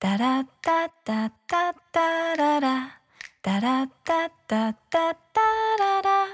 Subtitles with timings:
[0.00, 3.00] タラッタッタッタッララ。
[3.42, 5.40] タラッタッタッタッタ
[5.76, 6.26] ララ。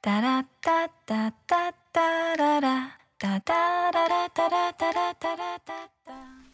[0.00, 2.96] タラッタッタッタッララ。
[3.18, 6.41] タタララタラタラタラダダ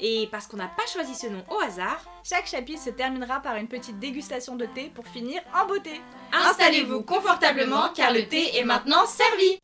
[0.00, 3.56] Et parce qu'on n'a pas choisi ce nom au hasard, Chaque chapitre se terminera par
[3.56, 6.00] une petite dégustation de thé pour finir en beauté.
[6.32, 9.58] installez-vous confortablement car le thé est maintenant servi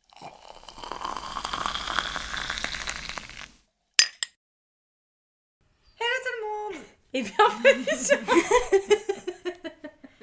[7.15, 8.17] Et bienvenue sur...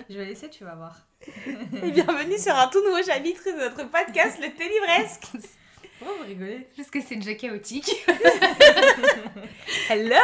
[0.10, 0.96] Je vais laisser, tu vas voir.
[1.84, 5.28] Et bienvenue sur un tout nouveau chapitre de notre podcast, le Thé Livresque.
[6.00, 7.92] Pourquoi vous rigolez Parce que c'est déjà chaotique.
[9.90, 10.16] Hello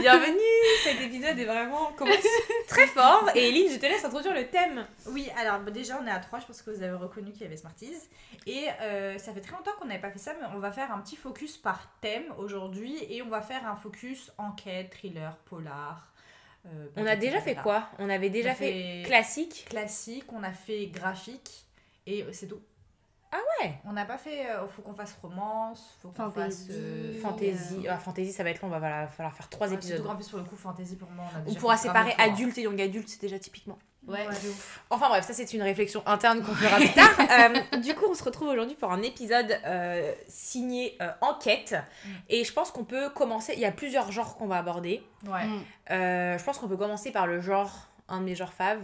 [0.00, 0.38] Bienvenue
[0.84, 2.16] Cet épisode est vraiment commence
[2.68, 3.30] très fort.
[3.34, 4.86] Et Eline, je te laisse introduire le thème.
[5.06, 7.42] Oui, alors bah, déjà on est à 3, je pense que vous avez reconnu qu'il
[7.42, 7.96] y avait Smarties.
[8.46, 10.92] Et euh, ça fait très longtemps qu'on n'avait pas fait ça, mais on va faire
[10.92, 12.96] un petit focus par thème aujourd'hui.
[13.08, 16.12] Et on va faire un focus enquête, thriller, polar.
[16.66, 17.88] euh, On a déjà fait quoi?
[17.98, 19.66] On avait déjà On fait, fait- classique?
[19.70, 21.64] Classique, on a fait graphique.
[22.06, 22.60] Et c'est tout.
[23.32, 23.74] Ah ouais?
[23.86, 24.46] On n'a pas fait.
[24.50, 26.66] euh, faut qu'on fasse romance, faut qu'on fasse.
[26.66, 26.68] Fantasy.
[26.70, 27.86] euh, Fantasy.
[27.86, 29.96] euh, Ah, fantasy, ça va être long, on va falloir, falloir faire trois ouais, épisodes.
[29.96, 32.14] Surtout qu'en plus, pour le coup, fantasy pour moi, on a On déjà pourra séparer
[32.18, 33.78] adulte et young adulte, c'est déjà typiquement.
[34.06, 34.84] Ouais, ouf.
[34.90, 37.08] Enfin bref, ça c'est une réflexion interne qu'on fera plus tard.
[37.32, 41.74] Euh, du coup, on se retrouve aujourd'hui pour un épisode euh, signé euh, enquête.
[42.04, 42.08] Mm.
[42.28, 43.54] Et je pense qu'on peut commencer.
[43.54, 45.02] Il y a plusieurs genres qu'on va aborder.
[45.26, 45.46] Ouais.
[45.46, 45.62] Mm.
[45.92, 47.70] Euh, je pense qu'on peut commencer par le genre,
[48.08, 48.82] un de mes genres faves,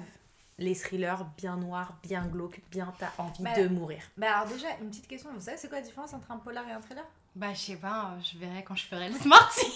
[0.58, 4.02] les thrillers bien noirs, bien glauques, bien t'as envie Bah, de mourir.
[4.16, 5.30] Mais alors, déjà, une petite question.
[5.34, 7.04] Vous savez, c'est quoi la différence entre un polar et un thriller?
[7.36, 9.66] Bah, je sais pas, euh, je verrai quand je ferai le Smarty.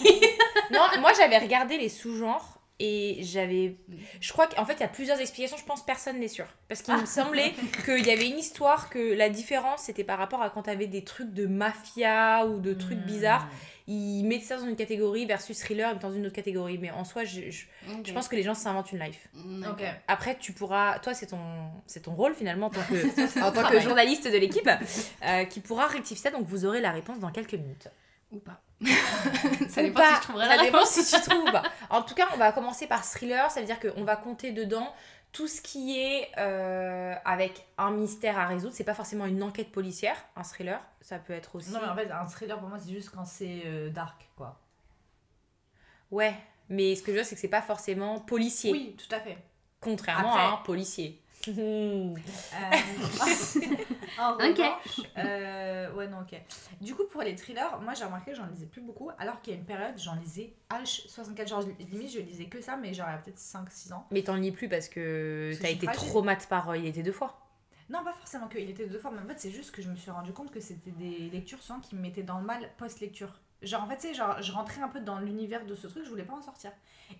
[0.71, 2.59] non, moi j'avais regardé les sous-genres.
[2.79, 3.77] Et j'avais.
[4.19, 5.55] Je crois qu'en fait, il y a plusieurs explications.
[5.57, 6.47] Je pense personne n'est sûr.
[6.67, 7.53] Parce qu'il me semblait
[7.85, 11.03] qu'il y avait une histoire que la différence, c'était par rapport à quand t'avais des
[11.03, 13.05] trucs de mafia ou de trucs Hmm.
[13.05, 13.47] bizarres.
[13.87, 16.77] Ils mettaient ça dans une catégorie versus thriller dans une autre catégorie.
[16.77, 17.65] Mais en soi, je, je,
[18.05, 19.27] je pense que les gens s'inventent une life.
[19.69, 19.83] Ok.
[20.07, 20.99] Après, tu pourras.
[20.99, 21.39] Toi, c'est ton,
[21.85, 24.69] c'est ton rôle finalement en tant que, en tant que journaliste de l'équipe
[25.23, 26.31] euh, qui pourra rectifier ça.
[26.31, 27.89] Donc, vous aurez la réponse dans quelques minutes.
[28.31, 28.61] Ou pas.
[29.69, 30.09] Ça dépend pas.
[30.09, 30.89] si je trouverai Ça la dépend réponse.
[30.91, 31.63] si tu trouves ou pas.
[31.89, 33.51] En tout cas, on va commencer par thriller.
[33.51, 34.93] Ça veut dire qu'on va compter dedans
[35.33, 38.73] tout ce qui est euh, avec un mystère à résoudre.
[38.73, 40.79] C'est pas forcément une enquête policière, un thriller.
[41.01, 41.71] Ça peut être aussi.
[41.71, 44.59] Non, mais en fait, un thriller pour moi, c'est juste quand c'est euh, dark, quoi.
[46.11, 46.35] Ouais,
[46.69, 48.71] mais ce que je veux dire, c'est que c'est pas forcément policier.
[48.71, 49.37] Oui, tout à fait.
[49.81, 51.19] Contrairement Après- à un policier.
[51.47, 52.13] Euh,
[54.19, 54.39] en Ok.
[54.57, 56.39] revanche, euh, ouais, non, ok.
[56.81, 59.53] Du coup, pour les thrillers, moi j'ai remarqué que j'en lisais plus beaucoup, alors qu'il
[59.53, 61.47] y a une période, j'en lisais H64.
[61.47, 64.07] Genre, limite, je lisais que ça, mais genre, il y a peut-être 5-6 ans.
[64.11, 66.07] Mais t'en lis plus parce que t'as été fragile.
[66.09, 67.39] trop mat par euh, Il était deux fois.
[67.89, 69.89] Non, pas forcément qu'il était de deux fois, mais en fait, c'est juste que je
[69.89, 72.69] me suis rendu compte que c'était des lectures souvent qui me mettaient dans le mal
[72.77, 73.39] post-lecture.
[73.63, 76.03] Genre, en fait, tu sais, genre, je rentrais un peu dans l'univers de ce truc,
[76.03, 76.71] je voulais pas en sortir.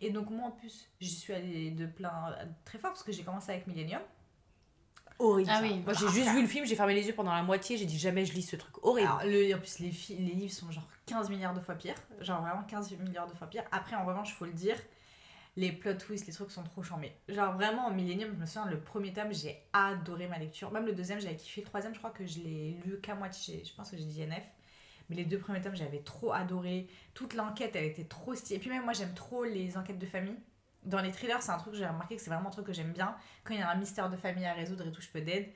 [0.02, 3.24] Et donc, moi, en plus, j'y suis allée de plein très fort parce que j'ai
[3.24, 4.02] commencé avec Millennium.
[5.20, 5.50] Horrible.
[5.54, 5.82] Ah oui.
[5.86, 7.98] Moi j'ai juste vu le film, j'ai fermé les yeux pendant la moitié, j'ai dit
[8.00, 8.74] jamais je lis ce truc.
[8.84, 9.08] Horrible.
[9.08, 11.96] Alors, le, en plus, les, les livres sont genre 15 milliards de fois pires.
[12.20, 13.64] Genre vraiment 15 milliards de fois pires.
[13.72, 14.76] Après, en revanche, faut le dire,
[15.56, 17.14] les plot twists, les trucs sont trop chambés.
[17.30, 20.72] Genre vraiment, en Millennium, je me souviens, le premier tome, j'ai adoré ma lecture.
[20.72, 21.62] Même le deuxième, j'avais kiffé.
[21.62, 23.64] Le troisième, je crois que je l'ai lu qu'à moitié.
[23.64, 24.44] Je pense que j'ai dit NF.
[25.10, 26.88] Mais les deux premiers tomes, j'avais trop adoré.
[27.14, 28.58] Toute l'enquête, elle était trop stylée.
[28.58, 30.36] Et puis même, moi, j'aime trop les enquêtes de famille.
[30.84, 32.74] Dans les thrillers, c'est un truc que j'ai remarqué que c'est vraiment un truc que
[32.74, 33.16] j'aime bien.
[33.44, 35.48] Quand il y a un mystère de famille à résoudre et tout, je peux d'aide.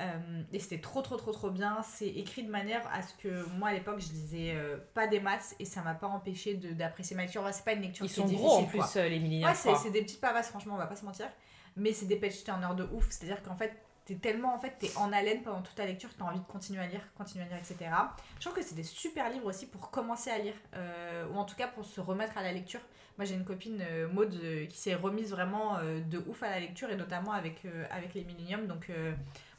[0.00, 1.82] Euh, et c'était trop trop trop trop bien.
[1.82, 5.20] C'est écrit de manière à ce que moi à l'époque je lisais euh, pas des
[5.20, 7.46] maths et ça m'a pas empêché d'apprécier ma lecture.
[7.52, 8.88] C'est pas une lecture Ils qui sont est gros en plus, quoi.
[8.96, 9.50] euh, les millénaires.
[9.50, 11.28] Ouais, c'est des petites pavasses, franchement, on va pas se mentir.
[11.76, 13.06] Mais c'est des page turners de ouf.
[13.10, 16.24] C'est-à-dire qu'en fait, t'es tellement en fait, t'es en haleine pendant toute ta lecture, t'as
[16.24, 17.90] envie de continuer à lire, continuer à lire, etc.
[18.38, 21.44] Je trouve que c'est des super livres aussi pour commencer à lire, euh, ou en
[21.44, 22.80] tout cas pour se remettre à la lecture.
[23.18, 26.50] Moi, j'ai une copine, euh, Maud, euh, qui s'est remise vraiment euh, de ouf à
[26.50, 28.66] la lecture, et notamment avec, avec les Millennium.
[28.66, 28.90] Donc,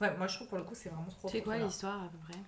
[0.02, 2.18] ouais, moi je trouve pour le coup, c'est vraiment trop C'est quoi l'histoire à peu
[2.18, 2.40] près?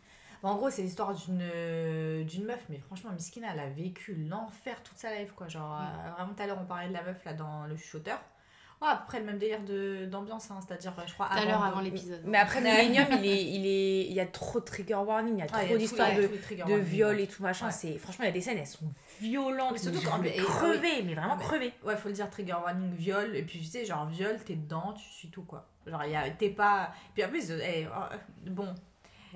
[0.41, 4.81] Bon, en gros, c'est l'histoire d'une d'une meuf, mais franchement, Miskina, elle a vécu l'enfer
[4.83, 5.47] toute sa life, quoi.
[5.47, 8.19] Genre, euh, vraiment, tout à l'heure, on parlait de la meuf, là, dans le chuchoteur.
[8.81, 9.59] Ouais, à peu près le même délire
[10.09, 12.21] d'ambiance, hein, c'est-à-dire, je crois, Tout à l'heure avant l'épisode.
[12.25, 15.39] Mais après, Millennium, il, est, il, est, il y a trop de trigger warning, il
[15.39, 17.71] y a Ah, trop d'histoires de, de viol et tout machin.
[17.71, 18.91] C'est Franchement, il y a des scènes, elles sont
[19.21, 19.71] violentes.
[19.71, 21.73] Mais surtout quand- crevées, mais vraiment Mais- crevées.
[21.83, 24.93] Ouais, faut le dire, trigger warning, viol, et puis tu sais, genre, viol, t'es dedans,
[24.93, 25.67] tu suis tout, quoi.
[25.87, 26.91] Genre, il y a- t'es pas.
[27.13, 28.15] Puis en plus, eh, oh,
[28.49, 28.73] bon.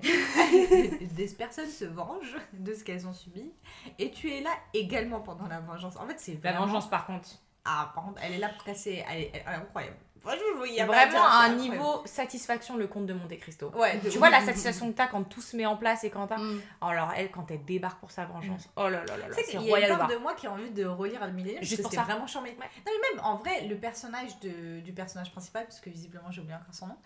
[0.02, 3.52] des personnes se vengent de ce qu'elles ont subi
[3.98, 5.96] et tu es là également pendant la vengeance.
[5.96, 7.28] En fait, c'est La vengeance, par contre.
[7.64, 9.04] Ah, par contre, elle est là pour casser.
[9.10, 9.96] Elle est, elle est incroyable.
[10.20, 11.60] Franchement, il y a Vraiment à un incroyable.
[11.60, 13.70] niveau satisfaction, le conte de Monte Cristo.
[13.74, 16.10] Ouais, de Tu vois la satisfaction que t'as quand tout se met en place et
[16.10, 16.36] quand t'as.
[16.36, 16.60] Mm.
[16.82, 18.68] Alors elle, quand elle débarque pour sa vengeance.
[18.76, 20.52] Oh là là là là, c'est qu'il y a une part de moi qui a
[20.52, 22.02] envie de relire le millénaire Juste pour ça.
[22.02, 22.50] vraiment charmé.
[22.58, 26.42] Non mais même en vrai, le personnage de, du personnage principal, parce que visiblement j'ai
[26.42, 26.96] oublié encore son nom,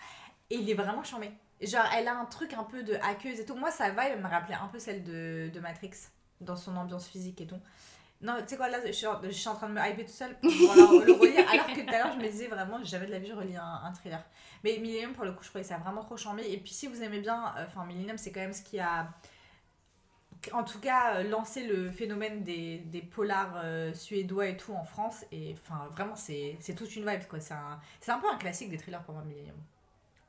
[0.51, 1.33] et il est vraiment charmé.
[1.63, 3.55] Genre elle a un truc un peu de hackeuse et tout.
[3.55, 5.93] Moi sa vibe me rappelait un peu celle de, de Matrix,
[6.41, 7.61] dans son ambiance physique et tout.
[8.25, 10.05] Non, tu sais quoi, là je suis, en, je suis en train de me hyper
[10.07, 12.83] tout seul pour pouvoir le relire, alors que tout à l'heure je me disais vraiment,
[12.83, 14.25] jamais de la vie je relis un, un thriller.
[14.65, 16.43] Mais Millennium pour le coup je trouvais ça vraiment trop charmé.
[16.51, 19.09] Et puis si vous aimez bien, euh, enfin Millennium c'est quand même ce qui a
[20.53, 24.85] en tout cas, euh, lancer le phénomène des, des polars euh, suédois et tout en
[24.85, 25.25] France.
[25.33, 27.27] Et enfin, vraiment, c'est toute une vibe.
[27.29, 27.41] quoi.
[27.41, 29.57] C'est un, un peu un classique des thrillers pour moi, Millennium.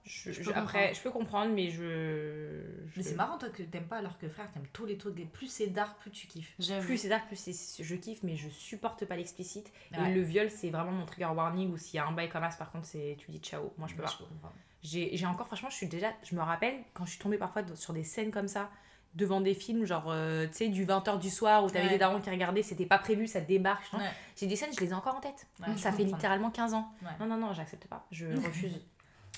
[0.06, 2.62] Je- Je je- peux après, je peux comprendre, mais je.
[2.96, 5.16] Mais c'est marrant, toi, que t'aimes pas, alors que frère, t'aimes tous les trucs.
[5.32, 6.54] Plus c'est dark, plus tu kiffes.
[6.82, 9.72] Plus c'est dark, plus c'est- je kiffe, mais je supporte pas l'explicite.
[9.98, 10.12] Ouais.
[10.12, 11.72] Et le viol, c'est vraiment mon trigger warning.
[11.74, 13.74] Ou s'il y a un bail comme ça, par contre, c'est tu dis ciao.
[13.78, 14.10] Moi, je peux Ouais,
[14.42, 14.54] pas.
[14.84, 16.12] J'ai j'ai encore, franchement, je suis déjà.
[16.24, 18.70] Je me rappelle quand je suis tombée parfois sur des scènes comme ça,
[19.16, 21.92] devant des films, genre, euh, tu sais, du 20h du soir où t'avais Ouais.
[21.94, 23.90] des darons qui regardaient, c'était pas prévu, ça débarque.
[24.38, 25.48] J'ai des scènes, je les ai encore en tête.
[25.78, 26.92] Ça fait littéralement 15 ans.
[27.20, 28.06] Non, non, non, j'accepte pas.
[28.12, 28.80] Je refuse.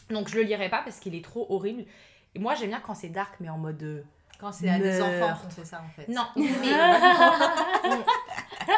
[0.09, 1.85] Donc, je le lirai pas parce qu'il est trop horrible.
[2.35, 3.81] Et moi, j'aime bien quand c'est dark, mais en mode.
[3.83, 4.03] euh,
[4.39, 6.07] Quand c'est à des enfants qu'on fait ça, en fait.
[6.07, 6.45] Non, mais.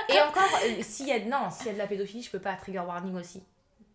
[0.10, 2.40] Et encore, euh, s'il y a, non, s'il y a de la pédophilie, je peux
[2.40, 3.44] pas trigger warning aussi.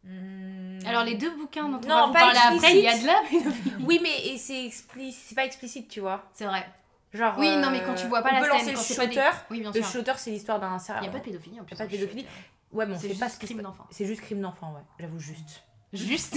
[0.04, 0.78] Hmm.
[0.86, 2.92] Alors les deux bouquins dont on Non, va vous pas parler après, il y a
[2.92, 3.44] de explicite.
[3.46, 3.76] là.
[3.86, 6.24] Oui, mais et c'est explicite, c'est pas explicite, tu vois.
[6.34, 6.66] C'est vrai.
[7.14, 7.34] Genre.
[7.38, 8.82] Oui, non, euh, mais quand tu vois pas on la peut scène, lancer le quand
[8.82, 9.34] des- chuchoteur.
[9.50, 9.86] Oui, bien Le sûr.
[9.86, 11.72] chuchoteur, c'est l'histoire d'un Il n'y a pas de pédophilie en plus.
[11.72, 12.22] Y a pas de le pédophilie.
[12.24, 12.36] shooter.
[12.72, 13.86] Ouais, bon, C'est pas juste crime d'enfant.
[13.90, 14.82] C'est juste crime d'enfant, ouais.
[15.00, 15.62] J'avoue, juste.
[15.94, 16.36] Juste.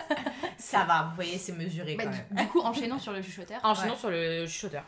[0.58, 2.44] Ça va, vous voyez, c'est mesuré Bah, quand même.
[2.46, 3.60] du coup, enchaînons sur le chuchoteur.
[3.62, 3.98] Enchaînons Ouais.
[3.98, 4.82] sur le chuchoteur.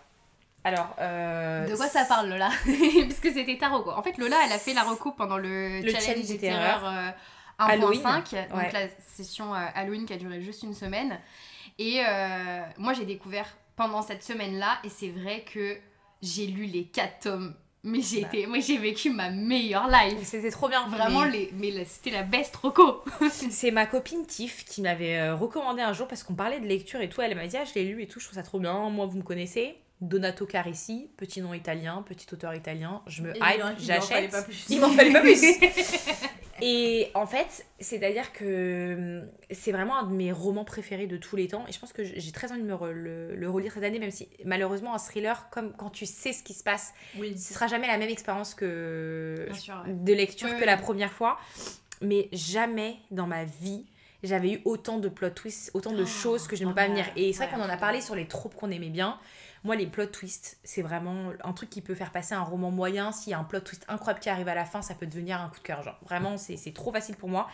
[0.64, 2.48] Alors, euh, De quoi ça parle Lola
[3.08, 3.90] Parce que c'était ta reco.
[3.92, 6.84] En fait, Lola, elle a fait la reco pendant le, Le challenge, challenge des terreurs
[6.86, 7.10] euh,
[7.60, 8.02] 1.5, Halloween.
[8.02, 8.72] donc Ouais.
[8.72, 11.18] la session euh, Halloween qui a duré juste une semaine.
[11.78, 13.46] Et euh, moi, j'ai découvert
[13.76, 15.78] pendant cette semaine-là, et c'est vrai que
[16.22, 17.54] j'ai lu les 4 tomes.
[17.84, 18.28] Mais j'ai Bah.
[18.32, 20.18] été, moi j'ai vécu ma meilleure life.
[20.24, 20.86] C'était trop bien.
[20.88, 23.02] Vraiment, Mais les, mais la- c'était la best reco.
[23.30, 27.00] C'est ma copine Tiff qui m'avait euh, recommandé un jour parce qu'on parlait de lecture
[27.00, 27.20] et tout.
[27.22, 28.90] Elle m'a dit, ah, je l'ai lu et tout, je trouve ça trop bien.
[28.90, 29.76] Moi, vous me connaissez.
[30.00, 33.02] Donato Carissi, petit nom italien, petit auteur italien.
[33.08, 34.36] Je me hype, j'achète.
[34.68, 35.40] Il m'en fallait pas plus.
[36.62, 41.36] Et en fait, c'est-à-dire que hum, c'est vraiment un de mes romans préférés de tous
[41.36, 41.64] les temps.
[41.68, 43.98] Et je pense que j'ai très envie de me re- le, le relire cette année,
[43.98, 47.36] même si malheureusement, un thriller, comme quand tu sais ce qui se passe, Oui.
[47.38, 49.92] ce sera jamais la même expérience que Bien sûr, ouais.
[49.94, 50.66] de lecture Ouais, que ouais.
[50.66, 51.38] la première fois.
[52.00, 53.86] Mais jamais dans ma vie,
[54.22, 56.88] j'avais eu autant de plot twists, autant de Oh, choses que je oh peux pas
[56.88, 57.06] venir.
[57.16, 59.18] Et c'est vrai qu'on en a parlé sur les tropes qu'on aimait bien.
[59.64, 63.12] Moi, les plot twists, c'est vraiment un truc qui peut faire passer un roman moyen.
[63.12, 65.40] S'il y a un plot twist incroyable qui arrive à la fin, ça peut devenir
[65.40, 65.82] un coup de cœur.
[65.82, 67.48] Genre, vraiment, c'est trop facile pour moi.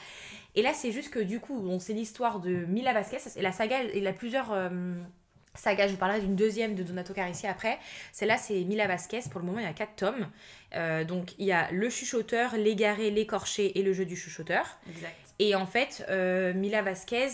[0.54, 3.18] Et là, c'est juste que du coup, on c'est l'histoire de Mila Vasquez.
[3.36, 4.94] Et la saga, il a plusieurs euh,
[5.54, 5.88] sagas.
[5.88, 7.78] Je vous parlerai d'une deuxième de Donato Carissi après.
[8.12, 9.22] Celle-là, c'est Mila Vasquez.
[9.30, 10.28] Pour le moment, il y a quatre tomes.
[10.74, 14.78] Euh, donc, il y a le chuchoteur, l'égaré, l'écorché et le jeu du chuchoteur.
[14.88, 15.23] Exact.
[15.38, 17.28] Et en fait, euh, Mila Vasquez.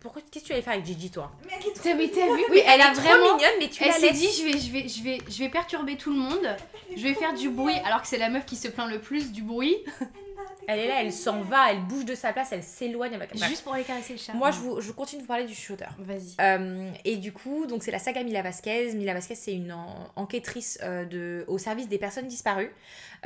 [0.00, 1.32] Pourquoi Qu'est-ce que tu allais faire avec Gigi, toi?
[1.46, 3.68] Mais elle est trop T'as mais t'as vu Oui, elle a est trop mignonne, mais
[3.68, 6.18] tu Elle s'est dit je vais, je, vais, je, vais, je vais perturber tout le
[6.18, 6.46] monde,
[6.94, 9.32] je vais faire du bruit alors que c'est la meuf qui se plaint le plus
[9.32, 9.74] du bruit,
[10.68, 13.16] Elle est là, elle s'en va, elle bouge de sa place, elle s'éloigne.
[13.16, 13.48] va- Bref.
[13.48, 14.32] juste pour aller caresser le chat.
[14.34, 15.90] Moi, je, vous, je continue de vous parler du chuchoteur.
[15.98, 16.34] Vas-y.
[16.40, 18.92] Euh, et du coup, donc c'est la saga Mila Vasquez.
[18.94, 22.72] Mila Vasquez, c'est une en- enquêtrice euh, de, au service des personnes disparues,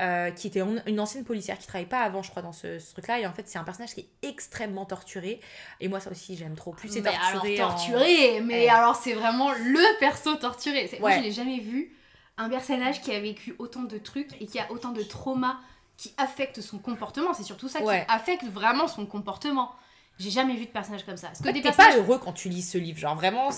[0.00, 2.78] euh, qui était en- une ancienne policière qui travaillait pas avant, je crois, dans ce,
[2.78, 3.18] ce truc-là.
[3.21, 5.40] Et en fait, c'est un personnage qui est extrêmement torturé.
[5.80, 6.73] Et moi, ça aussi, j'aime trop.
[6.73, 7.59] Plus c'est torturé.
[7.59, 10.90] alors en- torturé, mais alors c'est vraiment le perso torturé.
[11.00, 11.92] Moi je n'ai jamais vu
[12.37, 15.57] un personnage qui a vécu autant de trucs et qui a autant de traumas
[15.98, 17.34] qui affectent son comportement.
[17.34, 18.06] C'est surtout ça Ouais.
[18.06, 19.72] qui affecte vraiment son comportement.
[20.18, 21.28] J'ai jamais vu de personnage comme ça.
[21.28, 22.98] Parce que t'es personnages pas heureux quand tu lis ce livre.
[22.98, 23.50] Genre, vraiment,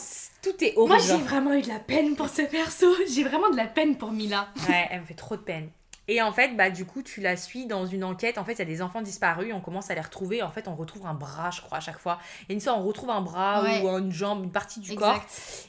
[0.43, 1.03] tout est Moi horrible.
[1.07, 2.87] j'ai vraiment eu de la peine pour ce perso.
[3.09, 4.49] J'ai vraiment de la peine pour Mila.
[4.69, 5.71] Ouais, elle me fait trop de peine.
[6.09, 8.37] Et en fait, bah, du coup, tu la suis dans une enquête.
[8.37, 9.55] En fait, il y a des enfants disparus.
[9.55, 10.43] On commence à les retrouver.
[10.43, 12.19] En fait, on retrouve un bras, je crois, à chaque fois.
[12.49, 13.81] Et une fois, on retrouve un bras Ouais.
[13.83, 15.23] ou une jambe, une partie du corps.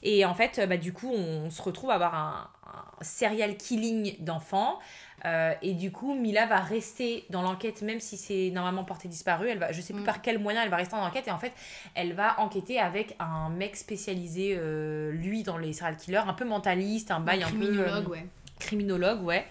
[0.04, 4.16] Et en fait, bah, du coup, on se retrouve à avoir un, un serial killing
[4.24, 4.80] d'enfants.
[5.26, 9.50] Euh, et du coup, Mila va rester dans l'enquête, même si c'est normalement porté disparu.
[9.50, 10.06] Elle va, je sais plus Mm.
[10.06, 11.28] par quel moyen elle va rester dans l'enquête.
[11.28, 11.54] Et en fait,
[11.94, 16.46] elle va enquêter avec un mec spécialisé, euh, lui, dans les serial killers, un peu
[16.46, 17.58] mentaliste, un bail un peu.
[17.58, 18.26] criminologue, euh, ouais.
[18.60, 19.46] criminologue, ouais.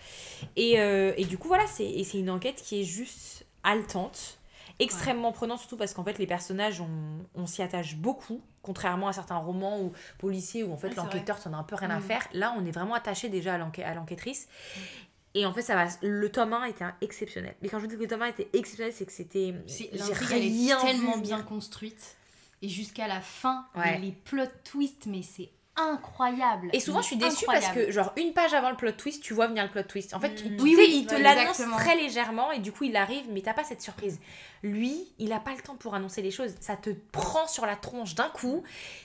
[0.56, 4.38] Et, euh, et du coup, voilà, c'est une enquête qui est juste haletante.
[4.78, 6.88] extrêmement prenant, surtout parce qu'en fait, les personnages, on,
[7.34, 11.38] on s'y attache beaucoup, contrairement à certains romans ou policiers où en fait Ouais, l'enquêteur,
[11.38, 12.02] t'en as un peu rien à Mm.
[12.02, 12.26] faire.
[12.32, 14.48] Là, on est vraiment attaché déjà à l'enquê- à l'enquêtrice.
[15.34, 15.87] Et en fait, ça va.
[16.02, 17.54] Le tome 1 était exceptionnel.
[17.62, 19.54] Mais quand je vous dis que le tome 1 était exceptionnel, c'est que c'était.
[19.92, 22.16] L'intrigue, est tellement bien construite.
[22.62, 23.99] Et jusqu'à la fin, Ouais.
[23.99, 25.49] les plot twists, mais c'est
[25.80, 26.68] incroyable.
[26.72, 29.34] Et souvent, je suis déçue parce que, genre, une page avant le plot twist, tu
[29.34, 30.14] vois venir le plot twist.
[30.14, 30.56] En fait, Mm.
[30.56, 33.54] tu Oui, il te ouais, l'annonce très légèrement et du coup, il arrive, mais t'as
[33.54, 34.20] pas cette surprise.
[34.62, 36.54] Lui, il a pas le temps pour annoncer les choses.
[36.60, 38.62] Ça te prend sur la tronche d'un coup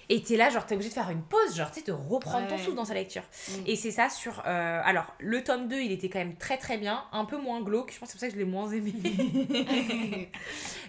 [0.09, 2.47] et t'es là, genre, t'es obligé de faire une pause, genre, tu sais, de reprendre
[2.47, 3.23] ton souffle dans sa lecture.
[3.49, 3.53] Mm.
[3.67, 4.43] Et c'est ça sur.
[4.45, 7.61] euh, alors, le tome 2, il était quand même très très bien, un peu moins
[7.61, 7.91] glauque.
[7.93, 8.93] Je pense que c'est pour ça que je l'ai moins aimé.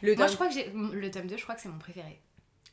[0.03, 0.73] le Moi, tome- je crois que j'ai.
[0.75, 2.21] Le tome 2, je crois que c'est mon préféré.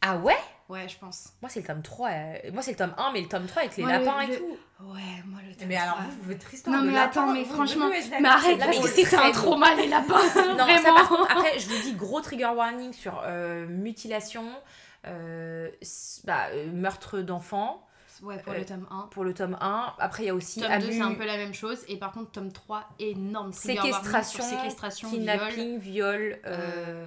[0.01, 0.35] Ah ouais?
[0.69, 1.29] Ouais, je pense.
[1.41, 2.09] Moi, c'est le tome 3.
[2.09, 4.19] euh, Moi, c'est le tome 1, mais le tome 3 avec les Moi, le- lapins
[4.21, 4.57] et le- tout.
[4.81, 6.05] Ouais, moi, le tome Mais alors, 3.
[6.07, 6.75] vous, votre histoire.
[6.77, 7.85] Non, de mais lapin, attends, mais vous- franchement.
[7.89, 9.33] oui, oui, je l'ai Mais arrête, Là, parce mais que c'est c'était très un beau.
[9.33, 10.13] trauma, les lapins.
[10.35, 10.95] Non, ça, Vraiment.
[10.95, 14.45] par contre, après, je vous dis gros trigger warning sur euh, mutilation,
[15.05, 17.82] euh, s- bah, euh, meurtre d'enfants
[18.21, 19.07] Ouais, pour Euh, le tome 1.
[19.11, 19.93] pour le tome 1.
[19.99, 21.79] Après, il y a aussi Tome abus, 2, c'est un peu la même chose.
[21.87, 25.19] Et par contre, tome 3, énorme séquestration, séquestration, viol.
[25.19, 27.05] kidnapping, viol, euh,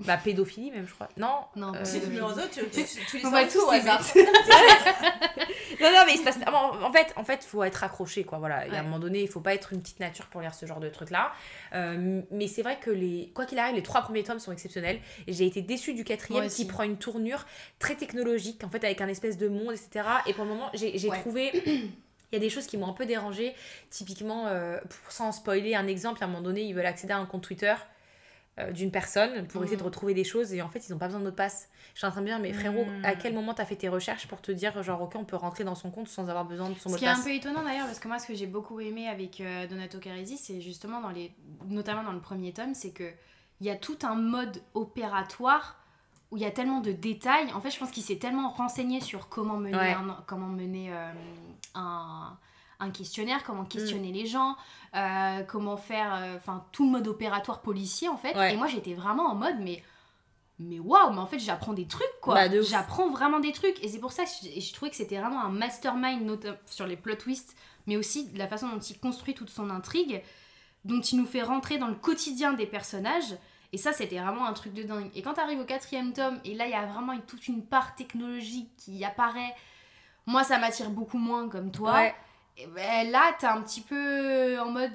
[0.00, 1.08] bah, pédophilie même, je crois.
[1.16, 2.80] Non Non, euh, Si tu numéro 2, tu, tu,
[3.18, 4.02] les tous les hasard.
[5.80, 6.38] Non, non, mais il se passe.
[6.46, 8.38] En, en fait, en fait, faut être accroché, quoi.
[8.38, 8.66] Voilà.
[8.66, 8.88] Il y a un Ouais.
[8.88, 11.32] moment donné, il faut pas être une petite nature pour lire ce genre de truc-là.
[11.74, 15.00] Euh, mais c'est vrai que les, quoi qu'il arrive, les trois premiers tomes sont exceptionnels.
[15.26, 17.46] Et j'ai été déçue du quatrième qui prend une tournure
[17.78, 20.06] très technologique, en fait, avec un espèce de monde, etc.
[20.26, 21.20] Et pour le moment, j'ai Ouais.
[21.20, 21.50] trouvé.
[22.32, 23.54] Il y a des choses qui m'ont un peu dérangé.
[23.90, 27.18] Typiquement, euh, pour, sans spoiler un exemple, à un moment donné, ils veulent accéder à
[27.18, 27.74] un compte Twitter
[28.58, 29.86] euh, d'une personne pour essayer de Mhm.
[29.86, 31.68] retrouver des choses et en fait ils n'ont pas besoin de mot de passe.
[31.94, 33.88] Je suis en train de me dire mais frérot à quel moment t'as fait tes
[33.88, 36.68] recherches pour te dire genre ok on peut rentrer dans son compte sans avoir besoin
[36.68, 37.24] de son mot Ce de qui est un passe.
[37.24, 40.36] peu étonnant d'ailleurs, parce que moi, ce que j'ai beaucoup aimé avec euh, Donato Carisi,
[40.36, 41.32] c'est justement dans les,
[41.66, 43.10] notamment dans le premier tome, c'est que
[43.62, 45.81] il y a tout un mode opératoire
[46.32, 47.52] où il y a tellement de détails.
[47.52, 49.92] En fait, je pense qu'il s'est tellement renseigné sur comment mener, Ouais.
[49.92, 51.12] un, comment mener euh,
[51.74, 52.36] un,
[52.80, 54.14] un questionnaire, comment questionner Mm.
[54.14, 54.56] les gens,
[54.96, 58.34] euh, comment faire, euh, enfin tout le mode opératoire policier en fait.
[58.36, 58.54] Ouais.
[58.54, 59.82] Et moi, j'étais vraiment en mode, mais
[60.58, 62.34] mais waouh, mais en fait, j'apprends des trucs quoi.
[62.34, 63.82] Bah, de j'apprends vraiment des trucs.
[63.84, 66.96] Et c'est pour ça que je, je trouvais que c'était vraiment un mastermind sur les
[66.96, 70.22] plot twists, mais aussi la façon dont il construit toute son intrigue,
[70.84, 73.36] dont il nous fait rentrer dans le quotidien des personnages.
[73.72, 75.10] Et ça, c'était vraiment un truc de dingue.
[75.14, 77.64] Et quand t'arrives au quatrième tome, et là, il y a vraiment une- toute une
[77.64, 79.54] part technologique qui apparaît,
[80.26, 81.94] moi, ça m'attire beaucoup moins comme toi.
[81.94, 82.14] Ouais.
[82.58, 84.92] Et ben, là, t'es un petit peu en mode.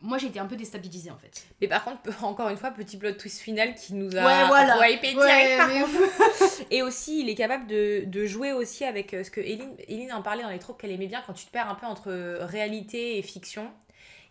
[0.00, 1.44] Moi, j'ai été un peu déstabilisée en fait.
[1.60, 4.88] Mais par contre encore une fois petit plot twist final qui nous a Ouais, voilà.
[4.90, 6.62] hypé direct, Ouais, par mais- contre.
[6.70, 10.12] Et aussi il est capable de, de jouer aussi avec euh, ce que Eline, Eline
[10.12, 12.12] en parlait dans les tropes qu'elle aimait bien quand tu te perds un peu entre
[12.12, 13.68] euh, réalité et fiction.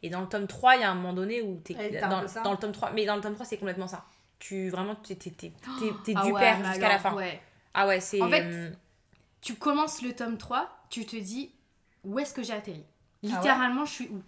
[0.03, 1.73] Et dans le tome 3, il y a un moment donné où t'as
[2.05, 4.05] un dans, le tome 3, mais dans le tome 3 c'est complètement ça.
[4.39, 7.15] Tu vraiment t'es t'es t'es- t'es- t'es Ah du ouais, père jusqu'à la fin.
[7.15, 7.41] ouais.
[7.73, 8.69] Ah ouais, c'est En fait, euh,
[9.41, 11.51] tu commences le tome 3, tu te dis
[12.03, 12.83] où est-ce que j'ai atterri?
[12.83, 14.21] Ah ouais Littéralement, je suis où?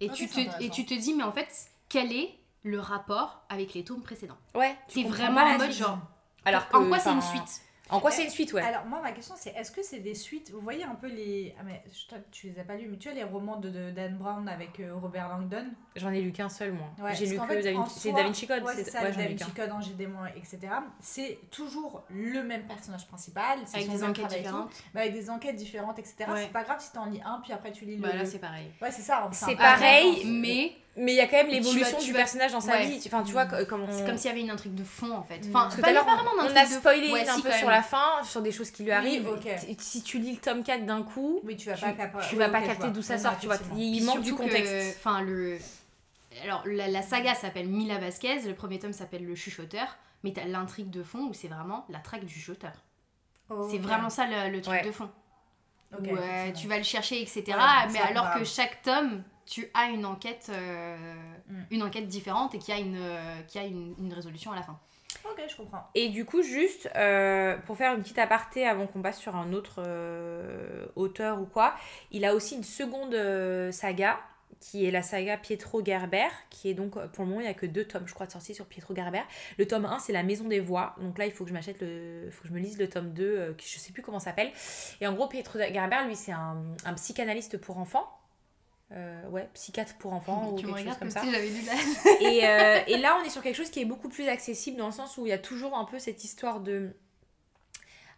[0.00, 3.42] Et, Ok, tu te, et tu te dis, mais en fait, quel est le rapport
[3.48, 4.38] avec les tomes précédents?
[4.54, 5.98] Ouais, tu T'es vraiment en mode genre.
[6.44, 7.62] alors en quoi c'est une suite?
[7.92, 8.62] En quoi c'est une suite, ouais.
[8.62, 11.54] Alors, moi, ma question, c'est est-ce que c'est des suites Vous voyez un peu les.
[11.58, 13.70] Ah, mais je- toi, tu les as pas lus, mais tu as les romans de,
[13.70, 15.66] de Dan Brown avec euh, Robert Langdon?
[15.96, 16.86] J'en ai lu qu'un seul moi.
[17.00, 18.84] Ouais, J'ai lu que fait, Da Vin- en c'est soi- Da Vinci Code, Ouais, c'est
[18.90, 19.50] ça, ouais, le Da Vinci.
[19.52, 20.58] Code, Angers Démon, etc.
[21.00, 23.58] C'est toujours le même personnage principal.
[23.66, 26.14] c'est Avec des enquêtes différentes mais avec des enquêtes différentes, etc.
[26.28, 26.42] Ouais.
[26.44, 28.02] C'est pas grave si t'en lis un, puis après tu lis le.
[28.02, 28.70] Bah là, c'est pareil.
[28.80, 29.28] Ouais, c'est ça.
[29.32, 30.24] C'est pareil.
[30.26, 32.86] Mais Mais il y a quand même l'évolution du vas- personnage dans sa ouais.
[32.86, 33.02] vie.
[33.06, 33.90] Enfin, tu vois, co- comme on...
[33.90, 35.38] c'est comme s'il y avait une intrigue de fond en fait.
[35.46, 35.56] Mm.
[35.56, 37.70] Enfin, pas, à pas vraiment on a de spoilé Ouais, un si, peu sur même.
[37.70, 39.26] la fin, sur des choses qui lui arrivent.
[39.78, 42.48] Si tu lis le tome 4 d'un coup, Oui, tu vas tu, pas tu vas
[42.50, 43.56] pas capter d'où ça sort, tu vois.
[43.76, 44.96] Il manque du contexte.
[44.98, 45.58] Enfin, le.
[46.44, 50.44] Alors, la, la saga s'appelle Mila Vasquez, le premier tome s'appelle Le Chuchoteur, mais t'as
[50.46, 52.72] l'intrigue de fond où c'est vraiment la traque du chuchoteur.
[53.70, 55.10] C'est vraiment ça le, le truc de fond.
[55.92, 57.44] Ok, où, euh, tu vas le chercher, etc.
[57.48, 60.96] Ouais, mais alors que chaque tome, tu as une enquête, euh,
[61.48, 61.62] Mm.
[61.70, 64.62] une enquête différente et qui a une, euh, qui a une, une résolution à la
[64.62, 64.78] fin.
[65.30, 65.86] Ok, je comprends.
[65.94, 69.52] Et du coup, juste euh, pour faire une petite aparté avant qu'on passe sur un
[69.52, 71.74] autre euh, auteur ou quoi,
[72.10, 74.18] il a aussi une seconde euh, saga
[74.60, 77.54] qui est la saga Pietro Gerber, qui est donc, pour le moment, il n'y a
[77.54, 79.22] que deux tomes, je crois, de sortis sur Pietro Gerber.
[79.58, 80.94] Le tome 1, c'est La Maison des Voix.
[81.00, 82.28] Donc là, il faut que je m'achète le.
[82.30, 84.26] faut que je me lise le tome 2, euh, qui je sais plus comment ça
[84.26, 84.52] s'appelle.
[85.00, 88.08] Et en gros, Pietro Gerber, lui, c'est un, un psychanalyste pour enfants.
[88.94, 91.22] Euh, ouais, psychiatre pour enfants ou quelque chose comme ça.
[92.20, 94.86] Et, euh, et là, on est sur quelque chose qui est beaucoup plus accessible dans
[94.86, 96.90] le sens où il y a toujours un peu cette histoire de.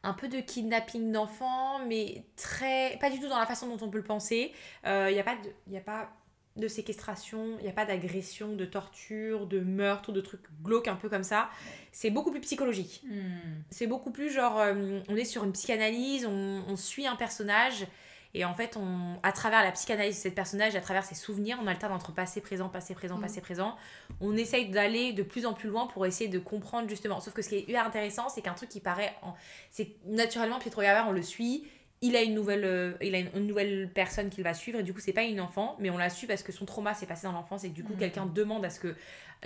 [0.02, 2.98] un peu de kidnapping d'enfants, mais très.
[3.00, 4.52] pas du tout dans la façon dont on peut le penser.
[4.86, 5.36] Euh, Il n'y a pas.
[5.36, 6.10] de- Il y a pas
[6.56, 10.94] de séquestration, il n'y a pas d'agression, de torture, de meurtre, de trucs glauques un
[10.94, 11.50] peu comme ça.
[11.90, 13.02] C'est beaucoup plus psychologique.
[13.08, 13.62] Hmm.
[13.70, 17.86] C'est beaucoup plus genre, euh, on est sur une psychanalyse, on, on suit un personnage,
[18.34, 21.58] et en fait, on, à travers la psychanalyse de ce personnage, à travers ses souvenirs,
[21.62, 23.76] on alterne entre passé, présent, passé, présent, passé, présent.
[24.20, 27.20] On essaye d'aller de plus en plus loin pour essayer de comprendre justement.
[27.20, 29.14] Sauf que ce qui est hyper intéressant, c'est qu'un truc qui paraît.
[29.22, 29.34] En...
[29.70, 31.66] C'est naturellement, Pietro Gaber, on le suit.
[32.02, 34.82] Il a une nouvelle, euh, il a une, une nouvelle personne qu'il va suivre et
[34.82, 37.06] du coup c'est pas une enfant mais on la suit parce que son trauma s'est
[37.06, 37.98] passé dans l'enfance et que du coup Mhm.
[37.98, 38.94] quelqu'un demande à ce que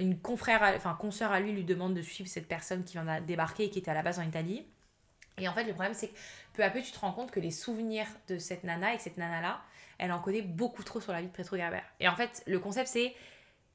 [0.00, 3.24] une confrère, enfin consoeur à lui lui demande de suivre cette personne qui vient de
[3.26, 4.66] débarquer et qui était à la base en Italie.
[5.36, 6.14] Et en fait le problème c'est que
[6.58, 9.02] peu à peu tu te rends compte que les souvenirs de cette nana et que
[9.04, 9.60] cette nana là,
[9.98, 11.82] elle en connaît beaucoup trop sur la vie de Pietro Gaber.
[12.00, 13.14] Et en fait le concept c'est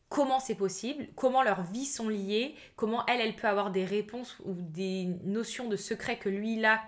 [0.09, 4.37] comment c'est possible, comment leurs vies sont liées, comment elle, elle peut avoir des réponses
[4.45, 6.81] ou des notions de secrets que lui il a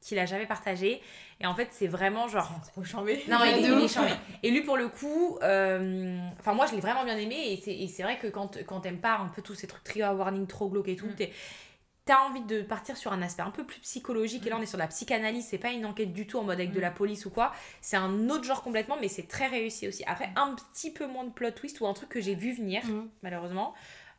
[0.00, 1.00] qu'il a jamais partagé.
[1.40, 2.50] Et en fait, c'est vraiment genre.
[2.72, 3.22] Trop chambé.
[3.28, 4.10] Non, il, est- il charmé.
[4.42, 7.36] Et lui, pour le coup, euh, enfin, moi, je l'ai vraiment bien aimé.
[7.52, 9.84] Et c'est, et c'est vrai que quand, quand t'aimes pas un peu tous ces trucs
[9.84, 11.14] trigger warning trop glauques et tout, Mm.
[12.04, 14.46] T'as envie de partir sur un aspect un peu plus psychologique.
[14.46, 15.46] Et là, on est sur la psychanalyse.
[15.48, 16.82] C'est pas une enquête du tout en mode avec de Mm.
[16.82, 17.52] la police ou quoi.
[17.80, 20.02] C'est un autre genre complètement, mais c'est très réussi aussi.
[20.06, 22.82] Après, un petit peu moins de plot twist ou un truc que j'ai vu venir,
[23.22, 23.74] malheureusement.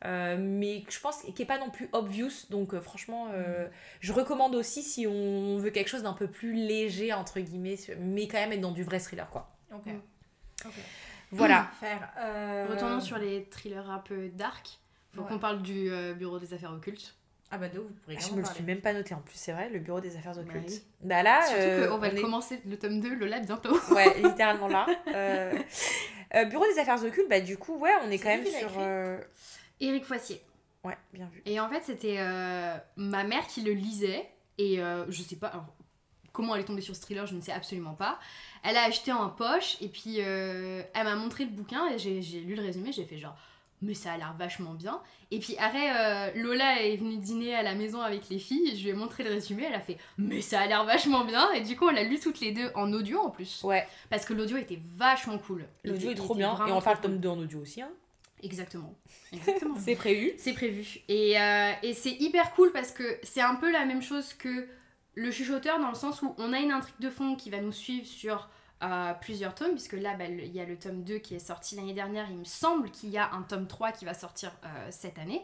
[0.06, 3.32] Euh, mais je pense qui est pas non plus obvious donc euh, franchement Mm.
[3.36, 3.68] euh,
[4.00, 8.28] je recommande aussi si on veut quelque chose d'un peu plus léger entre guillemets mais
[8.28, 9.86] quand même être dans du vrai thriller quoi Ok.
[9.86, 10.00] Mm.
[10.66, 10.72] Ok.
[11.30, 12.10] voilà Faire.
[12.18, 14.78] euh, Retournons sur les thrillers un peu dark.
[15.14, 15.28] Faut Ouais.
[15.28, 17.14] qu'on parle du euh, bureau des affaires occultes.
[17.54, 19.36] Ah bah de vous pourrez je vraiment me le suis même pas noté en plus
[19.36, 20.82] c'est vrai le bureau des affaires occultes oui.
[21.02, 23.78] bah là Surtout euh, qu'on va on est- commencer le tome 2, le lab bientôt.
[23.94, 25.52] ouais littéralement là Euh,
[26.34, 29.18] euh, bureau des affaires occultes bah du coup ouais on est quand même sur euh,
[29.80, 30.40] Éric Foissier.
[30.82, 34.28] ouais bien vu Et en fait, c'était euh, ma mère qui le lisait.
[34.58, 35.66] Et euh, je sais pas alors,
[36.32, 38.18] comment elle est tombée sur ce thriller, je ne sais absolument pas.
[38.62, 42.22] Elle a acheté en poche et puis euh, elle m'a montré le bouquin et j'ai
[42.22, 42.90] j'ai lu le résumé.
[42.92, 43.36] J'ai fait genre,
[43.82, 45.00] mais ça a l'air vachement bien.
[45.30, 48.76] Et puis après, euh, Lola est venue dîner à la maison avec les filles.
[48.76, 49.64] Je lui ai montré le résumé.
[49.66, 51.50] Elle a fait, mais ça a l'air vachement bien.
[51.52, 53.62] Et du coup, on l'a lu toutes les deux en audio en plus.
[53.64, 55.66] ouais Parce que l'audio était vachement cool.
[55.84, 57.20] L'audio est trop bien et on fera le trop tome cool.
[57.20, 57.90] 2 en audio aussi hein.
[58.42, 58.94] Exactement.
[59.32, 59.74] Exactement.
[59.78, 61.00] c'est prévu C'est prévu.
[61.08, 64.68] Et, euh, et c'est hyper cool parce que c'est un peu la même chose que
[65.14, 67.72] le chuchoteur dans le sens où on a une intrigue de fond qui va nous
[67.72, 68.48] suivre sur
[68.84, 71.76] euh, plusieurs tomes, puisque là, bah, il y a le tome 2 qui est sorti
[71.76, 72.26] l'année dernière.
[72.30, 75.42] Il me semble qu'il y a un tome 3 qui va sortir euh, cette année.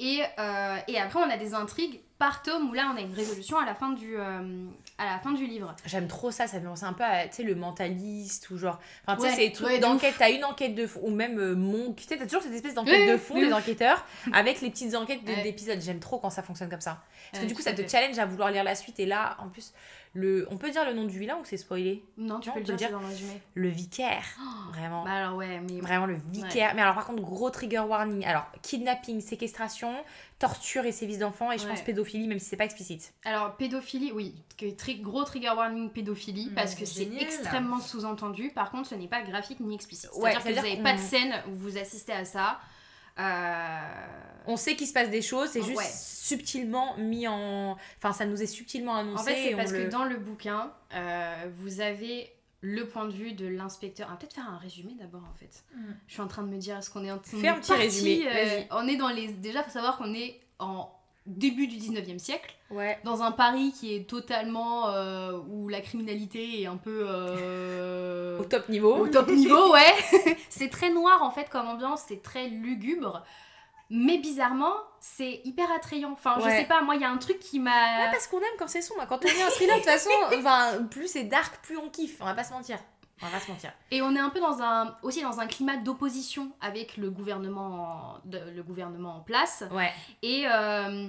[0.00, 3.14] Et, euh, et après, on a des intrigues par tome où là, on a une
[3.14, 4.66] résolution à la fin du, euh,
[4.98, 5.72] à la fin du livre.
[5.86, 8.80] J'aime trop ça, ça me penser un peu à tu sais, le mentaliste ou genre.
[9.06, 10.14] Enfin, tu sais, Ouais, c'est trucs ouais, de d'enquête.
[10.18, 11.92] T'as une enquête de fond, ou même euh, mon.
[11.92, 14.96] Tu sais, t'as toujours cette espèce d'enquête de fond de des enquêteurs avec les petites
[14.96, 15.42] enquêtes de- Ouais.
[15.44, 15.80] d'épisodes.
[15.80, 17.00] J'aime trop quand ça fonctionne comme ça.
[17.30, 17.88] Parce que du coup, tout ça te fait.
[17.88, 18.98] challenge à vouloir lire la suite.
[18.98, 19.72] Et là, en plus,
[20.14, 20.46] le...
[20.50, 22.76] on peut dire le nom du vilain ou c'est spoilé Non, tu Non, peux le
[22.76, 23.40] dire, dans le résumé.
[23.54, 24.24] Le vicaire.
[24.72, 25.04] Vraiment.
[25.04, 25.80] Bah alors, ouais, mais.
[25.80, 26.72] Vraiment le vicaire.
[26.74, 28.24] Mais alors, par contre, gros trigger warning.
[28.24, 29.94] Alors, kidnapping, séquestration,
[30.38, 33.12] torture et sévices d'enfants, et je pense pédophilie, même si c'est pas explicite.
[33.24, 38.50] Alors, pédophilie, oui, que tri- gros trigger warning pédophilie, Mmh, parce que c'est extrêmement sous-entendu.
[38.54, 40.10] Par contre, ce n'est pas graphique ni explicite.
[40.16, 42.58] Ouais, C'est-à-dire que vous n'avez pas de scène où vous assistez à ça.
[43.18, 43.80] Euh,
[44.46, 45.88] On sait qu'il se passe des choses, c'est juste Ouais.
[45.90, 47.76] subtilement mis en.
[47.98, 49.22] Enfin, ça nous est subtilement annoncé.
[49.22, 53.06] En fait, c'est on parce le- que dans le bouquin, euh, vous avez le point
[53.06, 54.06] de vue de l'inspecteur.
[54.08, 55.64] On va peut-être faire un résumé d'abord, en fait.
[55.74, 55.80] Mm.
[56.08, 57.60] Je suis en train de me dire, est-ce qu'on est en on Fais un est
[57.60, 59.28] petit parti, résumé, euh, on est dans les.
[59.28, 60.90] Déjà, faut savoir qu'on est en
[61.26, 62.54] début du 19e siècle.
[62.70, 62.98] Ouais.
[63.04, 67.36] dans un Paris qui est totalement euh, où la criminalité est un peu euh,
[68.44, 68.94] Au top niveau.
[68.96, 69.94] au top niveau, ouais.
[70.48, 73.22] c'est très noir en fait comme ambiance, c'est très lugubre.
[73.90, 76.12] Mais bizarrement, c'est hyper attrayant.
[76.12, 76.60] Enfin, je Ouais.
[76.60, 78.08] sais pas, moi, il y a un truc qui Ouais, m'a.
[78.10, 79.04] parce qu'on aime quand c'est sombre.
[79.08, 82.16] Quand on lit un thriller, de toute façon, enfin, plus c'est dark, plus on kiffe.
[82.20, 82.78] On va pas se mentir.
[83.22, 83.72] On va pas se mentir.
[83.90, 87.66] Et on est un peu dans un, aussi dans un climat d'opposition avec le gouvernement,
[87.66, 89.62] en- de- le gouvernement en place.
[89.70, 89.92] Ouais.
[90.22, 91.06] Et euh,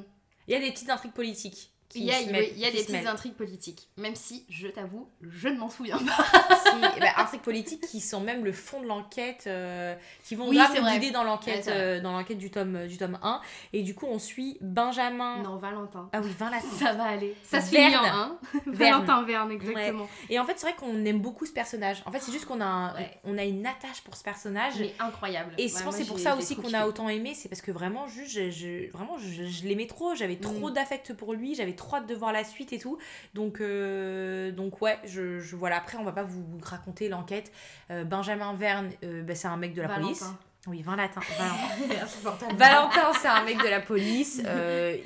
[0.48, 1.72] Il y a des petites intrigues politiques.
[1.96, 3.88] Il y a, oui, il y a des petites intrigues politiques.
[3.98, 6.24] Même si, je t'avoue, je ne m'en souviens pas.
[6.72, 10.60] Qui- bah, intrigues politiques qui sont même le fond de l'enquête, euh, qui vont Oui,
[10.94, 13.42] guider dans l'enquête euh, dans l'enquête du tome, du tome 1.
[13.74, 15.42] Et du coup, on suit Benjamin.
[15.44, 16.10] Non, Valentin.
[16.14, 16.66] Ah oui, Valentin.
[16.80, 17.36] Ça va aller.
[17.44, 17.94] Ça se Verne.
[17.94, 18.38] finit en.
[18.72, 20.08] Valentin Verne, exactement.
[20.30, 22.02] Et en fait, c'est vrai qu'on aime beaucoup ce personnage.
[22.06, 23.20] En fait, c'est juste qu'on a, un- Ouais.
[23.24, 24.74] on a une attache pour ce personnage.
[24.80, 25.54] Mais incroyable.
[25.58, 27.72] Et je pense c'est pour ça aussi trop qu'on a autant aimé, c'est parce que
[27.72, 30.74] vraiment, juste, je, je- vraiment, je, je l'aimais trop, j'avais trop Mm.
[30.74, 32.98] d'affect pour lui, j'avais trop hâte de voir la suite et tout.
[33.34, 35.78] Donc, euh, donc ouais, je, je- voilà.
[35.78, 37.52] Après, on va pas vous raconter l'enquête.
[37.92, 40.26] Euh, Benjamin Verne, euh, bah, c'est un mec de la police.
[40.68, 41.20] Oui, Valentin.
[41.38, 42.04] Valentin.
[42.04, 42.54] Insupportable.
[42.58, 44.42] Valentin, c'est un mec de la police.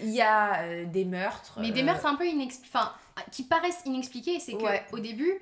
[0.03, 1.57] Il y a des meurtres.
[1.59, 2.71] Mais des meurtres un peu inexpliqués.
[2.77, 2.93] Enfin,
[3.31, 4.39] qui paraissent inexpliqués.
[4.39, 4.85] C'est Ouais.
[4.93, 5.33] au début,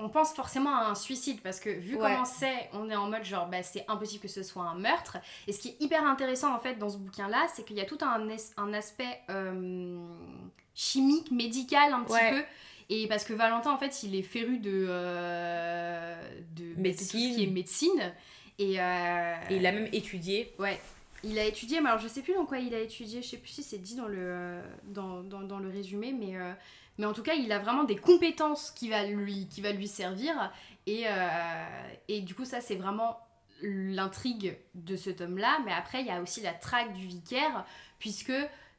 [0.00, 2.00] on pense forcément à un suicide parce que vu Ouais.
[2.02, 5.18] comment c'est, on est en mode genre bah, c'est impossible que ce soit un meurtre.
[5.46, 7.80] Et ce qui est hyper intéressant en fait dans ce bouquin là, c'est qu'il y
[7.80, 10.04] a tout un, un aspect euh,
[10.74, 12.30] chimique, médical un petit Ouais.
[12.30, 12.44] peu.
[12.90, 16.16] Et parce que Valentin en fait il est féru de, euh,
[16.54, 17.06] de, de tout Médecine.
[17.32, 18.12] ce qui est médecine.
[18.58, 20.54] Et, euh, Et il a même étudié.
[20.58, 20.78] Ouais.
[21.22, 23.38] Il a étudié, mais alors je sais plus dans quoi il a étudié, je sais
[23.38, 26.52] plus si c'est dit dans le, dans, dans, dans le résumé, mais, euh,
[26.98, 29.88] mais en tout cas, il a vraiment des compétences qui va lui, qui va lui
[29.88, 30.52] servir.
[30.86, 31.66] Et, euh,
[32.08, 33.16] et du coup, ça, c'est vraiment
[33.62, 35.60] l'intrigue de ce tome-là.
[35.64, 37.64] Mais après, il y a aussi la traque du vicaire,
[37.98, 38.32] puisque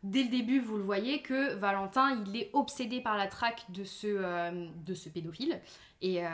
[0.06, 3.84] dès le début, vous le voyez que Valentin, il est obsédé par la traque de
[3.84, 5.60] ce, euh, de ce pédophile.
[6.02, 6.30] Et, euh,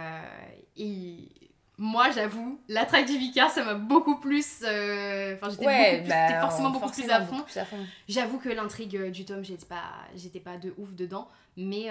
[0.78, 1.30] et
[1.78, 4.62] moi, j'avoue, la traque du vicaire, ça m'a beaucoup plus.
[4.64, 7.36] euh, Enfin, j'étais bah, forcément beaucoup plus à fond.
[7.38, 7.78] beaucoup plus à fond.
[8.08, 11.28] J'avoue que l'intrigue du tome, j'étais pas, j'étais pas de ouf dedans.
[11.58, 11.88] Mais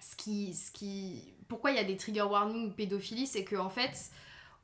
[0.00, 4.10] ce qui, ce qui, pourquoi il y a des trigger warnings pédophilie, c'est qu'en fait,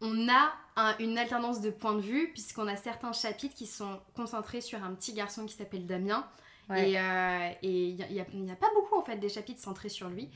[0.00, 4.00] on a un- une alternance de points de vue, puisqu'on a certains chapitres qui sont
[4.14, 6.26] concentrés sur un petit garçon qui s'appelle Damien.
[6.70, 6.90] Ouais.
[6.90, 7.96] Et euh, et il
[8.42, 10.28] n'y a, pas beaucoup en fait des chapitres centrés sur lui.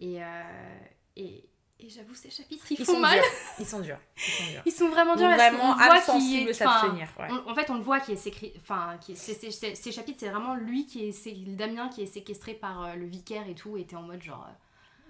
[0.00, 0.78] Et, euh,
[1.16, 1.44] et,
[1.80, 3.18] et j'avoue, ces chapitres, ils, Ils font sont mal.
[3.18, 3.28] durs.
[3.58, 3.98] Ils sont durs.
[4.16, 4.62] Ils sont durs.
[4.66, 7.08] Ils sont vraiment durs parce vraiment enfin, s'abstenir.
[7.18, 7.28] Ouais.
[7.46, 10.54] en fait, on le voit qui est sécri- enfin, qui est- ces chapitres, c'est vraiment
[10.54, 13.84] lui qui est, c'est Damien qui est séquestré par euh, le vicaire et tout, et
[13.84, 14.52] t'es en mode genre, euh,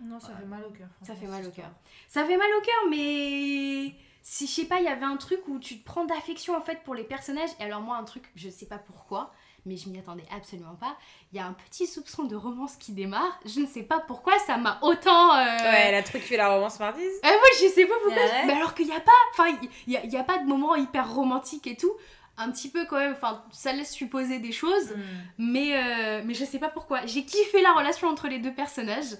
[0.02, 0.88] Non, ça fait mal au cœur.
[1.02, 1.70] ça fait mal au cœur.
[2.08, 5.40] Ça fait mal au cœur, mais si je sais pas, il y avait un truc
[5.48, 8.24] où tu te prends d'affection en fait pour les personnages, et alors moi un truc,
[8.34, 9.32] je sais pas pourquoi,
[9.66, 10.96] mais je m'y attendais absolument pas.
[11.32, 13.38] Il y a un petit soupçon de romance qui démarre.
[13.44, 15.34] Je ne sais pas pourquoi ça m'a autant.
[15.36, 17.02] euh, Ouais, la truc qui fait la romance mardi.
[17.02, 18.22] eh, moi, je sais pas pourquoi.
[18.24, 18.46] Ouais.
[18.46, 19.12] Mais alors qu'il n'y a pas.
[19.32, 19.54] Enfin,
[19.86, 21.92] il y, a- il y a pas de moment hyper romantique et tout.
[22.38, 23.12] Un petit peu quand même.
[23.12, 24.92] Enfin, ça laisse supposer des choses.
[24.92, 25.00] Mm.
[25.38, 27.04] Mais, euh, mais je sais pas pourquoi.
[27.04, 29.14] J'ai kiffé la relation entre les deux personnages.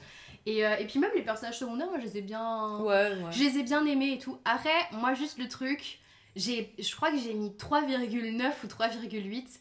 [0.47, 2.79] Et, euh, et puis même les personnages secondaires, moi, je les ai bien.
[2.81, 3.31] Ouais, ouais.
[3.33, 4.39] Je les ai bien aimés et tout.
[4.45, 5.99] Après, moi, juste le truc.
[6.37, 9.61] j'ai Je crois que j'ai mis 3,9 ou 3,8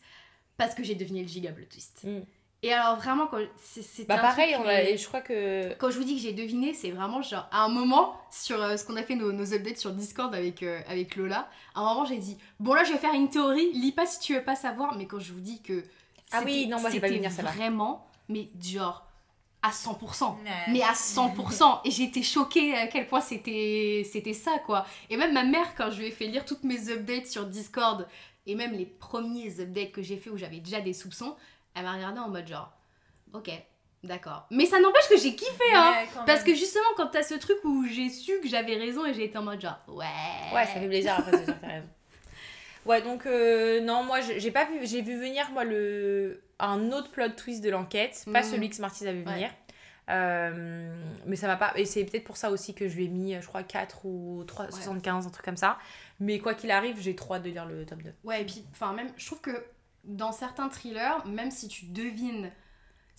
[0.58, 2.04] parce que j'ai deviné le giga plot twist.
[2.04, 2.20] Mm.
[2.62, 3.40] Et alors, vraiment, quand.
[3.58, 5.74] c'est- Bah un pareil, truc on a- je crois que...
[5.76, 8.76] quand je vous dis que j'ai deviné, c'est vraiment genre à un moment sur euh,
[8.76, 11.50] ce qu'on a fait nos, nos updates sur Discord avec, euh, avec Lola.
[11.74, 14.20] À un moment, j'ai dit Bon, là, je vais faire une théorie, lis pas si
[14.20, 14.98] tu veux pas savoir.
[14.98, 15.84] Mais quand je vous dis que.
[16.32, 17.52] Ah oui, non, moi, j'ai pas venir celle-là.
[17.52, 19.06] Vraiment, mais genre
[19.62, 20.38] à 100%.
[20.38, 20.50] Ouais.
[20.70, 21.82] Mais à 100%.
[21.86, 24.86] Et j'étais choquée à quel point c'était c'était ça, quoi.
[25.10, 28.08] Et même ma mère, quand je lui ai fait lire toutes mes updates sur Discord,
[28.46, 31.36] et même les premiers updates que j'ai fait où j'avais déjà des soupçons,
[31.76, 32.72] elle m'a regardé en mode genre,
[33.34, 33.50] ok,
[34.04, 34.46] d'accord.
[34.50, 35.92] Mais ça n'empêche que j'ai kiffé, hein.
[35.92, 39.14] Ouais, Parce que justement, quand t'as ce truc où j'ai su que j'avais raison et
[39.14, 40.06] j'ai été en mode genre, ouais.
[40.54, 41.88] Ouais, ça fait plaisir après, t'as raison.
[42.86, 47.10] Ouais, donc euh, non, moi j'ai pas vu, j'ai vu venir moi le un autre
[47.12, 48.50] plot twist de l'enquête, pas Mhm.
[48.52, 49.34] celui que Smarties a vu Ouais.
[49.34, 49.50] venir.
[50.10, 50.92] Euh,
[51.26, 51.72] mais ça m'a pas.
[51.76, 54.44] Et c'est peut-être pour ça aussi que je lui ai mis, je crois, 4 ou
[54.48, 54.72] 3, Ouais.
[54.72, 55.78] 75, un truc comme ça.
[56.20, 58.14] Mais quoi qu'il arrive, j'ai trop hâte de lire le tome 2.
[58.24, 59.64] Ouais, et puis, enfin, même, je trouve que
[60.06, 62.50] dans certains thrillers, même si tu devines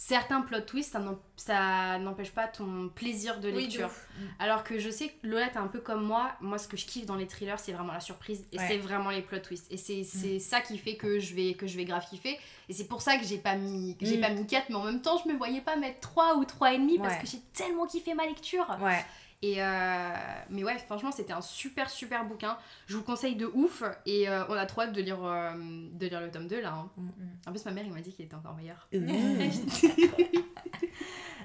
[0.03, 0.97] certains plot twists,
[1.37, 3.89] ça n'empêche pas ton plaisir de Oui, lecture.
[3.89, 4.09] ouf.
[4.39, 6.33] Alors que je sais que Lola, t'es un peu comme moi.
[6.41, 8.65] Moi, ce que je kiffe dans les thrillers, c'est vraiment la surprise et Ouais.
[8.67, 9.71] c'est vraiment les plot twists.
[9.71, 12.39] Et c'est c'est ça qui fait que je vais, que je vais grave kiffer.
[12.71, 14.21] Et c'est pour ça que j'ai pas mis, que j'ai Mm.
[14.23, 16.97] pas mis 4, mais en même temps, je me voyais pas mettre 3 ou 3,5
[16.99, 17.21] parce Ouais.
[17.21, 18.67] que j'ai tellement kiffé ma lecture.
[18.81, 19.05] Ouais.
[19.43, 20.11] Et euh,
[20.51, 22.59] mais ouais, franchement, c'était un super super bouquin.
[22.87, 23.83] Je vous le conseille de ouf.
[24.05, 26.73] Et euh, on a trop hâte de lire, euh, de lire le tome 2 là.
[26.75, 26.91] hein.
[26.97, 27.09] Mm.
[27.47, 28.87] En plus, ma mère, il m'a dit qu'il était encore meilleur.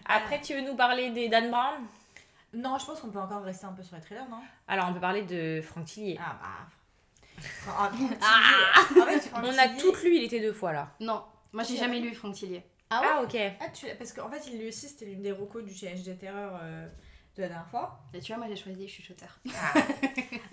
[0.05, 1.85] Après, tu veux nous parler des Dan Brown?
[2.53, 4.39] Non, je pense qu'on peut encore rester un peu sur les trailers, non?
[4.67, 6.19] Alors, on peut parler de Franck Tillier.
[6.21, 7.47] Ah bah.
[7.67, 10.91] Ah, En fait, Franck on a Tillier- toutes lu, il était deux fois là.
[11.01, 12.63] Non, moi j'ai jamais lu Franck Tillier.
[12.89, 13.07] Ah ouais?
[13.11, 13.37] Ah, ok.
[13.59, 13.87] Ah, tu...
[13.97, 16.87] Parce qu'en fait, il lui aussi, c'était l'une des recos du challenge des terreurs euh,
[17.35, 17.99] de la dernière fois.
[18.13, 19.39] Et tu vois, moi j'ai choisi chuchoteur.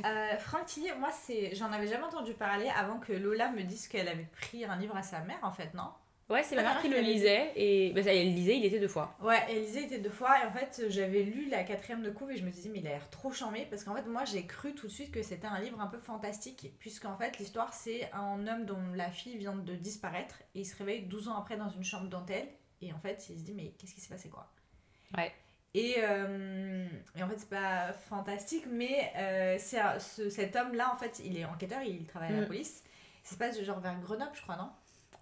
[0.05, 1.55] Euh, Franck Tillier, moi, c'est...
[1.55, 4.97] j'en avais jamais entendu parler avant que Lola me dise qu'elle avait pris un livre
[4.97, 5.91] à sa mère, en fait, non?
[6.29, 7.53] Ouais, c'est ma Ah, mère qui le elle lisait.
[7.55, 9.15] Et bah, ça, elle le lisait, il était deux fois.
[9.21, 12.37] Ouais, Élisée était deux fois et en fait j'avais lu la quatrième de couve et
[12.37, 14.75] je me disais mais il a l'air trop charmé parce qu'en fait moi j'ai cru
[14.75, 18.47] tout de suite que c'était un livre un peu fantastique puisqu'en fait l'histoire c'est un
[18.47, 21.69] homme dont la fille vient de disparaître et il se réveille 12 ans après dans
[21.69, 22.49] une chambre dentelle
[22.81, 24.51] et en fait il se dit mais qu'est-ce qui s'est passé quoi?
[25.19, 25.33] Ouais.
[25.75, 30.93] Et, euh, et en fait c'est pas fantastique mais euh, c'est ce- cet homme là
[30.93, 32.47] en fait il est enquêteur il travaille à la Mm.
[32.47, 32.83] police
[33.23, 34.71] ça se passe genre vers Grenoble je crois non?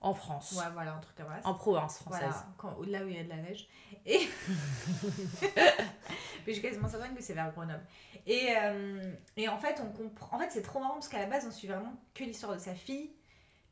[0.03, 0.53] En France.
[0.53, 2.21] ouais voilà un truc comme ça En province française.
[2.23, 3.69] voilà, quand, là où il y a de la neige.
[4.07, 4.19] Et.
[5.43, 7.85] Mais je suis quasiment certaine que c'est vers Grenoble.
[8.27, 10.37] Et, euh, et en fait, on comprend.
[10.37, 12.59] En fait, c'est trop marrant parce qu'à la base, on suit vraiment que l'histoire de
[12.59, 13.13] sa fille.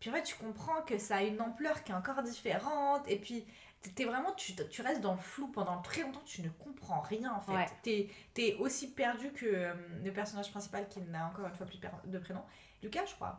[0.01, 3.03] Puis en fait, tu comprends que ça a une ampleur qui est encore différente.
[3.09, 3.47] Et puis,
[3.95, 7.33] T'es vraiment, tu, tu restes dans le flou pendant très longtemps, tu ne comprends rien
[7.33, 7.53] en fait.
[7.53, 7.67] Ouais.
[7.83, 8.09] T'es
[8.49, 9.73] es aussi perdu que euh,
[10.05, 12.43] le personnage principal qui n'a encore une fois plus de prénom.
[12.83, 13.39] Lucas, je crois.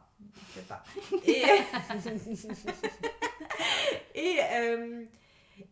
[0.49, 0.83] Je sais pas.
[1.25, 1.43] Et,
[4.15, 5.03] et, euh,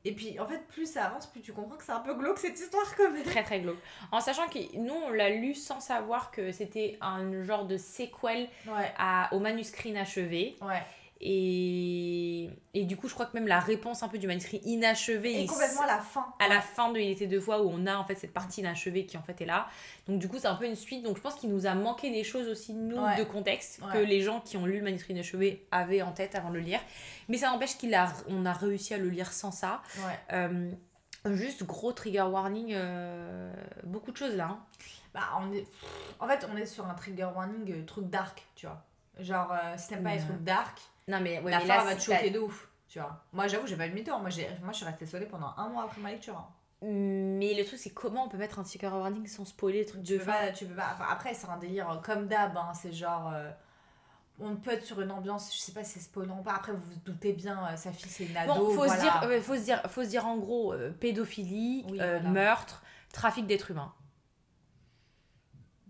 [0.04, 2.38] et puis en fait, plus ça avance, plus tu comprends que c'est un peu glauque
[2.38, 3.24] cette histoire quand même.
[3.24, 3.78] Très très glauque.
[4.12, 8.50] En sachant que nous, on l'a lu sans savoir que c'était un genre de séquel
[8.68, 10.56] Ouais, à, au manuscrit inachevé.
[10.62, 10.84] ouais.
[11.20, 15.42] Et, et du coup, je crois que même la réponse un peu du manuscrit inachevé,
[15.44, 16.26] Et complètement à la fin.
[16.40, 18.62] à la fin de Il était deux fois où on a en fait cette partie
[18.62, 19.68] inachevée qui en fait est là.
[20.08, 21.04] Donc du coup c'est un peu une suite.
[21.04, 23.18] Donc je pense qu'il nous a manqué des choses aussi nous Ouais.
[23.18, 26.50] de contexte que les gens qui ont lu le manuscrit inachevé avaient en tête avant
[26.50, 26.80] de le lire.
[27.30, 29.82] Mais ça n'empêche qu'il a on a réussi à le lire sans ça.
[29.98, 30.20] Ouais.
[30.34, 30.72] Euh,
[31.34, 33.52] juste gros trigger warning, euh,
[33.84, 34.50] beaucoup de choses là.
[34.52, 34.60] hein.
[35.14, 35.66] Bah, on est...
[36.20, 38.84] En fait, on est sur un trigger warning euh, truc dark, tu vois.
[39.20, 40.78] Genre, si t'aimes pas les trucs dark,
[41.08, 43.24] Non mais, ouais, la mais fin là, va te choquer de ouf, tu vois.
[43.32, 44.20] Moi, j'avoue, j'ai pas eu de temps.
[44.20, 44.30] Moi.
[44.62, 46.38] Moi, je suis restée solée pendant un mois après ma lecture.
[46.38, 46.48] hein.
[46.82, 50.04] Mais le truc c'est comment on peut mettre un trigger warning sans spoiler les trucs
[50.04, 50.32] Tu de peux fin.
[50.34, 50.92] pas, tu peux pas.
[50.94, 52.56] Enfin, après, c'est un délire euh, comme d'hab.
[52.56, 53.32] hein, C'est genre.
[53.34, 53.50] euh,
[54.40, 56.54] On peut être sur une ambiance, je sais pas si c'est spoilant ou pas.
[56.54, 58.54] Après, vous vous doutez bien, euh, sa fille c'est une ado.
[58.54, 58.96] Bon, faut, voilà.
[58.96, 62.20] se dire, faut, se dire, faut se dire en gros pédophilie, Oui, voilà.
[62.30, 63.94] meurtre, trafic d'êtres humains.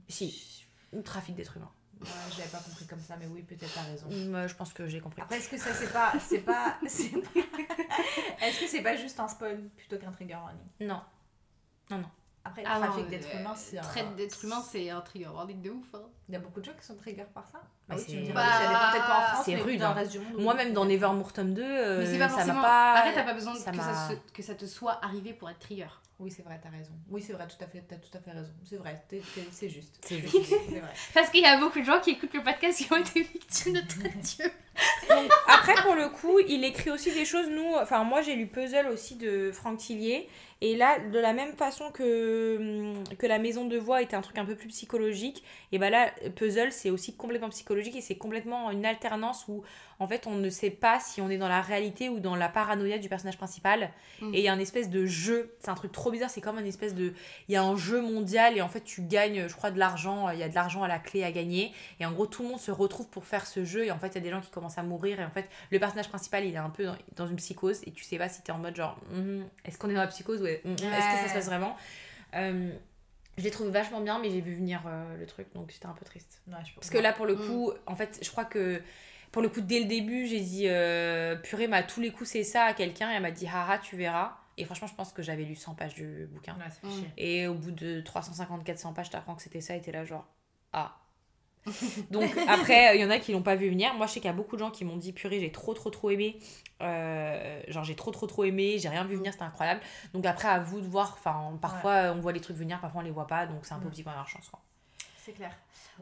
[0.07, 1.71] Si, ou trafic d'êtres humains.
[2.01, 4.07] Ouais, je l'avais pas compris comme ça, mais oui, peut-être t'as raison.
[4.11, 5.21] Euh, je pense que j'ai compris.
[5.21, 6.13] Après, est-ce que ça c'est pas.
[6.19, 6.77] C'est pas.
[6.83, 10.61] Est-ce que c'est pas juste un spoil plutôt qu'un trigger warning?
[10.81, 11.01] Non.
[12.43, 13.81] Après, Ah le non, trafic d'êtres euh, humains, c'est un.
[13.81, 15.93] Traite d'êtres humains, c'est un trigger warning de ouf.
[15.95, 16.03] hein.
[16.29, 17.59] Il y a beaucoup de gens qui sont trigger par ça.
[17.87, 19.61] Bah, oui, c'est- tu me diras, Bah, ça dépend peut-être pas en France, c'est mais
[19.61, 19.89] rude, dans hein.
[19.93, 20.27] le reste du monde.
[20.35, 20.85] oui, Moi, même dans.
[20.85, 22.93] Nevermore tome 2, euh, Mais pas ça m'a pas.
[22.95, 25.59] Arrête, t'as pas besoin ça que, ça se- que ça te soit arrivé pour être
[25.59, 25.87] trigger.
[26.19, 26.91] Oui, c'est vrai, t'as raison.
[27.09, 28.49] Oui, c'est vrai, tout à fait, t'as tout à fait raison.
[28.67, 29.01] C'est vrai,
[29.51, 29.95] c'est juste.
[30.01, 30.35] C'est juste.
[30.69, 30.91] C'est vrai.
[31.13, 33.73] Parce qu'il y a beaucoup de gens qui écoutent le podcast qui ont été victimes
[33.75, 33.81] de
[34.21, 34.45] Dieu.
[35.47, 37.47] Après, pour le coup, il écrit aussi des choses.
[37.49, 40.27] Nous, enfin, moi, j'ai lu Puzzle aussi de Franck Tillier.
[40.59, 44.21] Et là, de la même façon que, hum, que La Maison de Voix était un
[44.21, 48.15] truc un peu plus psychologique, et ben là, Puzzle, c'est aussi complètement psychologique et c'est
[48.17, 49.63] complètement une alternance où,
[49.99, 52.49] en fait, on ne sait pas si on est dans la réalité ou dans la
[52.49, 53.89] paranoïa du personnage principal.
[54.21, 54.33] Mm.
[54.33, 55.55] Et il y a un espèce de jeu.
[55.59, 56.29] C'est un truc trop bizarre.
[56.29, 57.13] C'est comme une espèce de.
[57.47, 60.29] Il y a un jeu mondial et en fait, tu gagnes, je crois, de l'argent.
[60.29, 61.73] Il y a de l'argent à la clé à gagner.
[61.99, 63.85] Et en gros, tout le monde se retrouve pour faire ce jeu.
[63.85, 65.19] Et en fait, il y a des gens qui commencent à mourir.
[65.19, 67.81] Et en fait, le personnage principal, il est un peu dans, dans une psychose.
[67.87, 70.07] Et tu sais pas si t'es en mode genre, Mhm, est-ce qu'on est dans la
[70.07, 71.75] psychose ou est- est-ce que ça se passe vraiment?
[72.35, 72.71] Euh,
[73.37, 75.47] Je l'ai trouvé vachement bien, mais j'ai vu venir euh, le truc.
[75.53, 76.41] Donc j'étais un peu triste.
[76.47, 78.81] Ouais, je Parce que là, pour le coup, en fait, je crois que.
[79.31, 82.29] Pour le coup, dès le début, j'ai dit euh, purée, mais à tous les coups,
[82.29, 83.11] c'est ça à quelqu'un.
[83.11, 84.37] Et elle m'a dit haha, tu verras.
[84.57, 86.55] Et franchement, je pense que j'avais lu 100 pages du bouquin.
[86.55, 86.91] Ouais, Mm.
[86.91, 87.11] chier.
[87.17, 90.25] Et au bout de 350-400 pages, t'apprends que c'était ça et t'es là genre
[90.73, 90.95] ah.
[92.11, 93.93] Donc après, il y en a qui l'ont pas vu venir.
[93.95, 95.73] Moi, je sais qu'il y a beaucoup de gens qui m'ont dit purée, j'ai trop
[95.73, 96.37] trop trop aimé.
[96.81, 99.81] Euh, genre j'ai trop trop trop aimé, j'ai rien vu venir, c'était incroyable.
[100.13, 101.15] Donc après, à vous de voir.
[101.17, 103.45] Enfin, parfois on voit les trucs venir, parfois on les voit pas.
[103.47, 104.47] Donc c'est un peu petit peu la chance.
[104.49, 104.59] quoi.
[105.17, 105.51] C'est clair.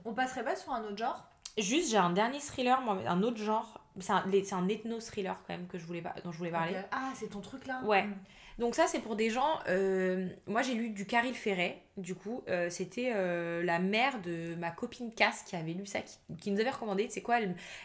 [0.03, 1.23] On passerait pas sur un autre genre?
[1.57, 3.79] Juste, j'ai un dernier thriller, moi, un autre genre.
[3.99, 6.75] C'est un, un ethno-thriller quand même que je voulais, dont je voulais parler.
[6.91, 7.79] Ah, c'est ton truc là?
[7.85, 8.03] Ouais.
[8.03, 8.15] Mm.
[8.57, 9.59] Donc ça, c'est pour des gens...
[9.67, 12.41] euh, moi, j'ai lu du Caril Ferret, du coup.
[12.47, 15.99] euh, C'était euh, la mère de ma copine Cass qui avait lu ça,
[16.39, 17.05] qui, nous avait recommandé.
[17.07, 17.39] Tu sais quoi,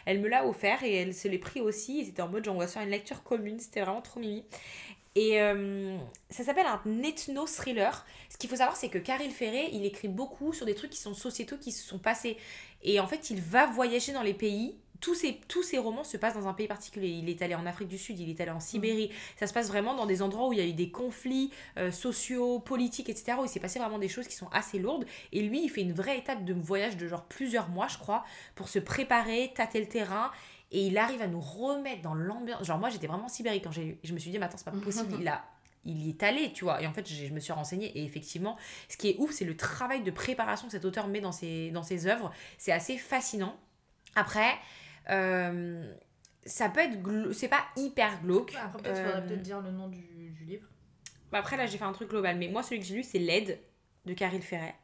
[0.05, 2.05] elle, me l'a offert et elle se l'est pris aussi.
[2.05, 3.59] C'était en mode, genre, on va faire une lecture commune.
[3.59, 4.45] C'était vraiment trop mimi.
[5.15, 5.39] Et
[6.29, 8.05] ça s'appelle un ethno-thriller.
[8.29, 10.99] Ce qu'il faut savoir, c'est que Caril Ferret, il écrit beaucoup sur des trucs qui
[10.99, 12.37] sont sociétaux, qui se sont passés.
[12.81, 14.77] Et en fait, il va voyager dans les pays.
[15.01, 17.09] Tous ces, tous ces romans se passent dans un pays particulier.
[17.09, 19.11] Il est allé en Afrique du Sud, il est allé en Sibérie.
[19.37, 21.91] Ça se passe vraiment dans des endroits où il y a eu des conflits euh,
[21.91, 23.33] sociaux, politiques, etc.
[23.39, 25.05] Où il s'est passé vraiment des choses qui sont assez lourdes.
[25.31, 28.23] Et lui, il fait une vraie étape de voyage de genre plusieurs mois, je crois,
[28.55, 30.31] pour se préparer, tâter le terrain.
[30.71, 32.65] Et il arrive à nous remettre dans l'ambiance.
[32.65, 33.97] Genre, moi, j'étais vraiment en Sibérie quand j'ai lu.
[34.03, 35.17] Je me suis dit, mais attends, c'est pas possible.
[35.19, 35.43] Il a.
[35.83, 36.79] Il y est allé, tu vois.
[36.81, 37.87] Et en fait, je me suis renseignée.
[37.97, 38.55] Et effectivement,
[38.87, 41.71] ce qui est ouf, c'est le travail de préparation que cet auteur met dans ses,
[41.71, 42.31] dans ses œuvres.
[42.59, 43.55] C'est assez fascinant.
[44.15, 44.59] Après,
[45.11, 45.93] euh,
[46.45, 47.31] ça peut être.
[47.33, 48.53] C'est pas hyper glauque.
[48.55, 49.99] Après, peut-être faudrait Euh, peut-être dire le nom du,
[50.31, 50.67] du livre.
[51.31, 52.37] bah Après, là, j'ai fait un truc global.
[52.37, 53.59] Mais moi, celui que j'ai lu, c'est L'aide
[54.05, 54.75] de Caril Ferret.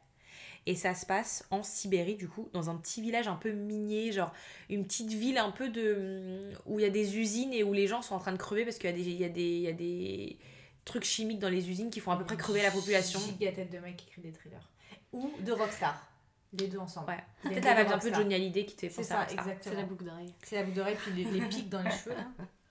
[0.66, 4.12] Et ça se passe en Sibérie, du coup, dans un petit village un peu minier,
[4.12, 4.32] genre
[4.68, 6.50] une petite ville un peu de.
[6.66, 8.64] où il y a des usines et où les gens sont en train de crever
[8.64, 10.38] parce qu'il y, a des- il y, a des- il y a des
[10.84, 13.18] trucs chimiques dans les usines qui font à peu près crever la population.
[13.20, 14.68] Giga tête de mec qui écrit des thrillers.
[15.12, 16.06] Ou de Rockstar.
[16.52, 17.08] Les deux ensemble.
[17.08, 17.24] Ouais.
[17.42, 18.14] Peut-être vibe un peu de.
[18.14, 19.54] Johnny Hallyday qui te fait penser ça, à Rockstar.
[19.60, 20.34] C'est la boucle d'oreille.
[20.42, 22.24] C'est la boucle d'oreille, puis les, les pics dans les cheveux là.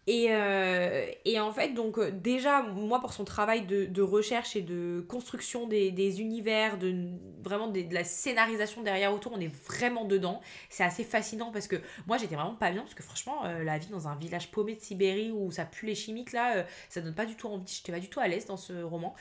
[0.09, 4.55] Et, euh, et en fait, donc euh, déjà, moi, pour son travail de, de recherche
[4.55, 6.95] et de construction des, des univers, de
[7.43, 10.39] vraiment des- de la scénarisation derrière autour, on est vraiment dedans.
[10.69, 11.75] C'est assez fascinant parce que
[12.07, 14.75] moi, j'étais vraiment pas bien parce que franchement, euh, la vie dans un village paumé
[14.75, 17.65] de Sibérie où ça pue les chimiques, là, euh, ça donne pas du tout envie.
[17.67, 19.13] J'étais pas du tout à l'aise dans ce roman.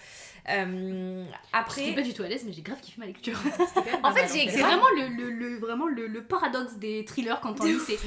[0.51, 3.39] Euh, J'étais après, pas du tout à l'aise, mais j'ai grave kiffé ma lecture.
[4.05, 7.65] En fait, c'est vraiment le, le, le- vraiment le, le paradoxe des thrillers quand on
[7.65, 7.79] lit.
[7.85, 7.99] C'est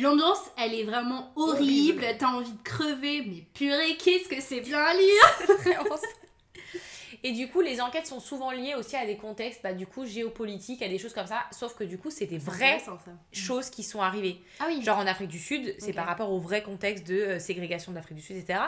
[0.00, 1.98] l'ambiance, elle est vraiment horrible.
[2.04, 2.18] Horrible.
[2.22, 5.74] T'as envie de crever, mais purée, qu'est-ce que c'est bien à lire.
[7.24, 10.04] Et du coup, les enquêtes sont souvent liées aussi à des contextes, bah, du coup,
[10.06, 11.44] géopolitiques, à des choses comme ça.
[11.52, 12.98] Sauf que du coup, c'est des vraies ça.
[13.32, 14.40] choses qui sont arrivées.
[14.60, 14.82] Ah oui.
[14.82, 18.16] Genre en Afrique du Sud, c'est par rapport au vrai contexte de euh, ségrégation d'Afrique
[18.18, 18.58] du Sud, etc.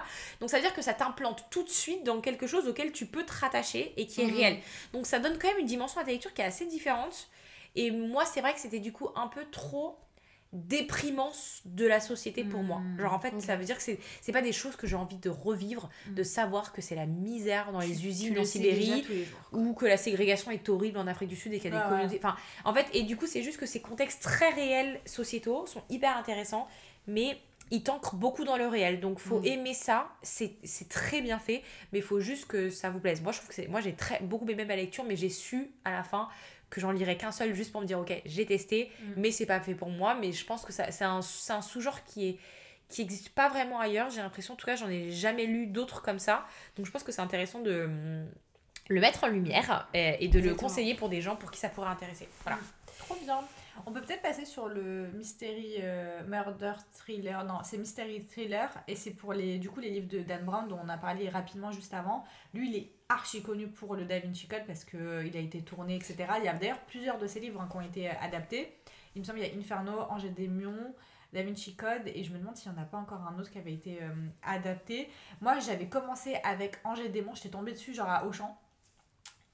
[0.41, 3.07] Donc ça veut dire que ça t'implante tout de suite dans quelque chose auquel tu
[3.07, 4.35] peux te rattacher et qui est Mhm.
[4.37, 4.59] réel.
[4.93, 7.29] Donc ça donne quand même une dimension à ta lecture qui est assez différente.
[7.77, 9.99] Et moi, c'est vrai que c'était du coup un peu trop
[10.55, 11.31] déprimant
[11.65, 12.79] de la société pour moi.
[12.79, 13.01] Mhm.
[13.01, 15.17] Genre en fait, ça veut dire que c'est c'est pas des choses que j'ai envie
[15.19, 19.05] de revivre, de savoir que c'est la misère dans les usines en Sibérie
[19.53, 21.83] ou que la ségrégation est horrible en Afrique du Sud et qu'il y a des
[21.85, 22.21] Ouais, communautés.
[22.23, 25.83] Enfin, en fait, et du coup, c'est juste que ces contextes très réels sociétaux sont
[25.91, 26.69] hyper intéressants,
[27.07, 27.37] mais
[27.71, 29.01] ils t'ancrent beaucoup dans le réel.
[29.01, 29.47] Donc, faut Mm.
[29.47, 30.09] aimer ça.
[30.23, 31.63] C'est très bien fait,
[31.93, 33.23] mais il faut juste que ça vous plaise.
[33.23, 33.67] Moi, je trouve que c'est.
[33.69, 36.29] Moi, j'ai très beaucoup aimé ma lecture, mais j'ai su à la fin
[36.75, 39.13] que j'en lirais qu'un seul juste pour me dire, ok, j'ai testé, Mm.
[39.17, 40.15] mais c'est pas fait pour moi.
[40.17, 42.39] Mais je pense que ça- c'est un, un sous-genre qui est
[42.91, 44.11] qui existe pas vraiment ailleurs.
[44.11, 46.45] J'ai l'impression, en tout cas, j'en ai jamais lu d'autres comme ça.
[46.77, 47.89] Donc, je pense que c'est intéressant de
[48.89, 51.89] le mettre en lumière et de le conseiller pour des gens pour qui ça pourrait
[51.89, 52.29] intéresser.
[52.43, 52.59] Voilà.
[52.99, 53.41] Trop bien.
[53.87, 57.45] On peut peut-être passer sur le mystery euh, murder thriller.
[57.45, 60.69] Non, c'est mystery thriller et c'est pour les du coup les livres de Dan Brown
[60.69, 62.25] dont on a parlé rapidement juste avant.
[62.55, 65.41] Lui, il est archi connu pour le Da Vinci Code parce que euh, il a
[65.41, 66.17] été tourné, etc.
[66.39, 68.77] Il y a d'ailleurs plusieurs de ses livres hein, qui ont été euh, adaptés.
[69.15, 70.95] Il me semble qu'il y a Inferno, Ange et Démon,
[71.33, 73.51] Da Vinci Code et je me demande s'il n'y en a pas encore un autre
[73.51, 74.01] qui avait été
[74.43, 75.09] adapté.
[75.41, 77.35] Moi, j'avais commencé avec Ange et Démon.
[77.35, 78.59] J'étais tombée dessus genre à Auchan.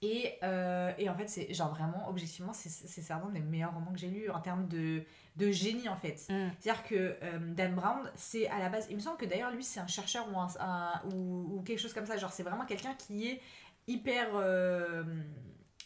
[0.02, 3.98] Et, euh, et en fait, c'est genre vraiment, objectivement, c'est certainement des meilleurs romans que
[3.98, 5.02] j'ai lus en termes de,
[5.36, 6.24] de génie en fait.
[6.30, 6.48] Mm.
[6.58, 9.62] C'est-à-dire que euh, Dan Brown, c'est à la base, il me semble que d'ailleurs lui
[9.62, 12.64] c'est un chercheur ou, un, un- ou, ou quelque chose comme ça, genre c'est vraiment
[12.64, 13.40] quelqu'un qui est
[13.88, 14.28] hyper.
[14.36, 15.02] euh,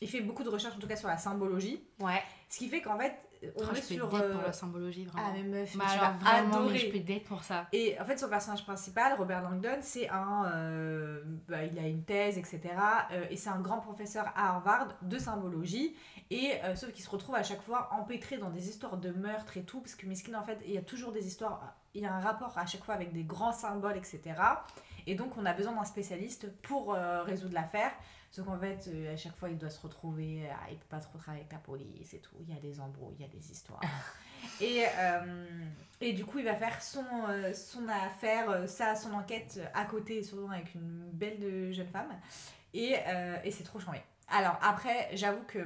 [0.04, 1.82] il fait beaucoup de recherches en tout cas sur la symbologie.
[1.98, 2.22] Ouais.
[2.48, 4.08] Ce qui fait qu'en fait, on Oh, est je peux sur.
[4.08, 5.26] date euh, pour la symbologie, vraiment.
[5.28, 7.66] ah mais meuf, Bah tu alors vas vraiment, mais je peux date pour ça.
[7.72, 10.46] Et en fait, son personnage principal, Robert Langdon, c'est un.
[10.54, 12.60] euh, bah, il a une thèse, etc.
[13.12, 15.94] euh, et c'est un grand professeur à Harvard de symbologie.
[16.30, 19.56] Et euh, sauf qu'il se retrouve à chaque fois empêtré dans des histoires de meurtre
[19.56, 19.80] et tout.
[19.80, 21.74] Parce que Miskin, en fait, il y a toujours des histoires.
[21.94, 24.20] Il y a un rapport à chaque fois avec des grands symboles, etc.
[25.06, 27.92] Et donc, on a besoin d'un spécialiste pour résoudre l'affaire.
[28.34, 30.48] Sauf qu'en fait, euh, à chaque fois, il doit se retrouver.
[30.50, 32.34] ah, il peut pas trop travailler avec la police et tout.
[32.40, 33.80] Il y a des embrouilles, il y a des histoires.
[34.60, 35.64] Et, euh,
[36.02, 37.02] et du coup, il va faire son,
[37.54, 42.12] son affaire, ça, son enquête à côté, souvent avec une belle jeune femme.
[42.74, 44.02] Et, euh, et c'est trop chambé.
[44.28, 45.60] Alors, après, j'avoue que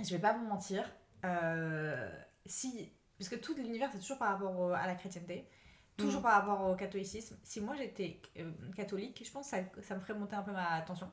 [0.00, 0.90] je vais pas vous mentir.
[1.26, 2.08] euh,
[2.46, 5.46] si, parce que tout l'univers, c'est toujours par rapport à la chrétienté,
[5.98, 6.22] toujours Mhm.
[6.22, 7.36] par rapport au catholicisme.
[7.42, 10.52] Si moi j'étais euh, catholique, je pense que ça, ça me ferait monter un peu
[10.52, 11.10] ma tension.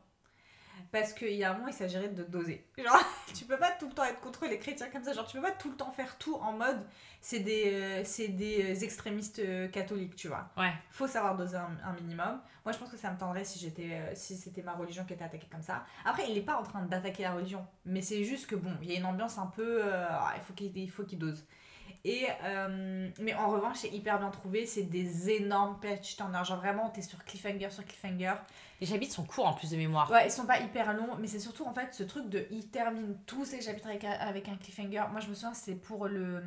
[0.91, 2.65] Parce qu'il y a un moment, il s'agirait de doser.
[2.78, 3.04] Genre,
[3.36, 5.13] tu peux pas tout le temps être contre les chrétiens comme ça.
[5.13, 6.84] Genre, tu peux pas tout le temps faire tout en mode
[7.21, 10.50] c'est des, euh, c'est des euh, extrémistes euh, catholiques, tu vois.
[10.56, 10.71] Ouais.
[10.91, 12.39] Faut savoir doser un, un minimum.
[12.63, 15.13] Moi, je pense que ça me tendrait si j'étais, euh, si c'était ma religion qui
[15.13, 15.84] était attaquée comme ça.
[16.06, 18.91] Après, il est pas en train d'attaquer la religion, mais c'est juste que bon, il
[18.91, 21.45] y a une ambiance un peu, ah, il faut qu'il, il faut qu'il dose.
[22.05, 24.65] Et euh, mais en revanche, c'est hyper bien trouvé.
[24.65, 26.43] C'est des énormes page turners.
[26.45, 28.33] Genre vraiment, t'es sur cliffhanger sur cliffhanger.
[28.79, 30.10] Les chapitres sont courts en plus de mémoire.
[30.12, 32.45] Ouais, ils sont pas hyper longs, mais c'est surtout en fait ce truc de.
[32.51, 35.03] Ils terminent tous ces chapitres avec, un- avec un cliffhanger.
[35.12, 36.43] Moi, je me souviens, c'est pour le,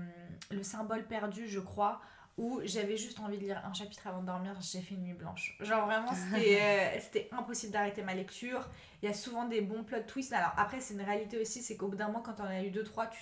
[0.50, 2.00] le symbole perdu, je crois,
[2.38, 4.54] où j'avais juste envie de lire un chapitre avant de dormir.
[4.62, 5.56] J'ai fait une nuit blanche.
[5.60, 6.58] Genre vraiment, c'était
[7.32, 8.66] euh, impossible d'arrêter ma lecture.
[9.02, 10.32] Il y a souvent des bons plot twists.
[10.32, 12.70] Alors après, c'est une réalité aussi, c'est qu'au bout d'un moment, quand on a eu
[12.70, 13.18] deux, trois, tu,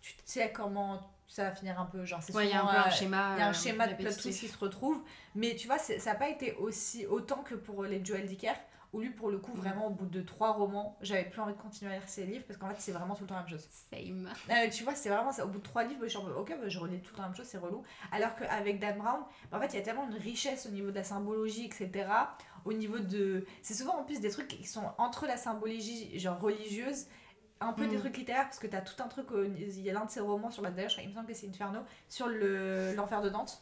[0.00, 1.00] tu sais comment
[1.32, 2.04] ça va finir un peu.
[2.04, 3.34] Genre, c'est Ouais, il y a un souvent, euh, schéma.
[3.36, 5.02] il y a un euh, schéma de plot twist qui se retrouve.
[5.34, 8.52] Mais tu vois, ça n'a pas été aussi autant que pour les Joel Dicker,
[8.92, 11.58] où lui, pour le coup, vraiment, au bout de trois romans, j'avais plus envie de
[11.58, 13.48] continuer à lire ses livres parce qu'en fait, c'est vraiment tout le temps la même
[13.48, 13.66] chose.
[13.90, 14.28] Same.
[14.50, 15.46] Euh, tu vois, c'est vraiment ça.
[15.46, 17.16] Au bout de trois livres, je suis en mode, ok, bah, je relis tout le
[17.16, 17.82] temps la même chose, c'est relou.
[18.10, 20.90] Alors qu'avec Dan Brown, bah, en fait, il y a tellement une richesse au niveau
[20.90, 22.06] de la symbologie, etc.
[22.66, 23.46] Au niveau de.
[23.62, 27.06] C'est souvent en plus des trucs qui sont entre la symbologie, genre religieuse,
[27.66, 28.00] un peu des Mm.
[28.00, 29.26] trucs littéraires, parce que tu as tout un truc.
[29.58, 30.70] Il y a l'un de ses romans sur la.
[30.70, 33.60] Crois- il me semble que c'est Inferno, sur le- l'enfer de Dante.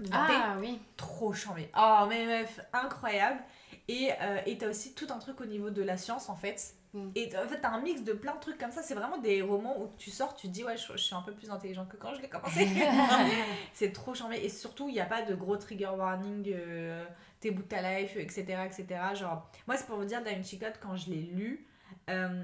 [0.00, 0.80] de Dante Ah oui.
[0.96, 1.70] trop chambé.
[1.76, 3.40] Oh, mais meuf, incroyable.
[3.88, 6.74] Et euh, et t'as aussi tout un truc au niveau de la science, en fait,
[6.94, 7.08] Mm.
[7.14, 8.82] Et en fait, t'as un mix de plein de trucs comme ça.
[8.82, 11.22] C'est vraiment des romans où tu sors, tu te dis, ouais, je, je suis un
[11.22, 12.68] peu plus intelligente que quand je l'ai commencé.
[13.72, 14.36] c'est trop charmé.
[14.44, 17.02] Et surtout, il n'y a pas de gros trigger warning, euh,
[17.40, 18.42] t'es bout de ta life, etc.
[18.66, 18.86] etc.
[19.14, 21.66] Genre, moi, c'est pour vous dire, Da Vinci Code, quand je l'ai lu,
[22.10, 22.42] euh,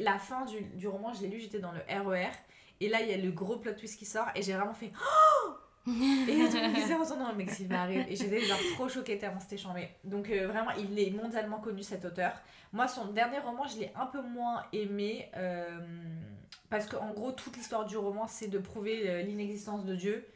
[0.00, 2.30] la fin du, du roman, je l'ai lu, j'étais dans le RER.
[2.80, 4.26] Et là, il y a le gros plot twist qui sort.
[4.34, 4.92] Et j'ai vraiment fait.
[5.00, 5.52] Oh
[5.86, 8.04] et a tout le monde retourné en mec, s'il m'arrive.
[8.08, 9.88] Et j'étais genre trop choquée tellement c'était chambé.
[10.04, 12.32] Donc euh, vraiment, il est mondialement connu cet auteur.
[12.72, 15.30] Moi, son dernier roman, je l'ai un peu moins aimé.
[15.36, 15.80] euh,
[16.68, 20.26] parce qu'en gros, toute l'histoire du roman, c'est de prouver euh, l'inexistence de Dieu.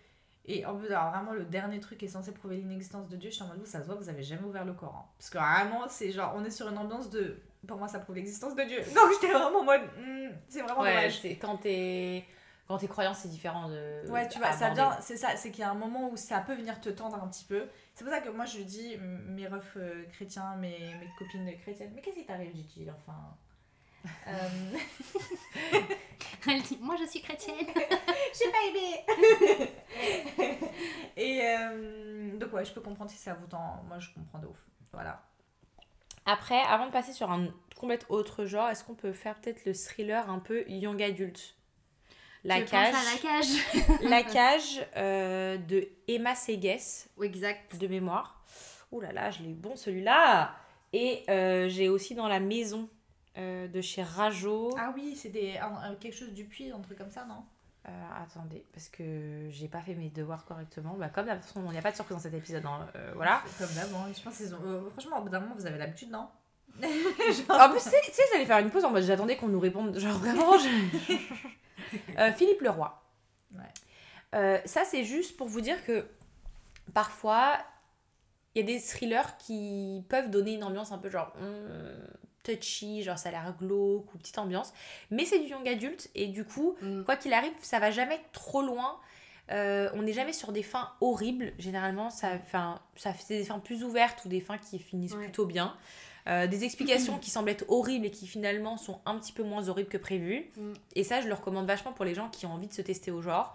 [0.47, 3.31] Et en plus, alors vraiment, le dernier truc qui est censé prouver l'inexistence de Dieu,
[3.31, 5.11] je suis en mode, vous, ça se voit vous avez jamais ouvert le Coran.
[5.17, 7.41] Parce que vraiment, c'est genre, on est sur une ambiance de.
[7.67, 8.79] Pour moi, ça prouve l'existence de Dieu.
[8.95, 11.21] Donc j'étais vraiment en mode, hmm, c'est vraiment Ouais, dommage.
[11.41, 12.25] quand t'es
[12.67, 14.11] quand t'es croyant, c'est différent de.
[14.11, 16.41] Ouais, tu vois, ça vient, c'est ça, c'est qu'il y a un moment où ça
[16.41, 17.67] peut venir te tendre un petit peu.
[17.95, 21.93] C'est pour ça que moi je dis, mes refs euh, chrétiens, mes, mes copines chrétiennes,
[21.95, 23.37] mais qu'est-ce qui t'arrive, Gigi Enfin?
[24.27, 24.79] Euh,
[26.49, 27.57] Elle dit Moi je suis chrétienne.
[27.67, 29.71] J'ai pas aimé
[31.17, 33.83] Et euh, donc, ouais, je peux comprendre si ça vous tend.
[33.89, 34.59] Moi je comprends de ouf.
[34.93, 35.23] Voilà.
[36.27, 39.75] Après, avant de passer sur un complète autre genre, est-ce qu'on peut faire peut-être le
[39.75, 41.57] thriller un peu young adulte
[42.45, 42.95] La cage.
[43.13, 44.03] la cage.
[44.03, 47.77] La cage euh, de Emma Seges, Oui, exact.
[47.77, 48.43] de mémoire.
[48.93, 50.55] Ouh là là, je l'ai eu bon celui-là.
[50.93, 52.89] Et euh, j'ai aussi dans la maison
[53.37, 54.71] euh, de chez Rajo.
[54.79, 55.59] Ah oui, c'est des,
[56.01, 57.45] quelque chose du puits, un truc comme ça, non?
[57.87, 57.91] Euh,
[58.23, 60.95] attendez, parce que j'ai pas fait mes devoirs correctement.
[60.95, 62.65] Bah, comme de toute façon, il n'y a pas de surprise dans cet épisode.
[62.65, 63.43] hein, euh, voilà.
[63.59, 64.07] Comme d'avant.
[64.17, 64.59] Je pense qu'ils ont.
[64.65, 66.29] euh, franchement, au bout d'un moment, vous avez l'habitude, non?
[66.81, 66.83] En
[67.71, 69.97] plus, tu sais, j'allais faire une pause en mode j'attendais qu'on nous réponde.
[69.99, 72.93] Genre vraiment, je- Philippe Leroy.
[73.55, 74.63] Ouais.
[74.67, 76.07] Ça, c'est juste pour vous dire que
[76.95, 77.59] parfois,
[78.55, 82.07] il y a des thrillers qui peuvent donner une ambiance un peu genre hum,
[82.45, 84.73] touchy, genre ça a l'air glauque ou petite ambiance.
[85.11, 87.03] Mais c'est du young adulte et du coup, Mm.
[87.05, 88.97] quoi qu'il arrive, ça va jamais trop loin.
[89.51, 91.53] Euh, on n'est jamais sur des fins horribles.
[91.59, 95.25] Généralement, ça, enfin, ça fait des fins plus ouvertes ou des fins qui finissent Ouais.
[95.25, 95.77] plutôt bien.
[96.27, 99.69] Euh, des explications qui semblent être horribles et qui finalement sont un petit peu moins
[99.69, 100.51] horribles que prévu.
[100.57, 100.73] Mm.
[100.95, 103.11] Et ça, je le recommande vachement pour les gens qui ont envie de se tester
[103.11, 103.55] au genre.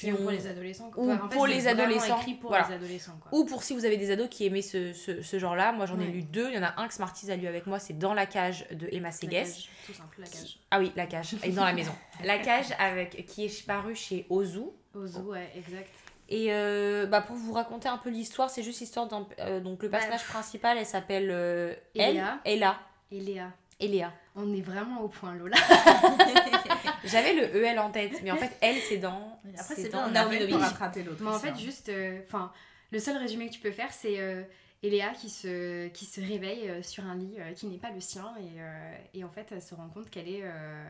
[0.00, 0.16] Qui ont...
[0.16, 0.90] pour les adolescents.
[0.96, 2.66] ou Enfin, en fait, pour les adolescents, écrit pour voilà.
[2.68, 3.18] les adolescents.
[3.20, 3.38] Quoi.
[3.38, 5.72] Ou pour si vous avez des ados qui aimaient ce, ce, ce genre-là.
[5.72, 6.48] Moi, j'en ai lu deux.
[6.48, 8.66] Il y en a un que Smarties a lu avec moi, c'est Dans la cage
[8.70, 9.68] de Emma Seges.
[9.86, 10.58] Tout simple, la cage.
[10.70, 11.92] Ah oui, la cage, et dans la maison.
[12.24, 14.60] La cage avec, qui est paru chez Ozu.
[14.94, 15.88] Ozu, ouais, exact.
[16.28, 19.26] Et euh, bah pour vous raconter un peu l'histoire, c'est juste l'histoire d'un.
[19.40, 22.38] euh, donc le Bah, personnage principal, elle s'appelle euh, Elia.
[22.44, 22.78] elle, Ella.
[23.10, 24.12] Et Léa, Eléa.
[24.34, 25.56] On est vraiment au point, Lola.
[27.04, 29.40] J'avais le EL en tête, mais en fait, elle, c'est dans.
[29.58, 30.50] Après, c'est dans bien, on a Novich.
[30.50, 31.22] pour rattraper l'autre.
[31.22, 31.56] Mais en fait, hein.
[31.58, 32.52] juste, euh, enfin,
[32.90, 34.42] le seul résumé que tu peux faire, c'est euh,
[34.82, 38.34] Eléa qui se, qui se réveille euh, sur un lit qui n'est pas le sien
[38.38, 40.84] et, euh, et en fait, elle se rend compte qu'elle est, euh,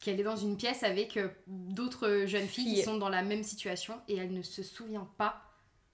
[0.00, 4.00] qu'elle est dans une pièce avec d'autres jeunes filles qui sont dans la même situation
[4.08, 5.42] et elle ne se souvient pas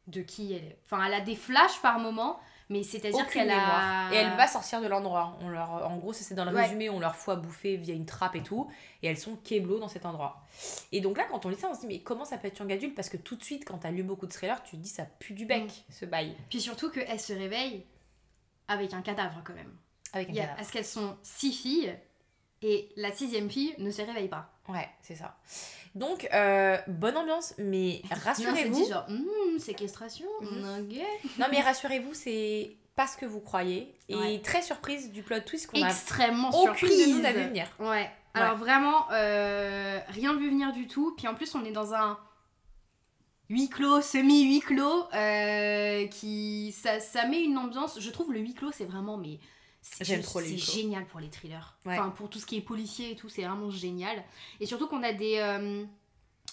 [0.06, 0.78] de qui elle est.
[0.84, 2.38] Enfin, elle a des flashs par moment,
[2.72, 4.10] mais c'est-à-dire qu'elle a.
[4.12, 5.36] Et elle va sortir de l'endroit.
[5.42, 6.62] On leur, en gros, c'est dans le Ouais.
[6.62, 8.68] résumé, on leur fout à bouffer via une trappe et tout.
[9.02, 10.44] Et elles sont keblo dans cet endroit.
[10.90, 12.58] Et donc là, quand on lit ça, on se dit, mais comment ça peut être
[12.60, 14.82] young adulte Parce que tout de suite, quand t'as lu beaucoup de thrillers, tu te
[14.82, 15.92] dis, ça pue du bec, Mm.
[15.92, 16.36] ce bail.
[16.50, 17.84] Puis surtout qu'elle se réveille
[18.68, 19.74] avec un cadavre quand même.
[20.12, 20.56] Avec un Il y a- cadavre.
[20.58, 21.94] Parce qu'elles sont six filles
[22.62, 24.51] et la sixième fille ne se réveille pas.
[24.68, 25.36] Ouais, c'est ça.
[25.94, 28.88] Donc, euh, bonne ambiance, mais rassurez-vous.
[28.88, 30.96] genre, Hum, séquestration, ok.
[31.38, 33.94] Non, mais rassurez-vous, c'est pas ce que vous croyez.
[34.08, 34.40] Et Ouais.
[34.42, 35.86] très surprise du plot twist qu'on a.
[35.86, 37.08] Extrêmement Aucune surprise.
[37.08, 37.66] de nous n'a vu venir.
[37.78, 38.10] Ouais.
[38.34, 41.14] Alors vraiment, euh, rien vu venir du tout.
[41.16, 42.18] Puis en plus, on est dans un
[43.50, 48.00] huis clos, semi-huis clos, euh, qui ça, ça met une ambiance.
[48.00, 49.38] Je trouve le huis clos, c'est vraiment mais
[50.00, 51.76] J'aime trop les C'est génial pour les thrillers.
[51.84, 51.98] Ouais.
[51.98, 54.22] Enfin, pour tout ce qui est policier et tout, c'est vraiment génial.
[54.60, 55.84] Et surtout qu'on a des, euh,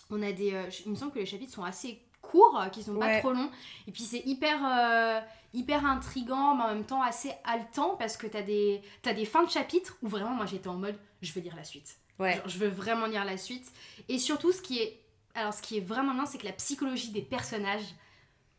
[0.10, 2.96] on a des, euh, il me semble que les chapitres sont assez courts, qui sont
[2.98, 3.20] pas Ouais.
[3.20, 3.50] trop longs.
[3.88, 5.20] Et puis c'est hyper, euh,
[5.54, 9.44] hyper intrigant, mais en même temps assez haletant parce que t'as des, t'as des fins
[9.44, 11.98] de chapitres où vraiment moi j'étais en mode, je veux lire la suite.
[12.20, 12.36] Ouais.
[12.36, 13.72] Genre, je veux vraiment lire la suite.
[14.10, 15.02] Et surtout, ce qui est,
[15.36, 17.86] alors, ce qui est vraiment bien, c'est que la psychologie des personnages,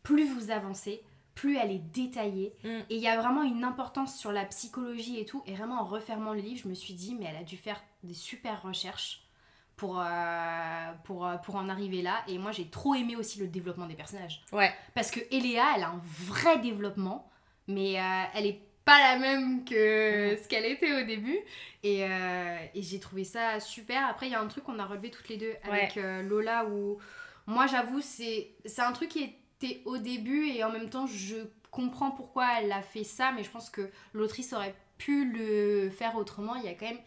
[0.03, 1.03] plus vous avancez,
[1.35, 2.55] plus elle est détaillée.
[2.64, 2.68] Mm.
[2.91, 5.43] Et il y a vraiment une importance sur la psychologie et tout.
[5.47, 7.81] Et vraiment, en refermant le livre, je me suis dit, mais elle a dû faire
[8.03, 9.22] des super recherches
[9.76, 12.22] pour, euh, pour, euh, pour en arriver là.
[12.28, 14.43] Et moi, j'ai trop aimé aussi le développement des personnages.
[14.53, 14.72] Ouais.
[14.95, 17.31] Parce que Eléa, elle a un vrai développement,
[17.66, 21.39] mais euh, elle est pas la même que ce qu'elle était au début.
[21.83, 24.07] Et, euh, et j'ai trouvé ça super.
[24.07, 26.99] Après, il y a un truc qu'on a relevé toutes les deux avec Lola où
[27.51, 29.35] moi, j'avoue, c'est c'est un truc qui
[29.84, 31.36] au début et en même temps, je
[31.70, 36.16] comprends pourquoi elle a fait ça, mais je pense que l'autrice aurait pu le faire
[36.16, 36.56] autrement.
[36.56, 37.00] Il y a quand même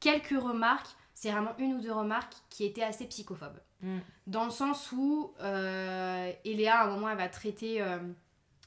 [0.00, 3.60] quelques remarques, c'est vraiment une ou deux remarques qui étaient assez psychophobes.
[3.82, 3.98] Mm.
[4.26, 7.98] Dans le sens où euh, Eléa, à un moment, elle va traiter euh,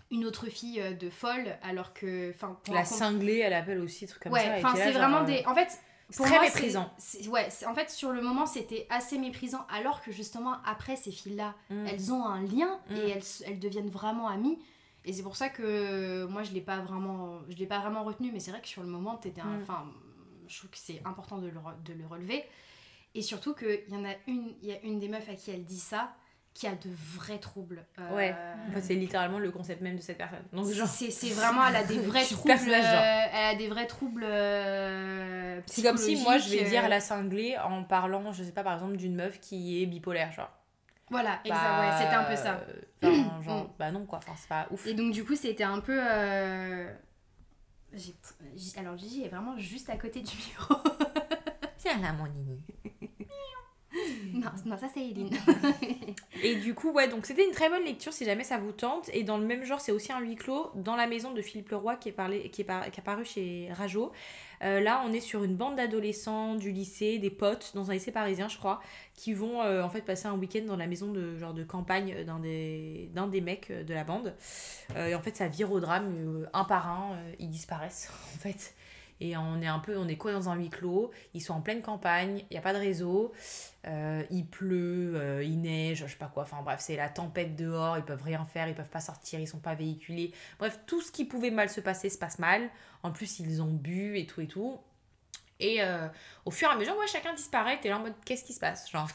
[0.09, 2.34] une autre fille euh, de folle, alors que.
[2.71, 4.55] La cinglée, elle appelle aussi, truc comme ouais, ça.
[4.57, 5.43] enfin, c'est vraiment des.
[5.45, 5.79] En fait.
[6.16, 6.89] Pour très moi, méprisant.
[7.30, 11.55] Ouais, en fait, sur le moment, c'était assez méprisant, alors que justement, après, ces filles-là,
[11.70, 11.86] Mm.
[11.88, 12.95] elles ont un lien Mm.
[12.95, 14.59] et elles, s- elles deviennent vraiment amies.
[15.05, 18.32] Et c'est pour ça que moi, je l'ai pas vraiment, je l'ai pas vraiment retenu,
[18.32, 19.62] mais c'est vrai que sur le moment, t'étais un, Mm.
[19.62, 19.86] enfin,
[20.47, 22.43] je trouve que c'est important de le, de le relever.
[23.16, 25.51] Et surtout qu'il y en a une, il y a une des meufs à qui
[25.51, 26.14] elle dit ça,
[26.54, 27.86] qui a de vrais troubles.
[27.99, 28.36] Euh, Ouais.
[28.68, 30.43] En fait, c'est littéralement le concept même de cette personne.
[30.54, 32.52] Donc, genre, c'est c'est vraiment, elle a des vrais troubles.
[32.52, 34.24] euh, elle a des vrais troubles.
[34.26, 38.52] euh, c'est comme si moi, je vais dire euh, la cinglée en parlant, je sais
[38.52, 40.52] pas, par exemple, d'une meuf qui est bipolaire, genre.
[41.10, 42.62] Voilà, exact, Bah, ouais, c'était un peu ça.
[43.04, 43.70] euh, enfin, genre, Mm.
[43.80, 44.20] bah non, quoi.
[44.20, 44.86] Enfin, c'est pas ouf.
[44.88, 45.99] Et donc, du coup, c'était un peu.
[46.02, 46.89] euh,
[48.78, 50.76] Alors, Gigi est vraiment juste à côté du micro.
[51.84, 52.62] Viens là, mon nini.
[54.34, 55.30] non, ça, c'est Eileen.
[56.44, 59.10] Et du coup, ouais, donc c'était une très bonne lecture si jamais ça vous tente.
[59.14, 61.70] Et dans le même genre, c'est aussi un huis clos dans la maison de Philippe
[61.70, 64.12] Leroy qui est, parlé, qui est, par- qui apparu chez Rajo.
[64.64, 68.12] Euh, là, on est sur une bande d'adolescents du lycée, des potes, dans un lycée
[68.12, 68.80] parisien, je crois,
[69.16, 72.24] qui vont euh, en fait passer un week-end dans la maison de genre de campagne
[72.24, 74.36] d'un des, des mecs euh, de la bande.
[74.96, 78.74] Et en fait, ça vire au drame, un par un, ils disparaissent, en fait.
[79.22, 81.61] Et on est un peu, on est quoi dans un huis clos Ils sont en
[81.61, 83.32] pleine campagne, il n'y a pas de réseau,
[83.86, 86.41] euh, il pleut, euh, il neige, je sais pas quoi.
[86.41, 89.47] Enfin bref, c'est la tempête dehors, ils peuvent rien faire, ils peuvent pas sortir, ils
[89.47, 90.32] sont pas véhiculés.
[90.57, 92.67] Bref, tout ce qui pouvait mal se passer se passe mal.
[93.03, 94.80] En plus, ils ont bu et tout et tout.
[95.59, 96.07] Et euh,
[96.45, 97.80] au fur et à mesure, ouais, chacun disparaît.
[97.80, 98.89] T'es là en mode, qu'est-ce qui se passe?
[98.89, 99.07] Genre,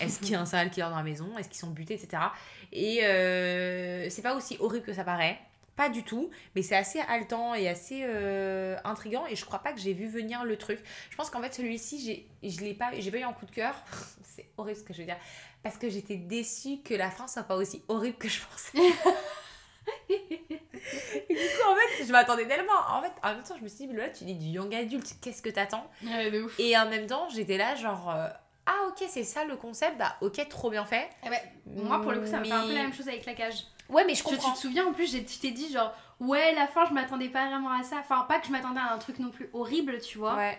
[0.00, 1.36] est-ce qu'il y a un serial killer dans la maison?
[1.38, 2.22] Est-ce qu'ils sont butés, etc.
[2.70, 5.38] Et euh, c'est pas aussi horrible que ça paraît.
[5.76, 9.72] Pas du tout, mais c'est assez haletant et assez euh, intriguant et je crois pas
[9.72, 10.80] que j'ai vu venir le truc.
[11.10, 12.00] Je pense qu'en fait celui-ci,
[12.42, 13.74] j'ai, je l'ai pas, j'ai pas eu un coup de cœur.
[14.22, 15.18] c'est horrible ce que je veux dire.
[15.62, 18.78] Parce que j'étais déçue que la fin soit pas aussi horrible que je pensais.
[20.08, 20.18] et
[21.28, 22.72] du coup, en fait, je m'attendais tellement.
[22.88, 25.16] En fait, en même temps, je me suis dit, là, tu dis du young adulte,
[25.20, 25.90] qu'est-ce que t'attends?
[26.04, 26.32] Ouais.
[26.58, 28.28] Et en même temps, j'étais là, genre, euh,
[28.66, 31.08] ah ok, c'est ça le concept, bah ok, trop bien fait.
[31.24, 33.24] Eh ben, moi, pour le coup, ça me fait un peu la même chose avec
[33.26, 33.64] la cage.
[33.88, 34.52] Ouais, mais je Tu, tu comprends.
[34.52, 37.46] te souviens, en plus, j'ai- tu t'es dit, genre, ouais, la fin, je m'attendais pas
[37.48, 37.96] vraiment à ça.
[38.00, 40.34] Enfin, pas que je m'attendais à un truc non plus horrible, tu vois.
[40.36, 40.58] Ouais.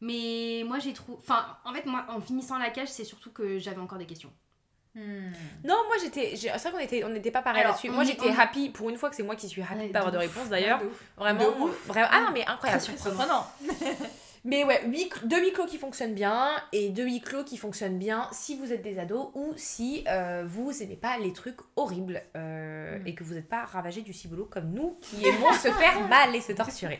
[0.00, 1.18] Mais moi, j'ai trouvé.
[1.20, 4.32] Enfin, en fait, moi, en finissant la cage, c'est surtout que j'avais encore des questions.
[4.94, 5.30] Hmm.
[5.62, 6.34] Non, moi j'étais.
[6.34, 7.90] C'est vrai qu'on était, on n'était pas pareil là-dessus.
[7.90, 9.92] Moi j'étais on happy, pour une fois que c'est moi qui suis happy Ouais, de
[9.92, 10.80] pas avoir de de réponse d'ailleurs.
[11.16, 11.86] Vraiment, De ouf.
[11.86, 12.08] vraiment.
[12.10, 12.82] Ah non, mais incroyable.
[12.82, 13.46] Surprenant.
[14.44, 17.98] Mais ouais, huit- deux huis clos qui fonctionnent bien et deux huis clos qui fonctionnent
[17.98, 22.22] bien si vous êtes des ados ou si euh, vous aimez pas les trucs horribles
[22.36, 23.06] euh, Mm.
[23.06, 26.34] et que vous n'êtes pas ravagé du ciboulot comme nous qui aimons se faire mal
[26.34, 26.98] et se torturer.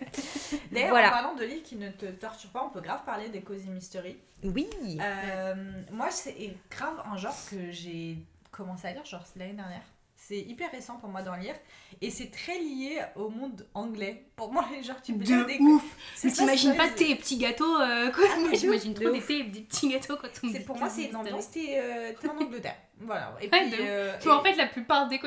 [0.70, 1.09] D'ailleurs, Voilà.
[1.09, 3.68] en parlant de livres qui ne te torturent pas, on peut grave parler des Cozy
[3.70, 4.16] Mystery.
[4.45, 4.68] Oui.
[5.01, 5.55] Euh,
[5.91, 8.18] moi, c'est grave un genre que j'ai
[8.51, 9.82] commencé à lire, genre l'année dernière.
[10.22, 11.54] C'est hyper récent pour moi d'en lire.
[12.02, 14.26] Et c'est très lié au monde anglais.
[14.36, 15.58] Pour moi, genre, tu peux lire des...
[15.58, 15.82] ouf
[16.14, 19.12] C'est Mais t'imagines pas tes petits gâteaux euh, quoi Ah, Moi, de j'imagine trop de
[19.12, 22.12] des, thés- des petits gâteaux quand on me pour moi, c'est une ambiance, t'es euh,
[22.20, 22.76] t'es en Angleterre.
[23.01, 23.34] Voilà.
[23.40, 25.22] Et puis, euh, Puis en et- fait, la plupart des se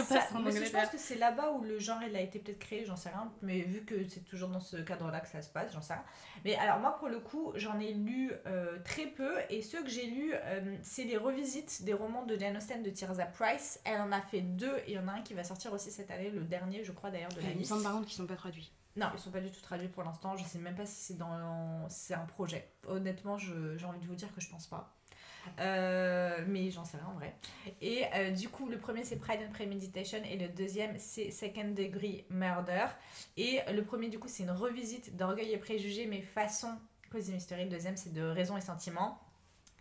[0.00, 0.82] Ah, ça- passent en mais c'est- je Angleterre.
[0.82, 3.32] pense que c'est là-bas où le genre il a été peut-être créé, j'en sais rien.
[3.42, 6.04] Mais vu que c'est toujours dans ce cadre-là que ça se passe, j'en sais rien.
[6.44, 9.88] Mais alors moi pour le coup, j'en ai lu euh, très peu et ceux que
[9.88, 13.80] j'ai lus, euh, c'est les revisites des romans de Jane Austen de Tirza Price.
[13.84, 15.90] Elle en a fait deux et il y en a un qui va sortir aussi
[15.90, 17.70] cette année, le dernier je crois d'ailleurs de la Il me liste.
[17.70, 18.70] semble par contre qu'ils sont pas traduits.
[18.96, 20.36] Non, ils sont pas du tout traduits pour l'instant.
[20.36, 22.68] Je sais même pas si c'est dans c'est un projet.
[22.88, 24.92] Honnêtement, je- j'ai envie de vous dire que je pense pas.
[25.58, 27.34] Euh, mais j'en sais rien en vrai.
[27.80, 31.70] Et euh, du coup, le premier c'est Pride and Premeditation et le deuxième c'est Second
[31.70, 32.86] Degree Murder.
[33.36, 36.78] Et le premier, du coup, c'est une revisite d'Orgueil et Préjugés, mais façon
[37.10, 37.64] Cozy Mystery.
[37.64, 39.18] Le deuxième, c'est de Raison et Sentiment.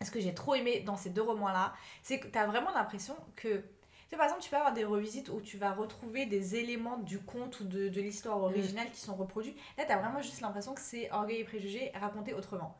[0.01, 3.16] Ce que j'ai trop aimé dans ces deux romans-là, c'est que tu as vraiment l'impression
[3.36, 3.64] que
[4.10, 6.97] tu sais, par exemple, tu peux avoir des revisites où tu vas retrouver des éléments
[6.97, 9.55] du conte ou de, de l'histoire originale qui sont reproduits.
[9.78, 12.76] Là, tu as vraiment juste l'impression que c'est Orgueil et Préjugés raconté autrement.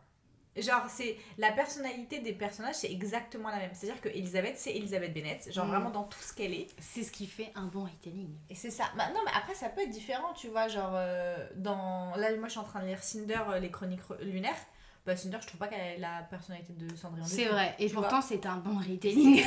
[0.62, 3.72] Genre, c'est la personnalité des personnages, c'est exactement la même.
[3.74, 5.70] C'est-à-dire que Elisabeth, c'est Elisabeth Bennett, genre Mm.
[5.70, 6.68] vraiment dans tout ce qu'elle est.
[6.80, 8.30] C'est ce qui fait un bon retelling.
[8.50, 8.86] Et c'est ça.
[8.98, 10.68] Bah, non, mais après, ça peut être différent, tu vois.
[10.68, 12.16] Genre, euh, dans.
[12.16, 14.56] Là, moi, je suis en train de lire Cinder, euh, les chroniques re- lunaires.
[15.06, 17.26] Bah, Cinder, je trouve pas qu'elle ait la personnalité de Cendrillon.
[17.26, 17.74] C'est vrai.
[17.80, 19.44] Et pourtant, c'est un bon retelling.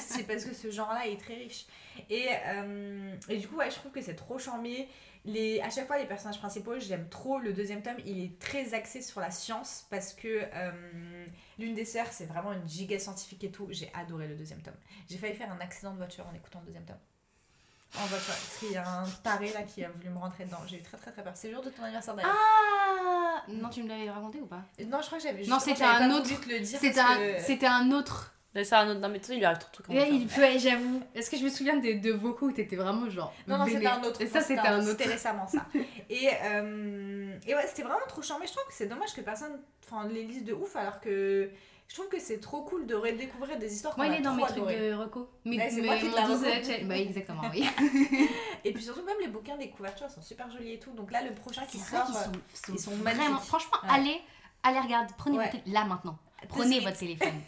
[0.00, 1.66] C'est parce que ce genre-là est très riche.
[2.10, 4.88] Et, euh, et du coup, ouais, je trouve que c'est trop charmé.
[5.24, 7.38] Les, à chaque fois, les personnages principaux, j'aime trop.
[7.38, 11.26] Le deuxième tome, il est très axé sur la science parce que euh,
[11.58, 13.68] l'une des sœurs, c'est vraiment une giga scientifique et tout.
[13.70, 14.74] J'ai adoré le deuxième tome.
[15.08, 16.98] J'ai failli faire un accident de voiture en écoutant le deuxième tome.
[17.94, 18.26] en voiture.
[18.34, 20.58] Parce qu'il y a un taré là qui a voulu me rentrer dedans.
[20.66, 21.32] J'ai eu très très très peur.
[21.36, 22.34] C'est le jour de ton anniversaire d'ailleurs.
[22.36, 24.62] Ah Non, tu me l'avais raconté ou pas?
[24.86, 26.26] Non, je crois que j'avais Non, c'était un autre-.
[26.64, 28.34] C'était un, que- c'était un autre.
[28.54, 29.00] C'est un autre.
[29.00, 30.08] Non, mais toi, il lui arrive trop de trucs comme Ouais, ça.
[30.08, 31.02] il peut, j'avoue.
[31.14, 33.32] Est-ce que je me souviens des deux vocaux où t'étais vraiment genre.
[33.46, 34.20] Non, non, c'était un autre.
[34.20, 34.90] Et ça, c'était un autre.
[34.90, 35.64] C'était récemment ça.
[36.10, 38.36] et, euh, et ouais, c'était vraiment trop chiant.
[38.40, 41.50] Mais je trouve que c'est dommage que personne enfin, les lise de ouf alors que
[41.88, 44.22] je trouve que c'est trop cool de redécouvrir des histoires Moi, qu'on il a est
[44.22, 45.28] dans mes trucs de reco.
[45.44, 46.86] Mais, Ouais, c'est moi qui te la reco.
[46.86, 47.66] Bah, exactement, oui.
[48.64, 50.92] Et puis surtout, même les bouquins des couvertures sont super jolis et tout.
[50.92, 52.08] Donc là, le prochain qui sort.
[52.08, 52.32] euh, sont,
[52.66, 53.22] sont ils sont vraiment.
[53.24, 53.46] magnifiques.
[53.48, 53.88] Franchement, Ouais.
[53.92, 54.20] allez,
[54.62, 55.44] allez regarder, prenez Ouais.
[55.44, 56.18] votre téléphone là maintenant.
[56.48, 57.40] Prenez votre téléphone.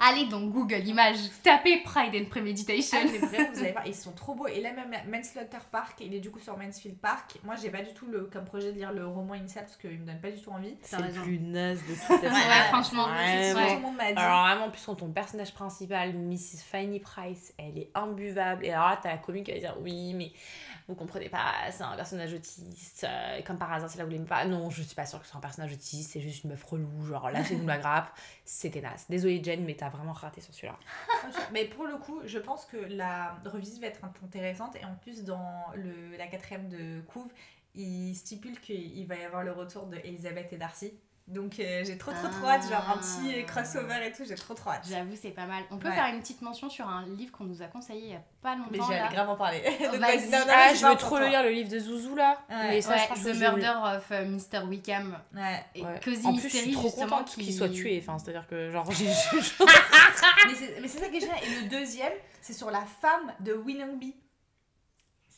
[0.00, 2.98] allez dans Google Images, tapez Pride and Premeditation.
[3.02, 4.46] Ah, vraiment, vous allez voir, ils sont trop beaux.
[4.46, 7.38] Et là, même Manslaughter Park, il est du coup sur Mansfield Park.
[7.44, 9.98] Moi, j'ai pas du tout le, comme projet de lire le roman initial parce qu'il
[9.98, 10.76] me donne pas du tout envie.
[10.82, 11.22] C'est le raison.
[11.22, 13.60] plus naze de toute la Ouais, franchement, Ouais, bon.
[13.68, 14.18] tout le monde m'a dit.
[14.18, 16.62] Alors vraiment, en plus, quand ton personnage principal, Mrs.
[16.70, 18.64] Fanny Price, elle est imbuvable.
[18.66, 20.32] Et alors là, t'as la commune qui va dire oui, mais
[20.88, 23.06] vous comprenez pas, c'est un personnage autiste.
[23.08, 24.44] euh, comme par hasard, c'est là où vous l'aimez pas.
[24.44, 26.62] Non, je suis pas sûre que ce soit un personnage autiste, c'est juste une meuf
[26.64, 27.06] relou.
[27.06, 28.10] Genre, lâchez-nous la grappe.
[28.44, 29.06] C'était naze.
[29.08, 30.78] Désolée, Jen, mais t'as vraiment raté sur celui-là.
[31.52, 34.74] Mais pour le coup, je pense que la revisite va être intéressante.
[34.76, 37.30] Et en plus, dans le, la quatrième de couve,
[37.74, 40.92] il stipule qu'il va y avoir le retour de et Darcy.
[41.28, 43.42] Donc euh, j'ai trop trop trop hâte, genre un petit Ah.
[43.50, 44.86] crossover et tout, j'ai trop trop hâte.
[44.88, 45.62] J'avoue, c'est pas mal.
[45.70, 45.94] On peut Ouais.
[45.94, 48.56] faire une petite mention sur un livre qu'on nous a conseillé il y a pas
[48.70, 48.88] Mais longtemps.
[48.90, 49.08] j'allais là.
[49.08, 49.62] grave en parler.
[49.80, 52.38] Donc, non, non, Ah, je veux trop le lire, le livre de Zouzou là.
[52.50, 52.68] Ouais.
[52.68, 54.66] Mais ça, Ouais, je pense que The Murder of euh, Mr.
[54.68, 55.16] Wickham.
[55.34, 55.64] Ouais.
[55.74, 56.00] Et Ouais.
[56.04, 58.02] Cozy En plus, je Mystery, suis trop justement, contente qui- qu'il soit tué.
[58.02, 59.06] Enfin, c'est-à-dire que, genre, j'ai.
[59.06, 61.38] mais c'est mais c'est ça qui est génial.
[61.44, 64.14] Et le deuxième, c'est sur la femme de Willoughby.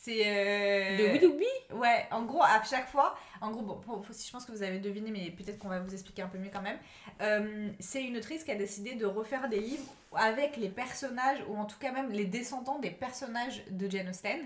[0.04, 0.22] C'est.
[0.26, 1.46] euh, De Willoughby?
[1.72, 4.78] Ouais, en gros, à chaque fois, en gros, bon, faut- je pense que vous avez
[4.78, 6.78] deviné, mais peut-être qu'on va vous expliquer un peu mieux quand même.
[7.22, 11.56] Euh, c'est une autrice qui a décidé de refaire des livres avec les personnages, ou
[11.56, 14.40] en tout cas même les descendants des personnages de Jane Austen.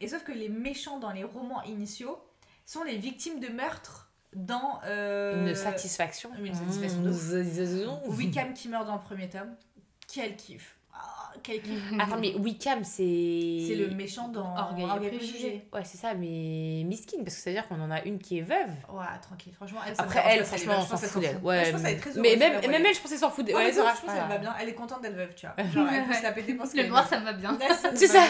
[0.00, 2.18] Et sauf que les méchants dans les romans initiaux
[2.66, 4.80] sont les victimes de meurtres dans.
[4.84, 6.30] euh, Une satisfaction.
[6.44, 7.10] une satisfaction de.
[7.10, 8.16] Mmh.
[8.16, 9.54] Wickham qui meurt dans le premier tome.
[10.12, 10.73] Quel kiff!
[11.42, 11.92] Quel kiff!
[11.98, 13.64] Attends, mais Wickham, c'est.
[13.66, 15.32] C'est le méchant dans Orgueil et Orgueil et Préjugés.
[15.38, 15.68] Préjugés.
[15.72, 18.38] Ouais, c'est ça, mais miskin, parce que ça veut dire qu'on en a une qui
[18.38, 18.70] est veuve.
[18.92, 19.80] Ouais, tranquille, franchement.
[19.86, 21.38] Elle, Après, elle, franchement, je on pense s'en qu'elle fout d'elle.
[21.42, 23.48] Ouais, je pense qu'elle est très heureuse mais même, même elle, je pensais s'en foutre.
[23.50, 24.54] Ouais, Ouais, je pense qu'elle va bien.
[24.60, 25.64] Elle est contente d'être veuve, tu vois.
[25.66, 27.10] Genre, elle peut se la péter parce Le qu'elle est voir, veuve.
[27.10, 27.58] ça me va bien.
[27.94, 28.22] C'est ça.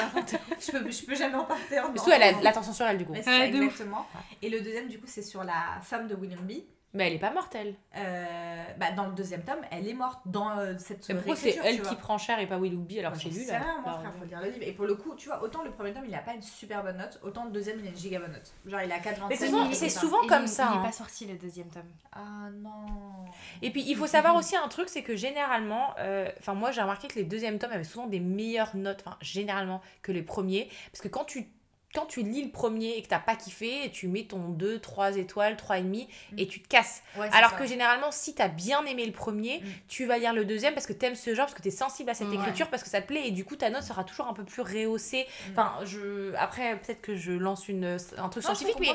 [0.60, 1.84] Je peux, je peux jamais en partir.
[1.94, 3.14] Surtout, elle a l'attention sur elle, du coup.
[3.14, 4.06] Exactement.
[4.42, 6.64] Et le deuxième, du coup, c'est sur la femme de Willoughby.
[6.96, 7.74] Mais elle est pas morte, elle.
[7.96, 11.58] Euh, bah, dans le deuxième tome, elle est morte dans euh, cette Mais pourquoi c'est
[11.64, 14.24] elle qui prend cher et pas Willoughby alors que c'est lui là Bah, frère, faut
[14.24, 14.62] lire le livre.
[14.64, 16.84] Et pour le coup, tu vois, autant le premier tome, il a pas une super
[16.84, 18.52] bonne note, autant le deuxième, il a une giga bonne note.
[18.64, 19.28] Genre, il a 4,25.
[19.28, 20.80] Mais c'est souvent- mais c'est souvent il- comme ça, Il hein.
[20.82, 21.82] est pas sorti le deuxième tome.
[22.12, 23.24] Ah non.
[23.60, 26.80] Et puis il faut savoir aussi un truc, c'est que généralement, euh, enfin moi j'ai
[26.80, 30.70] remarqué que les deuxièmes tomes avaient souvent des meilleures notes, enfin généralement que les premiers,
[30.92, 31.48] parce que quand tu
[31.94, 35.16] quand tu lis le premier et que t'as pas kiffé, tu mets ton 2, 3
[35.16, 37.02] étoiles, 3,5 et tu te casses.
[37.16, 37.56] Ouais, Alors ça.
[37.56, 39.64] que généralement, si t'as bien aimé le premier, Mm.
[39.88, 42.14] tu vas lire le deuxième parce que t'aimes ce genre, parce que t'es sensible à
[42.14, 42.34] cette Ouais.
[42.34, 44.44] écriture, parce que ça te plaît et du coup ta note sera toujours un peu
[44.44, 45.26] plus rehaussée.
[45.48, 45.50] Mm.
[45.52, 47.84] Enfin, je après peut-être que je lance une
[48.18, 48.94] un truc Non, scientifique, mais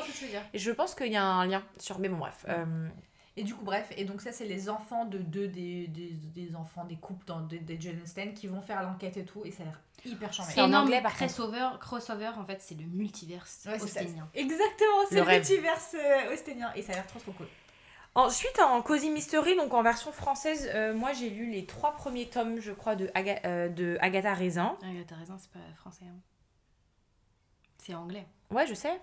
[0.58, 1.98] je pense qu'il y a un lien sur.
[1.98, 2.44] Mais bon bref.
[2.46, 2.50] Mm.
[2.50, 2.64] euh,
[3.36, 6.56] Et du coup, bref, et donc ça, c'est les enfants de deux des, des, des
[6.56, 9.50] enfants, des couples dans, des, des Jane Austen qui vont faire l'enquête et tout, et
[9.50, 10.50] ça a l'air hyper chambé.
[10.52, 11.32] C'est en anglais, par contre.
[11.32, 14.28] crossover, crossover, en fait, c'est le multiverse Ouais, austénien.
[14.34, 17.46] Exactement, c'est Le le multiverse euh, austénien, et ça a l'air trop trop cool.
[18.16, 22.26] Ensuite, en Cozy Mystery, donc en version française, euh, moi j'ai lu les trois premiers
[22.28, 24.76] tomes, je crois, de, Aga- euh, de Agatha Raisin.
[25.06, 26.04] T'as raison, c'est pas français.
[26.08, 26.18] hein.
[27.78, 28.26] C'est anglais.
[28.50, 29.00] Ouais, je sais.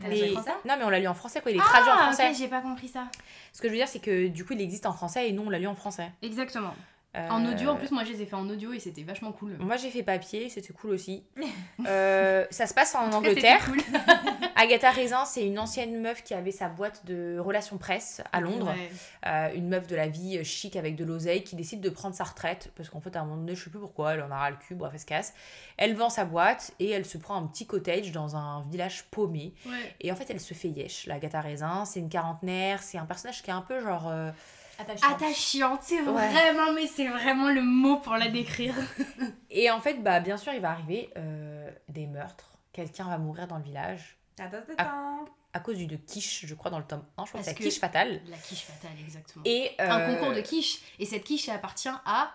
[0.00, 1.50] T'as Mais- ça Non, mais on l'a lu en français, quoi.
[1.50, 2.28] Il est traduit en Ah, français.
[2.30, 3.08] ok, j'ai pas compris ça.
[3.52, 5.42] Ce que je veux dire, c'est que du coup, il existe en français et nous,
[5.42, 6.10] on l'a lu en français.
[6.22, 6.74] Exactement.
[7.16, 9.32] Euh, En audio, en plus, moi, je les ai fait en audio et c'était vachement
[9.32, 9.56] cool.
[9.58, 11.24] Moi, j'ai fait papier, c'était cool aussi.
[11.86, 13.64] Euh, ça se passe en, Angleterre.
[13.64, 13.78] cool.
[14.56, 18.72] Agatha Raisin, c'est une ancienne meuf qui avait sa boîte de relations presse à Londres.
[18.74, 18.90] Ouais.
[19.26, 22.14] Euh, une meuf de la vie euh, chic avec de l'oseille qui décide de prendre
[22.14, 24.30] sa retraite parce qu'en fait à un moment donné je sais plus pourquoi elle en
[24.30, 25.34] a ras le cul bref elle se casse
[25.76, 29.52] elle vend sa boîte et elle se prend un petit cottage dans un village paumé
[29.66, 29.94] Ouais.
[30.00, 33.04] et en fait elle se fait yesh la Agatha Raisin c'est une quarantenaire c'est un
[33.04, 34.30] personnage qui est un peu genre euh,
[34.78, 35.06] Attachant.
[35.14, 36.28] Attachante, c'est Ouais.
[36.30, 38.74] vraiment, mais c'est vraiment le mot pour la décrire.
[39.50, 43.46] et en fait bah bien sûr il va arriver euh, des meurtres quelqu'un va mourir
[43.48, 45.24] dans le village attends.
[45.54, 47.52] à cause du de quiche je crois dans le tome 1 je crois que c'est
[47.52, 49.42] la quiche fatale La quiche fatale, exactement.
[49.46, 50.80] et Un euh, concours de quiche.
[50.98, 52.32] Et cette quiche, elle appartient à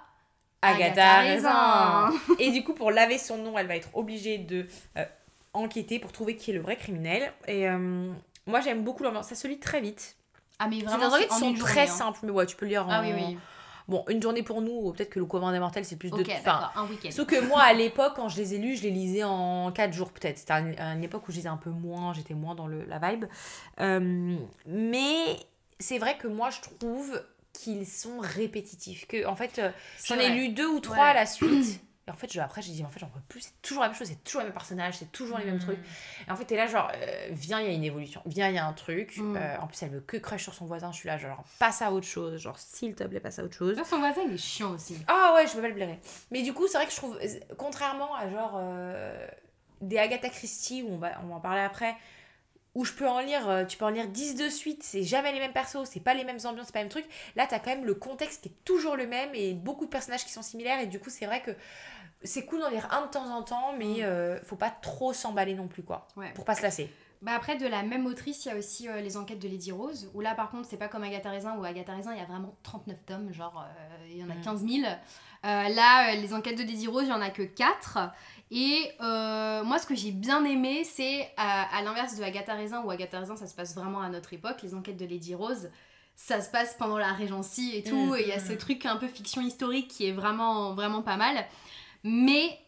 [0.64, 2.10] Agatha, Agatha.
[2.40, 4.68] Et du coup, pour laver son nom, elle va être obligée de
[4.98, 5.06] euh,
[5.54, 7.34] enquêter pour trouver qui est le vrai criminel.
[7.48, 7.68] Et
[8.48, 9.28] moi, j'aime beaucoup l'ambiance.
[9.28, 10.16] Ça se lit très vite.
[10.64, 11.88] Ah, mais vraiment, c'est qui en sont très hein.
[11.88, 12.92] simples, mais ouais, tu peux lire en.
[12.92, 13.38] Ah oui, oui.
[13.88, 16.22] Bon, une journée pour nous, ou peut-être que le commun des mortels, c'est plus de.
[16.22, 17.10] Ok, enfin, un week-end.
[17.12, 19.92] Sauf que moi, à l'époque, quand je les ai lus, je les lisais en 4
[19.92, 20.38] jours peut-être.
[20.38, 23.00] C'était une, une époque où je lisais un peu moins, j'étais moins dans le, la
[23.00, 23.26] vibe.
[23.80, 24.36] Euh,
[24.68, 25.38] mais
[25.80, 27.22] c'est vrai que moi, je trouve
[27.54, 29.08] qu'ils sont répétitifs.
[29.08, 29.72] Que, en fait, euh,
[30.06, 31.10] j'en ai lu deux ou trois Ouais.
[31.10, 31.82] à la suite.
[32.08, 33.42] Et en fait, je, après, j'ai dit, en fait, j'en peux plus.
[33.42, 35.78] C'est toujours la même chose, c'est toujours les mêmes personnages, c'est toujours les mêmes trucs.
[36.28, 38.22] Et en fait, t'es là, genre, euh, viens, il y a une évolution.
[38.26, 39.18] Viens, il y a un truc.
[39.18, 39.36] Mm.
[39.36, 40.92] Euh, en plus, elle veut que crush sur son voisin.
[40.92, 42.42] Je suis là, genre, passe à autre chose.
[42.42, 43.80] Genre, s'il te plaît, passe à autre chose.
[43.88, 44.98] Son voisin, il est chiant aussi.
[45.08, 46.00] Ah ouais, je peux pas le blairer.
[46.32, 47.20] Mais du coup, c'est vrai que je trouve,
[47.58, 49.28] contrairement à genre euh,
[49.82, 51.96] des Agatha Christie, où on va, on va en parler après,
[52.76, 55.32] où je peux en lire, euh, tu peux en lire 10 de suite, c'est jamais
[55.34, 57.10] les mêmes persos, c'est pas les mêmes ambiances, c'est pas les mêmes trucs.
[57.36, 60.24] Là, t'as quand même le contexte qui est toujours le même et beaucoup de personnages
[60.26, 61.52] qui sont similaires, et du coup, c'est vrai que
[62.24, 65.54] c'est cool d'en lire un de temps en temps, mais euh, faut pas trop s'emballer
[65.56, 66.08] non plus, quoi.
[66.16, 66.32] Ouais.
[66.34, 66.90] Pour pas se lasser.
[67.22, 69.72] Bah après, de la même autrice, il y a aussi euh, les enquêtes de Lady
[69.72, 72.22] Rose, où là, par contre, c'est pas comme Agatha Raisin, où Agatha Raisin, il y
[72.22, 74.42] a vraiment 39 tomes, genre, euh, il y en a Mm.
[74.42, 74.88] 15 000.
[74.88, 74.90] Euh,
[75.44, 78.00] là, euh, les enquêtes de Lady Rose, il y en a que 4.
[78.54, 82.82] Et euh, moi, ce que j'ai bien aimé, c'est, à, à l'inverse de Agatha Raisin,
[82.84, 85.70] où Agatha Raisin, ça se passe vraiment à notre époque, les enquêtes de Lady Rose,
[86.18, 88.16] ça se passe pendant la Régency et tout, Mm.
[88.18, 91.16] et il y a ce truc un peu fiction historique qui est vraiment, vraiment pas
[91.16, 91.46] mal.
[92.04, 92.60] Mais,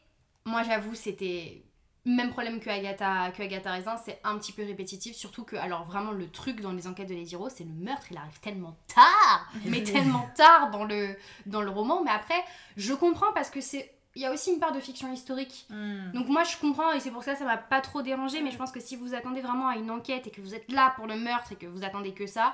[0.46, 1.64] moi, j'avoue, c'était
[2.06, 5.84] même problème que Agatha, que Agatha Raisin, c'est un petit peu répétitif, surtout que, alors
[5.86, 8.78] vraiment, le truc dans les enquêtes de Lady Rose, c'est le meurtre, il arrive tellement
[8.94, 11.16] tard, mais tellement tard dans le,
[11.46, 12.42] dans le roman, mais après,
[12.78, 13.94] je comprends parce que c'est.
[14.16, 15.66] Il y a aussi une part de fiction historique.
[15.70, 16.12] Hmm.
[16.14, 18.52] Donc moi je comprends et c'est pour ça que ça m'a pas trop dérangé mais
[18.52, 20.94] je pense que si vous attendez vraiment à une enquête et que vous êtes là
[20.96, 22.54] pour le meurtre et que vous attendez que ça,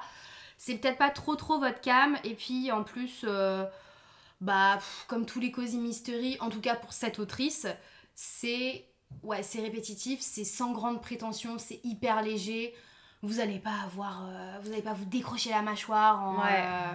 [0.57, 3.65] c'est peut-être pas trop trop votre cam et puis en plus euh,
[4.41, 7.67] bah pff, comme tous les cosy mystery en tout cas pour cette autrice,
[8.15, 8.85] c'est
[9.23, 12.73] ouais, c'est répétitif, c'est sans grande prétention, c'est hyper léger.
[13.21, 16.63] Vous allez pas avoir euh, vous allez pas vous décrocher la mâchoire en Ouais.
[16.63, 16.93] euh,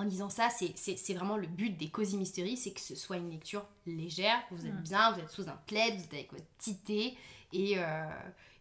[0.00, 3.30] en lisant ça, c'est- vraiment le but des Cozy Mystery, c'est que ce soit une
[3.30, 4.82] lecture légère, vous êtes Mm.
[4.82, 7.16] bien, vous êtes sous un plaid, vous êtes avec votre petit thé,
[7.52, 8.04] et, euh,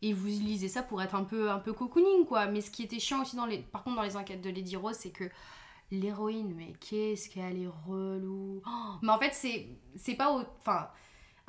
[0.02, 2.46] et vous lisez ça pour être un peu, un peu cocooning, quoi.
[2.48, 4.76] Mais ce qui était chiant aussi, dans les, par contre, dans les enquêtes de Lady
[4.76, 5.26] Rose, c'est que
[5.92, 8.62] l'héroïne, mais qu'est-ce qu'elle est relou.
[8.66, 8.70] Oh,
[9.02, 9.34] mais en fait,
[9.96, 10.32] c'est pas...
[10.60, 10.90] Enfin...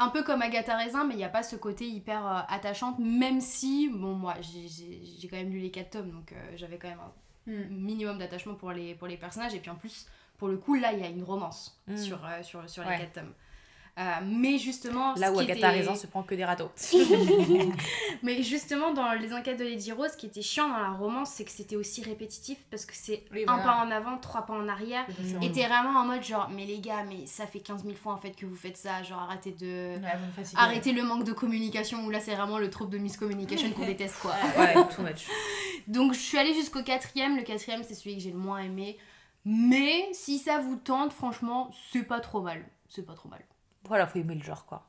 [0.03, 2.99] Un peu comme Agatha Raisin, mais il n'y a pas ce côté hyper euh, attachante,
[3.01, 6.88] même si, bon, moi, j'ai quand même lu les 4 tomes, donc euh, j'avais quand
[6.88, 7.12] même un
[7.47, 7.62] Hmm.
[7.70, 9.55] minimum d'attachement pour les, pour les personnages.
[9.55, 10.07] Et puis en plus,
[10.38, 11.97] pour le coup, là, il y a une romance Mm.
[11.97, 12.93] sur, euh, sur, sur Ouais.
[12.99, 13.32] les quatre tomes.
[13.99, 16.70] Euh, mais justement, Là ce où qui Agatha était- Raisin se prend que des râteaux.
[18.22, 21.30] mais justement, dans les enquêtes de Lady Rose, ce qui était chiant dans la romance,
[21.30, 24.55] c'est que c'était aussi répétitif parce que c'est Oui, un pas en avant, trois pas
[24.55, 25.05] en arrière.
[25.22, 27.97] C'est Et t'es vraiment en mode genre, mais les gars, mais ça fait 15 000
[27.97, 29.97] fois en fait que vous faites ça, genre arrêtez de.
[29.97, 30.45] Ouais.
[30.57, 34.16] Arrêtez le manque de communication, où là c'est vraiment le trouble de miscommunication qu'on déteste
[34.20, 34.34] quoi.
[34.59, 35.26] Ouais, too much.
[35.88, 37.36] Donc je suis allée jusqu'au quatrième.
[37.36, 38.97] Le quatrième, c'est celui que j'ai le moins aimé.
[39.45, 42.64] Mais si ça vous tente, franchement, c'est pas trop mal.
[42.88, 43.41] C'est pas trop mal.
[43.85, 44.87] Voilà, faut aimer le genre, quoi.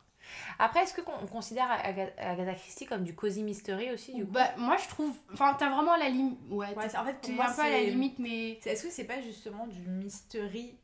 [0.60, 4.32] Après, est-ce qu'on considère Aga- Agatha Christie comme du cozy mystery aussi, du coup?
[4.32, 5.14] Bah, moi je trouve.
[5.34, 6.40] Enfin, t'as vraiment la limite.
[6.50, 8.52] Ouais, en fait, pour moi, un peu à la limite, mais.
[8.66, 10.78] Est-ce que c'est pas justement du mystery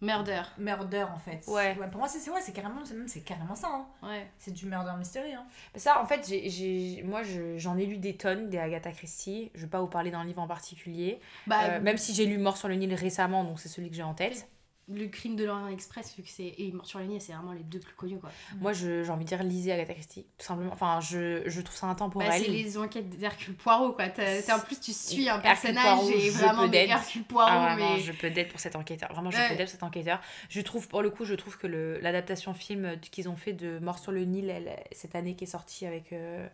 [0.00, 0.42] Murder.
[0.58, 1.76] murder en fait Ouais.
[1.76, 3.68] Pour moi, c'est c'est- ouais, c'est carrément, c'est même- c'est carrément ça.
[3.68, 3.86] hein.
[4.02, 4.28] Ouais.
[4.36, 5.32] C'est du murder mystery.
[5.32, 5.46] Hein.
[5.76, 9.52] Ça, en fait, j'ai- j'ai- moi, je- j'en ai lu des tonnes des Agatha Christie.
[9.54, 11.20] Je vais pas vous parler d'un livre en particulier.
[11.46, 13.94] Bah, Euh, même si j'ai lu Mort sur le Nil récemment, donc c'est celui que
[13.94, 14.48] j'ai en tête.
[14.96, 16.54] Le crime de l'Orient Express, vu que c'est.
[16.58, 18.30] Et Mort sur la c'est vraiment les deux plus connus quoi.
[18.60, 20.72] Moi, j'ai envie de dire, lisez Agatha Christie, tout simplement.
[20.72, 22.32] Enfin, je, je trouve ça Bah, intemporel.
[22.42, 24.04] c'est les enquêtes d'Hercule Poirot quoi.
[24.06, 26.72] En plus, tu suis un personnage Poirot, et vraiment.
[26.72, 28.00] Hercule Poirot, Ah, vraiment, mais.
[28.00, 29.12] je peux d'être pour cet enquêteur.
[29.12, 29.48] Vraiment, je Ouais.
[29.48, 30.20] peux d'être pour cet enquêteur.
[30.48, 31.66] Je trouve, pour le coup, je trouve que
[32.00, 35.46] l'adaptation film qu'ils ont fait de Mort sur le Nil, elle- cette année qui est
[35.46, 36.46] sortie avec euh,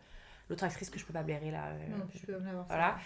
[0.49, 1.67] l'autre actrice que je peux pas blairer là.
[1.69, 2.99] euh, je peux avoir Voilà.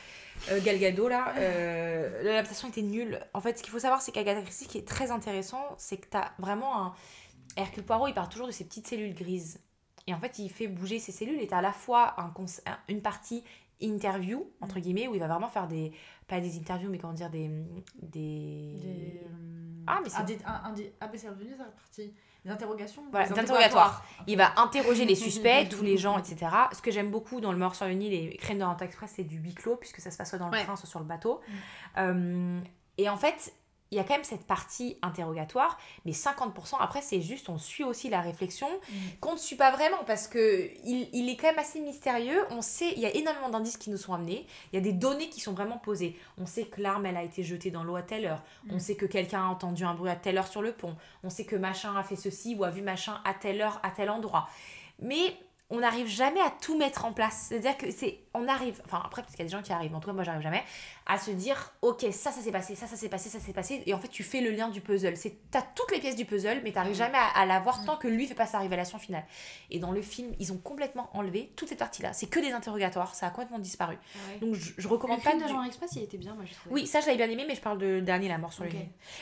[0.50, 3.20] Euh, Gal Gadot, là, euh, l'adaptation était nulle.
[3.34, 6.06] En fait, ce qu'il faut savoir, c'est qu'Agatha Christie, qui est très intéressant, c'est que
[6.08, 6.94] t'as vraiment un.
[7.56, 9.60] Hercule Poirot, il part toujours de ses petites cellules grises.
[10.06, 12.32] Et en fait, il fait bouger ses cellules et t'as à la fois un
[12.88, 13.44] une partie
[13.80, 15.92] interview, entre guillemets, où il va vraiment faire des.
[16.28, 17.48] Pas des interviews, mais comment dire, des.
[18.00, 18.74] Des.
[18.80, 19.20] Des,
[19.86, 20.72] Ah, mais c'est- des- ah,
[21.12, 22.14] mais c'est revenu ça partie.
[22.44, 24.04] Des interrogations Voilà, des des interrogatoires.
[24.26, 26.46] Il va interroger les suspects, tous les gens, etc.
[26.72, 29.12] Ce que j'aime beaucoup dans Le Mort sur le Nil et Crème de l'Orient Express,
[29.16, 30.64] c'est du huis clos, puisque ça se passe soit dans le Ouais.
[30.64, 31.40] train, soit sur le bateau.
[31.98, 32.60] Euh,
[32.98, 33.54] et en fait,
[33.92, 37.84] il y a quand même cette partie interrogatoire, mais 50% après, c'est juste, on suit
[37.84, 38.66] aussi la réflexion,
[39.20, 42.44] qu'on ne suit pas vraiment, parce que il, il est quand même assez mystérieux.
[42.50, 44.92] On sait, il y a énormément d'indices qui nous sont amenés, il y a des
[44.94, 46.18] données qui sont vraiment posées.
[46.38, 48.80] On sait que l'arme, elle a été jetée dans l'eau à telle heure, on Mm.
[48.80, 51.44] sait que quelqu'un a entendu un bruit à telle heure sur le pont, on sait
[51.44, 54.48] que machin a fait ceci ou a vu machin à telle heure, à tel endroit.
[55.00, 55.36] Mais
[55.74, 57.46] on n'arrive jamais à tout mettre en place.
[57.48, 59.94] C'est-à-dire que c'est, on arrive, enfin après parce qu'il y a des gens qui arrivent,
[59.94, 60.62] en tout cas moi j'arrive jamais,
[61.06, 63.82] à se dire, ok ça ça s'est passé, ça ça s'est passé, ça s'est passé,
[63.86, 65.16] et en fait tu fais le lien du puzzle.
[65.16, 67.96] C'est, t'as toutes les pièces du puzzle, mais t'arrives jamais à, à la voir tant
[67.96, 69.24] que lui fait pas sa révélation finale.
[69.70, 72.12] Et dans le film, ils ont complètement enlevé toute cette partie-là.
[72.12, 73.96] C'est que des interrogatoires, ça a complètement disparu.
[74.40, 76.44] Donc je, je Le recommande pas film de du- Laurent Express, il était bien, moi
[76.46, 76.74] j'ai trouvé.
[76.74, 78.72] oui, ça je l'avais bien aimé, mais je parle de dernier La mort sur Ok.
[78.72, 78.78] le.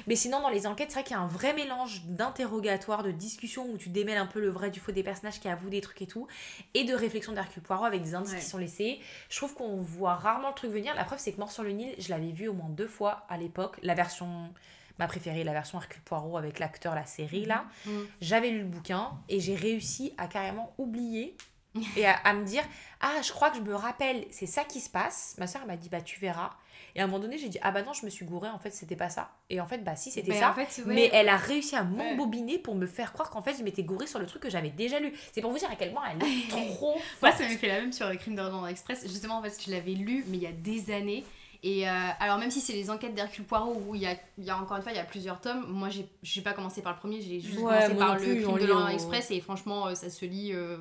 [0.06, 3.10] Mais sinon, dans les enquêtes, c'est vrai qu'il y a un vrai mélange d'interrogatoires, de
[3.10, 5.80] discussions où tu démêles un peu le vrai du faux des personnages qui avouent des
[5.80, 6.26] trucs et tout,
[6.74, 8.38] et de réflexion d'Hercule Poirot avec des indices Ouais.
[8.38, 9.00] qui sont laissés.
[9.28, 10.94] Je trouve qu'on voit rarement le truc venir.
[10.94, 13.36] La preuve, c'est que Mort sur le Je l'avais vu au moins deux fois à
[13.36, 13.78] l'époque.
[13.82, 14.52] La version.
[14.98, 17.64] Ma préférée, la version Hercule Poirot avec l'acteur, la série là.
[17.86, 18.06] Mhm.
[18.20, 21.36] J'avais lu le bouquin et j'ai réussi à carrément oublier
[21.96, 22.62] et à, à me dire
[23.00, 25.36] Ah, je crois que je me rappelle, c'est ça qui se passe.
[25.38, 26.50] Ma soeur m'a dit Bah, tu verras.
[26.94, 28.58] Et à un moment donné, j'ai dit Ah, bah non, je me suis gourée, en
[28.58, 29.30] fait, c'était pas ça.
[29.48, 30.50] Et en fait, bah, si, c'était ça.
[30.50, 30.94] en fait, ouais.
[30.94, 34.06] Mais elle a réussi à m'embobiner pour me faire croire qu'en fait, je m'étais gourée
[34.08, 35.12] sur le truc que j'avais déjà lu.
[35.32, 37.80] C'est pour vous dire à quel point elle est trop Moi, ça m'est fait la
[37.80, 39.02] même sur le crime d'Orient Express.
[39.06, 41.24] Justement, en fait, je l'avais lu, mais il y a des années.
[41.62, 44.44] Et euh, alors, même si c'est les enquêtes d'Hercule Poirot, où il y a, il
[44.44, 46.80] y a encore une fois, il y a plusieurs tomes, moi, j'ai j'ai pas commencé
[46.82, 49.40] par le premier, j'ai juste Ouais, commencé par le crime de l'Orient au- Express, et
[49.40, 50.78] franchement, euh, ça se lit euh,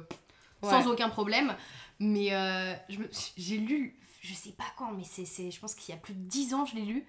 [0.61, 0.69] Ouais.
[0.69, 1.53] sans aucun problème.
[1.99, 5.75] Mais euh, je me- j'ai lu, je sais pas quand, mais c'est c'est- je pense
[5.75, 7.05] qu'il y a plus de 10 ans, je l'ai lu.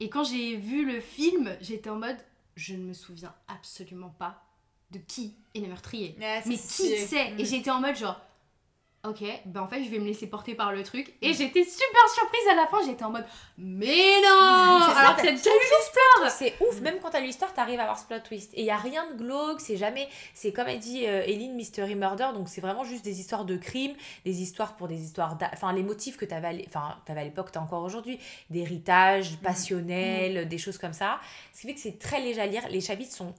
[0.00, 2.18] Et quand j'ai vu le film, j'étais en mode,
[2.54, 4.44] je ne me souviens absolument pas
[4.92, 7.32] de qui est le meurtrier mais qui c'est?
[7.34, 7.40] Mm.
[7.40, 8.20] Et j'étais en mode genre,
[9.04, 11.14] ok, ben en fait je vais me laisser porter par le truc.
[11.22, 13.24] Et j'étais super surprise à la fin, j'étais en mode,
[13.56, 17.20] mais non ça, Alors t'as que c'est déjà eu l'histoire C'est ouf, même quand t'as
[17.20, 18.52] lu l'histoire, t'arrives à avoir ce plot twist.
[18.54, 20.08] Et il y a rien de glauque, c'est jamais.
[20.34, 23.56] C'est comme elle dit euh, Eileen Mystery Murder, donc c'est vraiment juste des histoires de
[23.56, 23.94] crimes,
[24.24, 25.38] des histoires pour des histoires.
[25.52, 28.18] Enfin, les motifs que t'avais enfin, t'avais à l'époque, t'as encore aujourd'hui.
[28.50, 31.20] D'héritage, passionnel, des choses comme ça.
[31.54, 32.62] Ce qui fait que c'est très léger à lire.
[32.68, 33.34] Les chapitres sont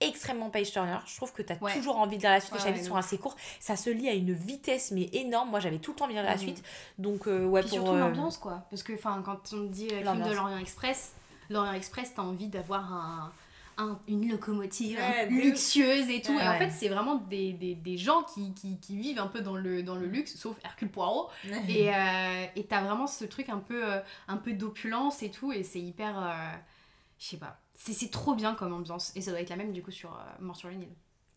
[0.00, 0.98] extrêmement page turner.
[1.06, 1.72] Je trouve que t'as Ouais.
[1.74, 2.52] toujours envie de lire la suite.
[2.52, 3.36] Ouais, les chapitres sont assez courts.
[3.60, 5.50] Ça se lit à une vitesse mais énorme.
[5.50, 6.40] Moi, j'avais tout le temps envie de lire la Mhm.
[6.42, 6.62] suite.
[6.98, 7.78] Donc, euh, ouais, Puis pour.
[7.78, 8.64] surtout euh, l'ambiance quoi.
[8.70, 11.12] Parce que enfin, quand on dit euh, crime de l'Orient Express,
[11.50, 13.32] l'Orient Express, t'as envie d'avoir un,
[13.76, 16.32] un- une locomotive Ouais, hein, luxueuse et tout.
[16.36, 16.58] Ouais, et en ouais.
[16.58, 19.82] fait, c'est vraiment des, des, des gens qui, qui, qui vivent un peu dans le,
[19.82, 21.28] dans le luxe, sauf Hercule Poirot.
[21.68, 25.52] Et euh, et t'as vraiment ce truc un peu, euh, un peu d'opulence et tout,
[25.52, 26.18] et c'est hyper.
[26.18, 26.52] euh,
[27.18, 27.58] je sais pas.
[27.84, 30.10] C'est c'est trop bien comme ambiance, et ça doit être la même du coup sur
[30.14, 30.88] euh, Mort sur le Nil.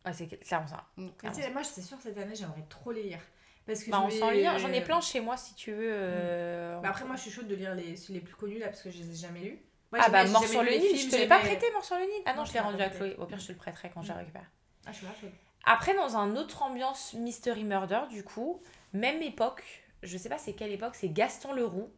[0.06, 0.86] ouais, c'est clairement ça.
[0.96, 1.08] Mm.
[1.34, 3.20] Sais, moi, c'est sûr, cette année, j'aimerais trop les lire.
[3.66, 4.58] Parce que Bah, je on s'en lire.
[4.58, 5.90] J'en ai plein chez moi si tu veux.
[5.92, 8.82] euh, Bah, après, moi, je suis chaude de lire les, les plus connus là parce
[8.82, 9.62] que je les ai jamais lus.
[9.92, 12.04] Moi, ah bah Mort sur le Nil, je te l'ai pas prêté Mort sur le
[12.04, 12.90] Nil Ah non, Non, je l'ai rendu à.
[12.90, 13.16] Chloé.
[13.18, 14.50] Au pire, je te le prêterai quand je la récupère.
[14.86, 15.32] Ah, je suis chaude.
[15.66, 18.62] Après, dans un autre ambiance Mystery Murder, du coup,
[18.94, 19.64] même époque,
[20.02, 21.92] je sais pas c'est quelle époque, c'est Gaston Leroux.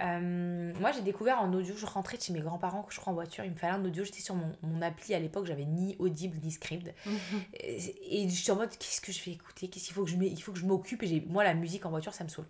[0.00, 3.14] Euh, moi, j'ai découvert en audio, je rentrais de chez mes grands-parents, je crois en
[3.14, 5.96] voiture, il me fallait un audio, j'étais sur mon, mon appli à l'époque, j'avais ni
[5.98, 6.94] Audible ni Scribd.
[7.54, 10.16] Et, et j'étais en mode, qu'est-ce que je vais écouter Qu'est-ce qu'il faut que je
[10.16, 12.46] il faut que je m'occupe Et j'ai- moi, la musique en voiture, ça me saoule.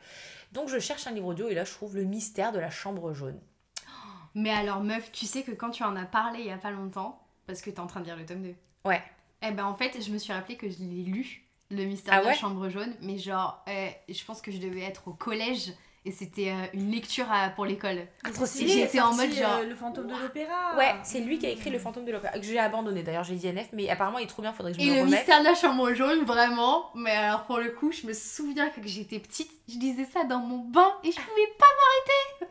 [0.53, 3.12] Donc, je cherche un livre audio et là, je trouve Le mystère de la chambre
[3.14, 3.41] jaune.
[4.34, 6.70] Mais alors, meuf, tu sais que quand tu en as parlé il y a pas
[6.70, 8.55] longtemps, parce que t'es en train de lire le tome 2.
[8.84, 9.03] Ouais.
[9.43, 12.20] Eh ben en fait, je me suis rappelé que je l'ai lu, Le mystère Ah
[12.20, 15.72] de la chambre jaune, mais genre, euh, je pense que je devais être au collège
[16.09, 18.06] et c'était euh, une lecture à- pour l'école.
[18.34, 18.72] trop stylé.
[18.72, 20.76] J'étais en mode genre, Le fantôme de l'opéra.
[20.76, 23.34] Ouais, c'est lui qui a écrit Le fantôme de l'opéra, que j'ai abandonné d'ailleurs, j'ai
[23.36, 25.04] dit NF, mais apparemment il est trop bien, faudrait que je Et me le le
[25.04, 25.18] remette.
[25.20, 26.86] mystère de la chambre jaune, vraiment.
[26.94, 30.38] Mais alors pour le coup, je me souviens que j'étais petite, je lisais ça dans
[30.40, 31.66] mon bain et je pouvais pas.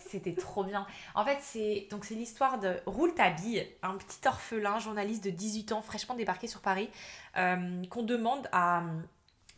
[0.10, 0.86] C'était trop bien.
[1.16, 5.82] En fait, c'est donc c'est l'histoire de Rouletabille, un petit orphelin journaliste de 18 ans
[5.82, 6.90] fraîchement débarqué sur Paris,
[7.38, 8.84] euh, qu'on demande à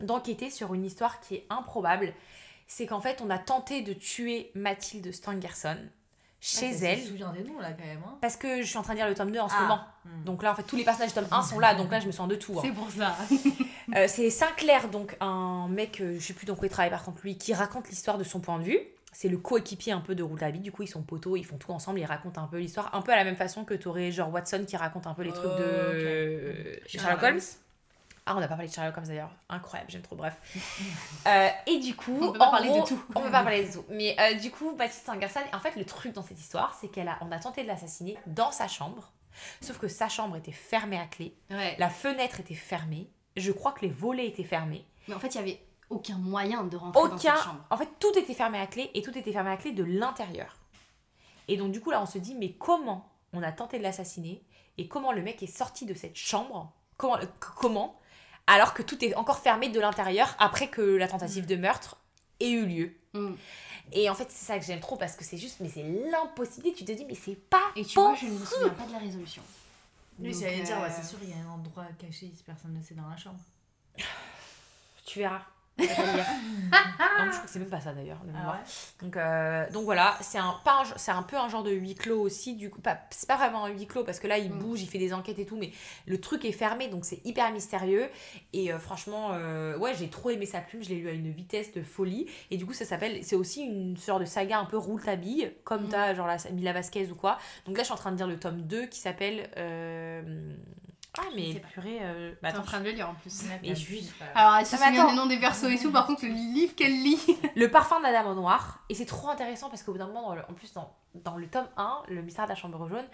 [0.00, 2.14] d'enquêter sur une histoire qui est improbable.
[2.72, 5.76] C'est qu'en fait, on a tenté de tuer Mathilde Stangerson
[6.40, 6.98] chez Ah, elle.
[6.98, 7.98] Je me souviens des noms là quand même.
[8.06, 8.16] Hein.
[8.20, 9.62] Parce que je suis en train de lire le tome 2 en ce Ah.
[9.62, 9.80] moment.
[10.04, 10.24] Hmm.
[10.24, 11.74] Donc là, en fait, tous les personnages du tome 1 sont là.
[11.74, 12.54] Donc là, je me sens de tout.
[12.56, 12.62] hein.
[12.64, 13.16] C'est pour ça.
[13.96, 17.02] Euh, c'est Sinclair, donc un mec, euh, je sais plus dans quoi il travaille par
[17.02, 18.78] contre, lui, qui raconte l'histoire de son point de vue.
[19.12, 21.72] C'est le coéquipier un peu de Rouletabille, du coup ils sont poteaux, ils font tout
[21.72, 24.32] ensemble, ils racontent un peu l'histoire, un peu à la même façon que t'aurais genre
[24.32, 27.40] Watson qui raconte un peu les trucs de Oh, Sherlock Holmes.
[28.26, 30.34] Ah, on n'a pas parlé de Sherlock Holmes d'ailleurs, incroyable, j'aime trop, bref.
[31.26, 33.02] Euh, et du coup, On peut pas en parler de tout.
[33.14, 33.84] On peut pas parler de tout.
[33.90, 37.08] Mais euh, du coup, Baptiste Stangerson, en fait, le truc dans cette histoire, c'est qu'elle
[37.08, 39.12] a, on a tenté de l'assassiner dans sa chambre,
[39.60, 41.76] sauf que sa chambre était fermée à clé, Ouais.
[41.78, 44.84] la fenêtre était fermée, je crois que les volets étaient fermés.
[45.08, 47.64] Mais en fait, il y avait aucun moyen de rentrer dans cette chambre.
[47.68, 50.56] En fait, tout était fermé à clé et tout était fermé à clé de l'intérieur.
[51.48, 54.42] Et donc, du coup, là, on se dit, mais comment on a tenté de l'assassiner
[54.78, 56.72] et comment le mec est sorti de cette chambre?
[56.96, 57.18] Comment,
[57.56, 57.99] comment
[58.46, 61.96] Alors que tout est encore fermé de l'intérieur après que la tentative de meurtre
[62.40, 62.92] ait eu lieu.
[63.14, 63.34] Mm.
[63.92, 66.78] Et en fait, c'est ça que j'aime trop parce que c'est juste, mais c'est l'impossibilité.
[66.78, 68.92] Tu te dis, mais c'est pas Et tu vois, je ne me souviens pas de
[68.92, 69.42] la résolution.
[70.18, 72.74] Oui, j'allais dire, ouais, euh, c'est sûr, il y a un endroit caché si personne
[72.74, 73.40] ne sait dans la chambre.
[75.06, 75.42] Tu verras.
[77.18, 78.58] Non, je crois que c'est même pas ça d'ailleurs, le Ah ouais
[79.02, 82.20] Donc, euh, donc voilà, c'est un, pas un un peu un genre de huis clos
[82.20, 82.54] aussi.
[82.54, 84.58] Du coup, c'est pas vraiment un huis clos parce que là, il Mm.
[84.58, 85.72] bouge, il fait des enquêtes et tout, mais
[86.06, 88.08] le truc est fermé donc c'est hyper mystérieux.
[88.52, 91.30] Et euh, franchement, euh, ouais, j'ai trop aimé sa plume, je l'ai lu à une
[91.30, 92.26] vitesse de folie.
[92.50, 95.16] Et du coup, ça s'appelle, c'est aussi une sorte de saga un peu roule ta
[95.16, 95.88] bille, comme Mm.
[95.90, 97.38] t'as genre la Mila Vasquez ou quoi.
[97.66, 99.50] Donc là, je suis en train de dire le tome 2 qui s'appelle.
[101.18, 101.98] Ah, mais purée.
[102.02, 103.42] euh, bah, T'es en train de le lire en plus.
[103.62, 106.06] Mais je suis- Alors, elle se Ah, souvient des noms des persos et tout, par
[106.06, 107.18] contre, le livre qu'elle lit.
[107.56, 108.78] Le parfum de la dame en noir.
[108.88, 111.36] Et c'est trop intéressant parce qu'au bout d'un moment, dans le- en plus, dans, dans
[111.36, 113.06] le tome 1, le mystère de la chambre jaune,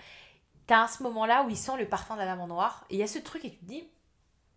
[0.67, 2.85] t'as à ce moment-là où il sent le parfum de la dame en noir.
[2.91, 3.89] Et il y a ce truc et tu te dis,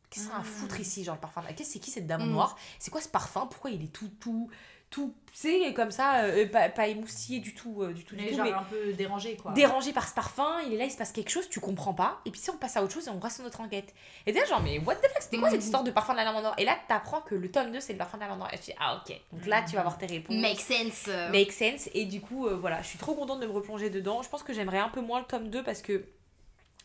[0.10, 2.26] qu'est-ce que c'est à foutre ici, genre le parfum Qu'est-ce c'est qui cette dame en
[2.26, 2.32] Mm.
[2.32, 2.58] noir?
[2.78, 3.48] C'est quoi ce parfum?
[3.48, 4.50] Pourquoi il est tout, tout,
[4.90, 8.30] tout, sais, comme ça, euh, pas, pas émoustillé du tout, euh, du tout, du Mais
[8.32, 9.52] tout, genre mais un peu dérangé quoi.
[9.52, 12.20] dérangé par ce parfum, il est là, il se passe quelque chose, tu comprends pas,
[12.26, 13.94] et puis si on passe à autre chose et on reste sur notre enquête.
[14.26, 15.66] Et déjà, genre, mais what the fuck, c'était quoi cette Mhm.
[15.66, 16.56] histoire de parfum de la lamande noire?
[16.58, 18.54] Et là, t'apprends que le tome 2, c'est le parfum de la lamande noire.
[18.54, 20.36] Et tu dis, ah ok, donc là, tu vas avoir tes réponses.
[20.36, 21.08] Make sense.
[21.32, 21.90] Make sense.
[21.94, 24.24] Et du coup, euh, voilà, je suis trop contente de me replonger dedans.
[24.24, 26.04] Je pense que j'aimerais un peu moins le tome 2 parce que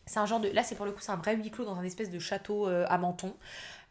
[0.05, 0.49] c'est un genre de.
[0.49, 2.67] Là, c'est pour le coup, c'est un vrai huis clos dans un espèce de château
[2.67, 3.35] euh, à Menton.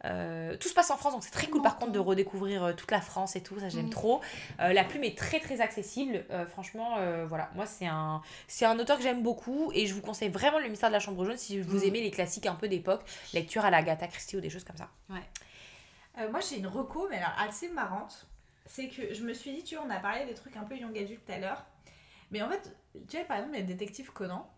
[0.05, 2.72] Euh, tout se passe en France, donc c'est très cool par contre de redécouvrir euh,
[2.74, 3.90] toute la France et tout, ça j'aime Mhm.
[3.90, 4.20] trop.
[4.61, 6.96] Euh, la plume est très très accessible, Euh, franchement,
[7.26, 10.59] voilà, moi c'est un, c'est un auteur que j'aime beaucoup et je vous conseille vraiment
[10.59, 11.84] le mystère de la chambre jaune si vous Mhm.
[11.84, 13.02] aimez les classiques un peu d'époque,
[13.32, 14.88] lecture à la Agatha Christie ou des choses comme ça.
[16.18, 18.26] Euh, moi j'ai une reco, mais alors assez marrante.
[18.66, 20.76] C'est que je me suis dit, tu vois, on a parlé des trucs un peu
[20.76, 21.64] young adult tout à l'heure.
[22.30, 22.74] Mais en fait,
[23.09, 24.48] tu vois, par exemple, les détectives Conan,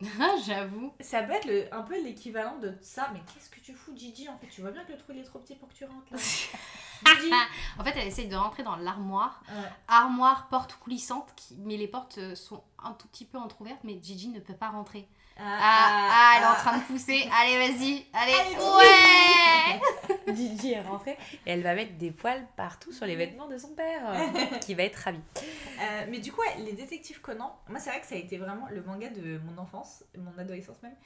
[0.46, 0.92] j'avoue.
[1.00, 3.10] ça peut être le- un peu l'équivalent de ça.
[3.12, 4.28] Mais qu'est-ce que tu fous, Gigi?
[4.28, 5.84] En fait, tu vois bien que le trou il est trop petit pour que tu
[5.84, 6.18] rentres là.
[7.20, 7.32] Gigi?
[7.78, 9.42] En fait, elle essaye de rentrer dans l'armoire.
[9.48, 9.68] Ouais.
[9.88, 11.56] Armoire, porte coulissante, qui...
[11.58, 14.68] mais les portes euh, sont un tout petit peu entrouvertes, mais Gigi ne peut pas
[14.70, 15.08] rentrer.
[15.40, 17.28] Ah, ah, elle est en train de pousser.
[17.32, 18.04] Allez, vas-y.
[18.12, 21.16] Allez, ouais Gigi est rentrée
[21.46, 24.12] et elle va mettre des poils partout sur les vêtements de son père,
[24.60, 25.20] qui va être ravi.
[25.36, 28.36] Euh, mais du coup, ouais, les détectives Conan, moi c'est vrai que ça a été
[28.38, 30.96] vraiment le manga de mon enfance, mon adolescence même.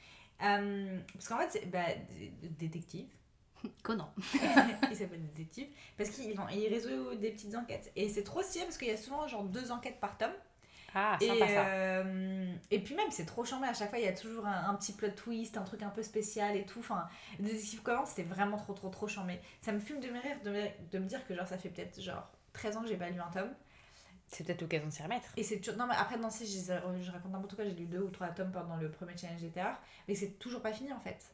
[0.41, 1.85] Euh, parce qu'en fait, c'est bah,
[2.41, 3.07] détective,
[3.83, 4.11] Conan.
[4.89, 5.67] il s'appelle détective,
[5.97, 7.91] parce qu'il il résout des petites enquêtes.
[7.95, 10.33] Et c'est trop stylé parce qu'il y a souvent genre deux enquêtes par tome.
[10.93, 11.65] Ah, Et, sympa ça.
[11.65, 13.67] euh, et puis même, c'est trop chambé.
[13.67, 15.89] À chaque fois, il y a toujours un, un petit plot twist, un truc un
[15.89, 16.79] peu spécial et tout.
[16.79, 17.07] Enfin,
[17.39, 19.39] Détective Conan, c'était vraiment trop, trop, trop chambé.
[19.61, 21.69] Ça me fume de me rire de me, de me dire que genre ça fait
[21.69, 23.53] peut-être genre 13 ans que j'ai pas lu un tome.
[24.27, 25.27] C'est peut-être l'occasion de s'y remettre.
[25.37, 25.77] Et c'est toujours...
[25.77, 28.09] Non, mais après, Nancy, je, les ai- je raconte n'importe quoi, j'ai lu deux ou
[28.09, 31.33] trois tomes pendant le premier challenge GTA, mais c'est toujours pas fini en fait.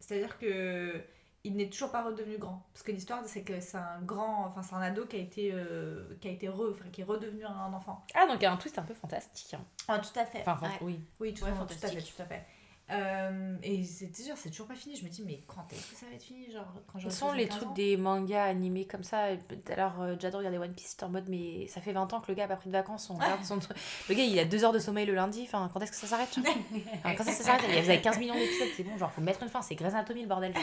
[0.00, 1.02] C'est-à-dire que
[1.44, 2.62] il n'est toujours pas redevenu grand.
[2.72, 5.50] Parce que l'histoire, c'est que c'est un grand, enfin, c'est un ado qui a été,
[5.52, 8.04] euh, qui a été re, enfin, qui est redevenu un enfant.
[8.14, 9.54] Ah, donc il y a un twist un peu fantastique.
[9.54, 9.60] hein.
[9.86, 10.42] Ah, tout à fait.
[10.46, 10.72] Enfin, Ouais.
[10.82, 11.00] oui.
[11.20, 12.44] Oui, tout, Ouais, tout à fait, tout à fait.
[12.90, 14.96] Euh, et c'est toujours, c'est toujours pas fini.
[14.96, 17.32] Je me dis, mais quand est-ce que ça va être fini Genre, quand Ce sont
[17.32, 19.36] les 75 trucs des mangas animés comme ça.
[19.36, 20.96] Tout à l'heure, euh, j'adore regarder One Piece.
[21.02, 23.10] En mode, mais ça fait 20 ans que le gars a pas pris de vacances.
[23.10, 23.76] On regarde son truc.
[24.08, 25.42] Le gars, il a 2 heures de sommeil le lundi.
[25.46, 26.30] Enfin, quand est-ce que ça s'arrête?
[27.02, 27.64] Quand est-ce que ça s'arrête?
[27.68, 28.96] Il y a- Vous avez 15 millions d'épisodes, c'est bon.
[28.96, 29.60] Genre, faut mettre une fin.
[29.60, 30.54] C'est Grey's Anatomy, le bordel.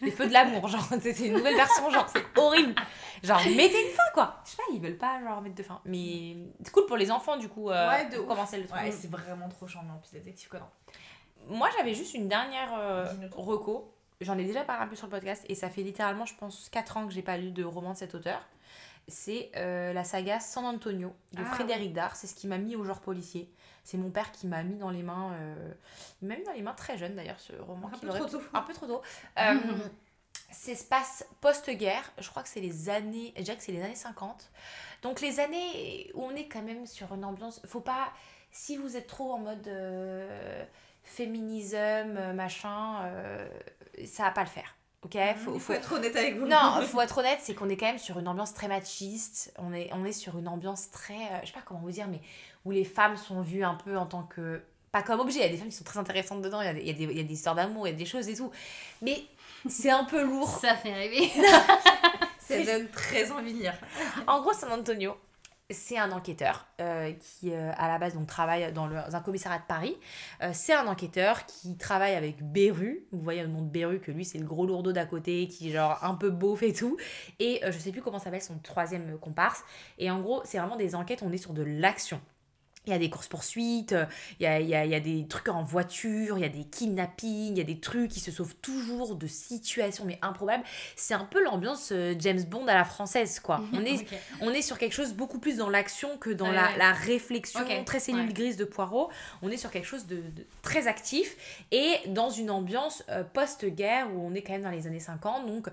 [0.00, 0.68] Les feux de l'amour.
[0.68, 1.90] Genre, c'est une nouvelle version.
[1.90, 2.74] Genre, c'est horrible.
[3.22, 4.40] Genre, mettez une fin, quoi.
[4.44, 5.80] Je sais pas, ils veulent pas, genre, mettre de fin.
[5.84, 8.80] Mais c'est cool pour les enfants, du coup, euh, Ouais, de pour commencer le truc.
[8.80, 10.70] Ouais, c'est vraiment trop en plus, Détective Conan.
[11.48, 13.94] Moi, j'avais juste une dernière euh, reco.
[14.20, 16.68] J'en ai déjà parlé un peu sur le podcast et ça fait littéralement, je pense,
[16.70, 18.40] 4 ans que j'ai pas lu de roman de cet auteur.
[19.08, 22.16] C'est euh, la saga San Antonio de Ah, Frédéric Dard.
[22.16, 23.50] C'est ce qui m'a mis au genre policier.
[23.84, 25.32] C'est mon père qui m'a mis dans les mains.
[25.34, 25.72] euh,
[26.22, 27.88] Il m'a mis dans les mains très jeune d'ailleurs, ce roman.
[27.92, 28.42] Un peu trop tôt.
[28.54, 29.02] Un peu trop tôt.
[29.38, 29.54] Euh,
[30.52, 32.10] se passe post-guerre.
[32.18, 33.32] Je crois que c'est les années.
[33.36, 34.50] Je dirais que c'est les années 50.
[35.02, 37.60] Donc les années où on est quand même sur une ambiance.
[37.66, 38.12] Faut pas.
[38.52, 40.64] Si vous êtes trop en mode euh,
[41.04, 43.48] féminisme, euh, machin, euh,
[44.06, 44.74] ça va pas le faire.
[45.02, 45.12] Ok?
[45.12, 46.46] Faut, Il faut faut- être honnête avec vous.
[46.46, 49.52] Non, faut être honnête, c'est qu'on est quand même sur une ambiance très machiste.
[49.58, 51.14] On est, on est sur une ambiance très.
[51.14, 52.20] euh, je sais pas comment vous dire, mais
[52.64, 54.62] où les femmes sont vues un peu en tant que.
[54.92, 56.68] Pas comme objet, il y a des femmes qui sont très intéressantes dedans, il y
[56.68, 57.96] a des, il y a des, il y a des histoires d'amour, il y a
[57.96, 58.50] des choses et tout.
[59.02, 59.22] Mais
[59.68, 60.48] c'est un peu lourd.
[60.48, 61.30] Ça fait rêver.
[62.40, 63.74] Ça donne très envie de lire.
[64.26, 65.16] En gros, San Antonio,
[65.70, 69.20] c'est un enquêteur euh, qui, euh, à la base, donc, travaille dans, le- dans un
[69.20, 69.96] commissariat de Paris.
[70.42, 73.06] Euh, c'est un enquêteur qui travaille avec Beru.
[73.12, 75.68] Vous voyez le nom de Beru, que lui, c'est le gros lourdeau d'à côté, qui
[75.68, 76.96] est genre un peu beauf et tout.
[77.38, 79.62] Et euh, je sais plus comment s'appelle son troisième comparse.
[79.98, 82.20] Et en gros, c'est vraiment des enquêtes, on est sur de l'action.
[82.86, 83.94] Il y a des courses-poursuites,
[84.40, 86.64] il y a, il il y a des trucs en voiture, il y a des
[86.64, 90.64] kidnappings, il y a des trucs qui se sauvent toujours de situations mais improbables.
[90.96, 93.60] C'est un peu l'ambiance euh, James Bond à la française, quoi.
[93.74, 94.06] On est,
[94.40, 96.78] on est sur quelque chose beaucoup plus dans l'action que dans Ouais, la, ouais.
[96.78, 98.32] la réflexion très cellule ouais.
[98.32, 99.10] grise de Poirot.
[99.42, 101.36] On est sur quelque chose de, de très actif
[101.70, 105.46] et dans une ambiance euh, post-guerre où on est quand même dans les années 50.
[105.46, 105.68] Donc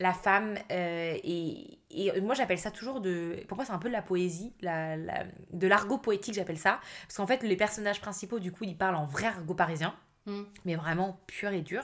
[0.00, 3.88] la femme euh, et, et moi j'appelle ça toujours de pour moi c'est un peu
[3.88, 6.80] de la poésie la, la- de l'argot poétique j'appelle ça.
[7.06, 9.94] Parce qu'en fait les personnages principaux du coup ils parlent en vrai argot parisien.
[10.26, 10.42] Mm.
[10.66, 11.82] mais vraiment pur et dur.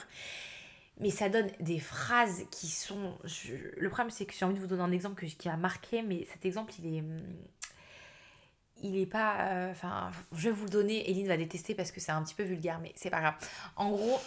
[1.01, 4.61] Mais ça donne des phrases qui sont je- le problème c'est que j'ai envie de
[4.61, 7.23] vous donner un exemple que, qui m'a marqué mais cet exemple il est hum,
[8.83, 12.01] il est pas euh, enfin je vais vous le donner Eline va détester parce que
[12.01, 13.35] c'est un petit peu vulgaire mais c'est pas grave.
[13.77, 14.21] En gros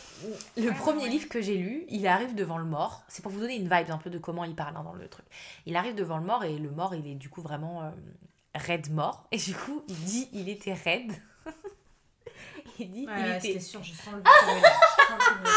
[0.55, 3.03] le premier livre que j'ai lu il arrive devant le mort.
[3.07, 5.07] C'est pour vous donner une vibe un peu de comment il parle hein, dans le
[5.07, 5.25] truc.
[5.65, 7.91] Il arrive devant le mort et le mort il est du coup vraiment euh,
[8.55, 9.27] raide mort.
[9.31, 11.11] Et du coup il dit il était raide.
[12.79, 14.21] Il dit il Ouais, était c'était sûr, je sens le.
[14.23, 15.49] Je sens le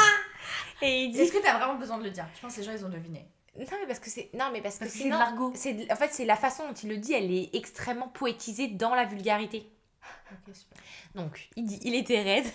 [0.83, 2.27] et il dit Est-ce que t'as vraiment besoin de le dire?
[2.35, 3.27] Je pense que les gens ils ont deviné.
[3.59, 5.19] Non mais parce que c'est non mais parce que Parce que c'est sinon
[5.55, 8.95] c'est en fait c'est la façon dont il le dit elle est extrêmement poétisée dans
[8.95, 9.69] la vulgarité.
[10.53, 10.79] Super.
[11.15, 12.47] Donc il dit il était raide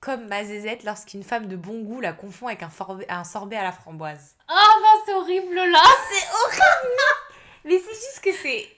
[0.00, 3.56] comme ma zézette lorsqu'une femme de bon goût la confond avec un, forbe- un sorbet
[3.56, 4.34] à la framboise.
[4.50, 5.80] Oh non, c'est horrible là
[7.64, 8.68] Mais c'est juste que c'est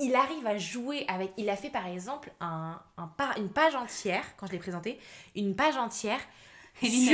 [0.00, 3.74] il, arrive à jouer avec il a fait par exemple un, un pa- une page
[3.76, 4.98] entière quand je l'ai présenté
[5.36, 6.18] une page entière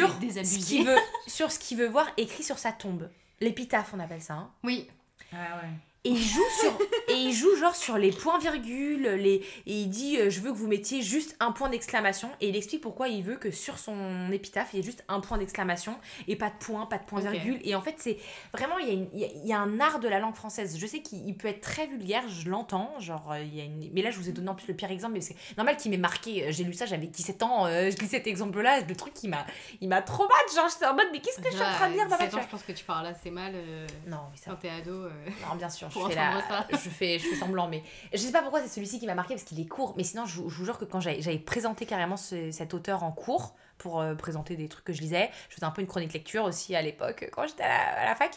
[0.01, 0.09] sur
[0.45, 3.11] ce veut sur ce qu'il veut voir écrit sur sa tombe.
[3.41, 4.35] L'épitaphe on appelle ça.
[4.35, 4.51] hein.
[4.65, 4.89] Oui.
[5.33, 5.71] Ah ouais.
[6.05, 6.79] Et il joue sur
[7.09, 10.51] et il joue genre sur les points virgules, les et il dit euh, je veux
[10.51, 13.79] que vous mettiez juste un point d'exclamation et il explique pourquoi il veut que sur
[13.79, 15.95] son épitaphe il y ait juste un point d'exclamation
[16.27, 18.17] et pas de point, pas de point virgule et en fait c'est
[18.55, 20.21] vraiment il y, a une- il y a- il y a un art de la
[20.21, 20.79] langue française.
[20.79, 23.65] Je sais qu'il il peut être très vulgaire, je l'entends, genre euh, il y a
[23.65, 25.77] une mais là je vous ai donné en plus le pire exemple mais c'est normal
[25.77, 26.51] qu'il m'ait marqué.
[26.51, 29.29] J'ai lu ça, j'avais 17 ans, euh, je lis cet exemple là, le truc il
[29.29, 29.45] m'a
[29.83, 31.89] il m'a trop mal, genre j'étais en mode mais qu'est-ce que je suis en train
[31.91, 33.87] de lire dans ma 17 ans, voiture je pense que tu parles assez mal euh,
[34.07, 34.93] Non, mais ça quand t'es ado.
[34.93, 35.11] euh.
[35.47, 36.31] non, bien sûr, je fais, la...
[36.71, 37.83] je, fais, je fais semblant, mais
[38.13, 39.95] je sais pas pourquoi c'est celui-ci qui m'a marqué parce qu'il est court.
[39.97, 43.03] Mais sinon, je, vous- je vous jure que quand j'avais présenté carrément ce- cet auteur
[43.05, 45.87] en cours pour euh, présenter des trucs que je lisais, je faisais un peu une
[45.89, 48.33] chronique lecture aussi à l'époque quand j'étais à la, à la fac.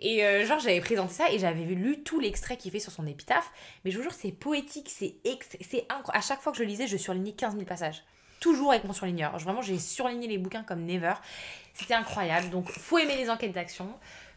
[0.00, 3.06] Et euh, genre, j'avais présenté ça et j'avais lu tout l'extrait qu'il fait sur son
[3.06, 3.50] épitaphe.
[3.84, 6.10] Mais je vous jure, c'est poétique, c'est ex- c'est incroyable.
[6.12, 8.04] À chaque fois que je lisais, je surlignais 15 000 passages.
[8.40, 9.38] Toujours avec mon surligneur.
[9.38, 11.14] Vraiment, j'ai surligné les bouquins comme never.
[11.74, 12.50] C'était incroyable.
[12.50, 13.88] Donc, faut aimer les enquêtes d'action.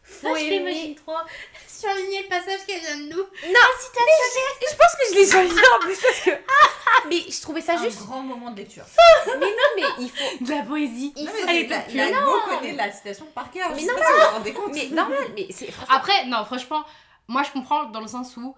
[0.08, 0.58] Faut Ah, je aimer.
[0.58, 1.16] l'imagine trop.
[1.68, 3.24] Surligner le passage qu'elle vient de nous.
[3.42, 6.30] Je pense que je l'ai surligné en plus parce que.
[7.08, 7.98] Mais je trouvais ça Un juste.
[8.06, 8.84] grand moment de lecture.
[9.26, 10.44] Mais non, mais il faut.
[10.44, 11.12] De la poésie.
[11.16, 12.40] Il Non, faut- mais elle la, est la, non.
[12.48, 13.70] Connaît la citation par cœur.
[13.74, 14.72] Mais je sais non, pas si vous vous rendez compte.
[14.74, 15.68] Mais normal, mais c'est.
[15.88, 16.84] Après, non, franchement,
[17.28, 18.54] moi je comprends dans le sens où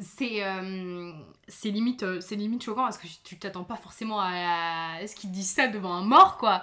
[0.00, 1.12] c'est euh,
[1.48, 5.14] c'est limite, euh, c'est limite choquant parce que tu t'attends pas forcément à, à ce
[5.14, 6.62] qu'ils disent ça devant un mort, quoi?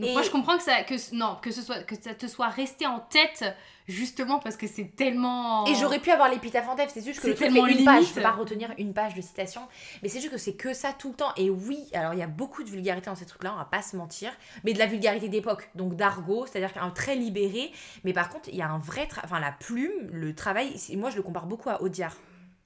[0.00, 2.26] Donc Et- moi je comprends que ça, que, non, que, ce soit, que ça te
[2.26, 3.44] soit resté en tête
[3.86, 5.66] justement parce que c'est tellement.
[5.66, 7.94] Et j'aurais pu avoir l'épitaphe en tête, c'est juste que C'est le tellement une page,
[7.96, 8.08] limite.
[8.08, 9.60] je peux pas retenir une page de citation,
[10.02, 11.32] mais c'est juste que c'est que ça tout le temps.
[11.36, 13.82] Et oui, alors il y a beaucoup de vulgarité dans ces trucs-là, on va pas
[13.82, 14.30] se mentir,
[14.64, 17.72] mais de la vulgarité d'époque, donc d'argot, c'est-à-dire qu'un très libéré,
[18.04, 21.16] mais par contre il y a un vrai, enfin la plume, le travail, moi je
[21.16, 22.16] le compare beaucoup à Audiard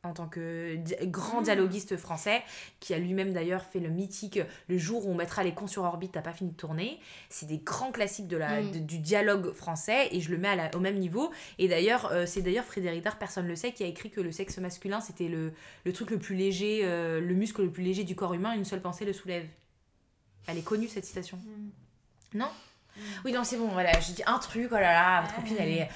[0.07, 2.43] en tant que di- grand dialoguiste français,
[2.81, 4.39] qui a lui-même d'ailleurs fait le mythique
[4.69, 6.99] Le jour où on mettra les cons sur orbite, t'as pas fini de tourner.
[7.29, 8.71] C'est des grands classiques de la, Mm.
[8.73, 11.31] de- du dialogue français et je le mets à la- au même niveau.
[11.59, 14.21] Et d'ailleurs, euh, c'est d'ailleurs Frédéric Dard, personne ne le sait, qui a écrit que
[14.21, 15.53] le sexe masculin, c'était le,
[15.85, 18.65] le truc le plus léger, euh, le muscle le plus léger du corps humain, une
[18.65, 19.47] seule pensée le soulève.
[20.47, 21.39] Elle est connue cette citation.
[22.35, 22.49] Non?
[23.25, 25.69] Oui, non, c'est bon, voilà, j'ai dit un truc, oh là là, votre copine, elle
[25.71, 25.89] est.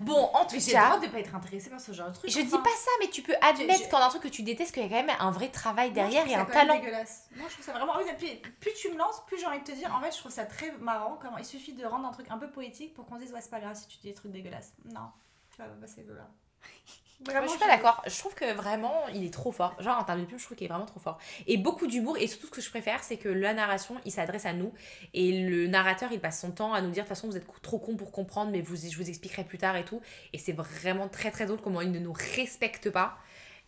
[0.00, 0.98] Bon, en tout Mais j'ai le cas.
[0.98, 2.30] de pas être intéressée par ce genre de truc.
[2.30, 2.62] Je dis enfin.
[2.62, 4.86] pas ça, mais tu peux admettre je- quand un truc que tu détestes, qu'il y
[4.86, 6.74] a quand même un vrai travail derrière et un talent.
[6.78, 7.28] dégueulasse.
[7.36, 7.94] Moi, je trouve ça vraiment.
[8.18, 9.92] puis, plus tu me lances, plus j'ai envie de te dire.
[9.94, 11.18] En fait, je trouve ça très marrant.
[11.20, 13.40] Comment il suffit de rendre un truc un peu poétique pour qu'on se dise ouais,
[13.40, 14.72] c'est pas grave si tu dis des trucs dégueulasses.
[14.84, 15.10] Non,
[15.50, 16.28] tu vas pas passer de là.
[17.20, 18.02] Moi, je suis pas d'accord.
[18.06, 19.74] Je trouve que vraiment, il est trop fort.
[19.80, 21.18] Genre, en termes de plume, je trouve qu'il est vraiment trop fort.
[21.46, 22.18] Et beaucoup d'humour.
[22.18, 24.72] Et surtout, ce que je préfère, c'est que la narration, il s'adresse à nous.
[25.14, 27.46] Et le narrateur, il passe son temps à nous dire, de toute façon, vous êtes
[27.62, 30.02] trop con pour comprendre, mais vous, je vous expliquerai plus tard et tout.
[30.32, 33.16] Et c'est vraiment très, très drôle comment il ne nous respecte pas.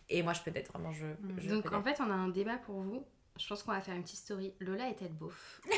[0.09, 1.05] Et moi, je peux être vraiment, je.
[1.37, 3.05] je Donc en fait, on a un débat pour vous.
[3.39, 4.53] Je pense qu'on va faire une petite story.
[4.59, 5.61] Lola est-elle beauf?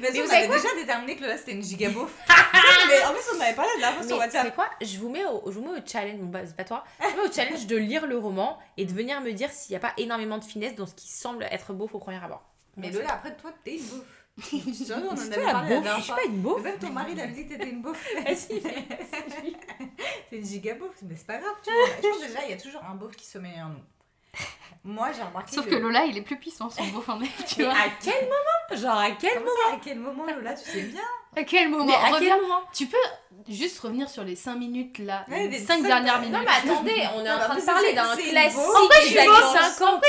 [0.00, 2.10] Mais, on vous avait quoi déjà déterminé que là c'était une giga beauf.
[2.88, 4.46] mais en plus, on avait parlé de la fois sur Mais WhatsApp.
[4.46, 4.66] c'est quoi?
[4.80, 7.22] Je vous mets au, je vous mets au challenge, bon, c'est pas toi, je vous
[7.22, 9.80] mets au challenge de lire le roman et de venir me dire s'il n'y a
[9.80, 12.42] pas énormément de finesse dans ce qui semble être beau au premier abord.
[12.76, 14.04] Mais Lola, après toi, t'es une beauf.
[14.38, 16.62] Je on en avait la parlé la beauf, dernière je suis pas une beauf.
[16.62, 18.06] Même ton mari il a dit que t'étais une beauf.
[18.24, 18.36] Vas-y.
[18.36, 21.54] c'est une giga beauf, mais c'est pas grave.
[21.64, 21.88] Tu vois.
[21.96, 23.82] Je pense déjà, il y a toujours un beauf qui met en nous.
[24.84, 25.54] Moi, j'ai remarqué.
[25.54, 27.72] Sauf que Lola, il est plus puissant, son beauf en elle, tu vois.
[27.72, 30.80] à quel moment Genre à quel Comment moment ça, à quel moment, Lola, tu sais
[30.82, 31.02] bien
[31.36, 32.34] À quel moment Mais à Reviens.
[32.36, 32.96] quel moment Tu peux
[33.48, 36.34] juste revenir sur les 5 minutes là, Ouais, les des 5 cinq dernières minutes.
[36.34, 38.76] Non mais attendez, on est en train de parler d'un classique beauf.
[38.76, 39.56] En fait, je des années beauf.
[39.78, 40.04] 50.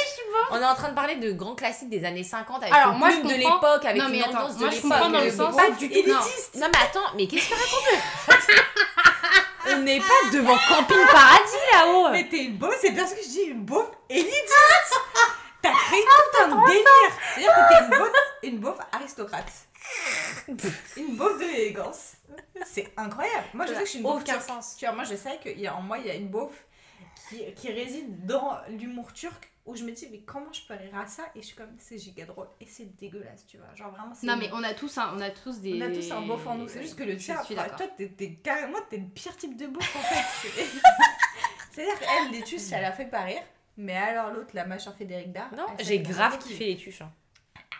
[0.52, 3.00] On est en train de parler de grands classiques des années 50 avec Alors, une
[3.00, 3.38] moi, je de comprends.
[3.38, 4.92] l'époque, avec Non, une attends, ambiance de moi, je l'époque.
[4.92, 5.96] comprends dans le Mais sens- Pas du tout.
[5.98, 6.56] élitiste.
[6.56, 8.40] Non mais attends, mais qu'est-ce que tu racontes
[9.72, 13.22] On n'est pas devant Camping Paradis là-haut Mais t'es une beauf, c'est bien ce que
[13.24, 15.00] je dis, une beauf élitiste
[15.62, 16.86] T'as créé tout un délire
[17.36, 18.12] C'est-à-dire que t'es une beauf,
[18.44, 19.52] une beauf aristocrate.
[20.98, 22.14] une beauf de l'élégance.
[22.66, 23.46] C'est incroyable.
[23.54, 24.46] Moi, je sais que je suis une beauf Aucun turque.
[24.48, 24.76] sens.
[24.78, 26.52] Tu vois, moi, je sais qu'en moi, il y a une beauf
[27.28, 30.96] qui, qui réside dans l'humour turc où je me dis, mais comment je peux rire
[30.98, 31.24] à ça?
[31.36, 32.48] Et je suis comme, c'est giga drôle.
[32.62, 33.68] Et c'est dégueulasse, tu vois.
[33.76, 34.26] Genre, vraiment, c'est.
[34.28, 35.74] Non mais on a tous un, on a tous des.
[35.78, 37.66] On a tous un beauf en nous, c'est juste que le tien, toi,
[37.98, 40.26] t'es, carrément, t'es le pire type de beauf en fait.
[40.50, 40.66] C'est-
[41.72, 43.44] C'est-à-dire qu'elle, les tuches, ça la fait pas rire.
[43.80, 45.50] Mais alors l'autre, la machin Frédéric Dard.
[45.56, 47.02] Non, j'ai grave kiffé les tuches.
[47.02, 47.12] hein.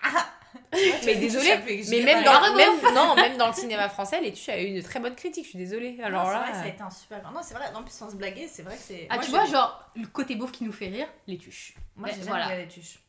[0.02, 0.26] rire.
[0.72, 4.60] Mais que Mais même dans, même, non, même dans le cinéma français, les tuches a
[4.62, 5.98] eu une très bonne critique, je suis désolée.
[5.98, 7.32] Non, Alors c'est là, vrai ça a été un super.
[7.32, 9.08] Non, c'est vrai, en plus sans se blaguer, c'est vrai que c'est.
[9.10, 11.76] Ah moi, tu vois genre le côté beauf qui nous fait rire, les tuches.
[11.98, 12.58] Moi Ben, j'ai jamais voilà.
[12.58, 13.00] les tuches.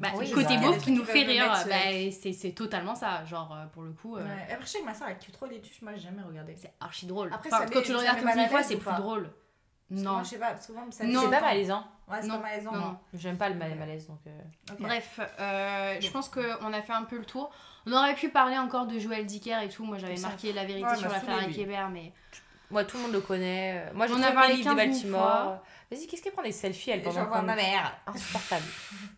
[0.00, 1.76] Bah, Oui, le côté beauf qui nous fait rire, bah,
[2.10, 3.24] c'est c'est totalement ça.
[3.26, 4.52] Genre euh, pour le coup, euh, Ouais.
[4.52, 6.56] Après, je sais que ma soeur elle kiffe trop les tuches, moi j'ai jamais regardé.
[6.56, 7.30] c'est archi drôle.
[7.32, 9.30] Après, Enfin, ça quand tu le regardes comme une fois, c'est plus drôle.
[9.88, 10.12] Parce Non.
[10.14, 11.22] Moi je sais pas, souvent ça Non.
[11.22, 11.84] c'est pas malaisant.
[12.08, 12.36] Ouais, c'est Non.
[12.36, 12.72] pas malaisant.
[12.72, 12.98] Non.
[13.14, 14.18] J'aime pas le mal- malaise donc.
[14.26, 14.30] euh.
[14.78, 17.50] Bref, euh, je pense qu'on a fait un peu le tour.
[17.86, 19.84] On aurait pu parler encore de Joël Dicker et tout.
[19.84, 21.48] Moi, j'avais marqué la vérité Ouais, sur m'a l'affaire.
[21.52, 22.12] Kébert, mais
[22.70, 23.90] Moi, tout le monde le connaît.
[23.94, 25.58] Moi, j'ai On a trouvé parlé le livre de 15 000 Baltimore.
[25.90, 27.96] Vas-y, qu'est-ce qu'elle prend des selfies, elle, pendant J'envoie qu'on- ma mère.
[28.08, 28.64] Insupportable.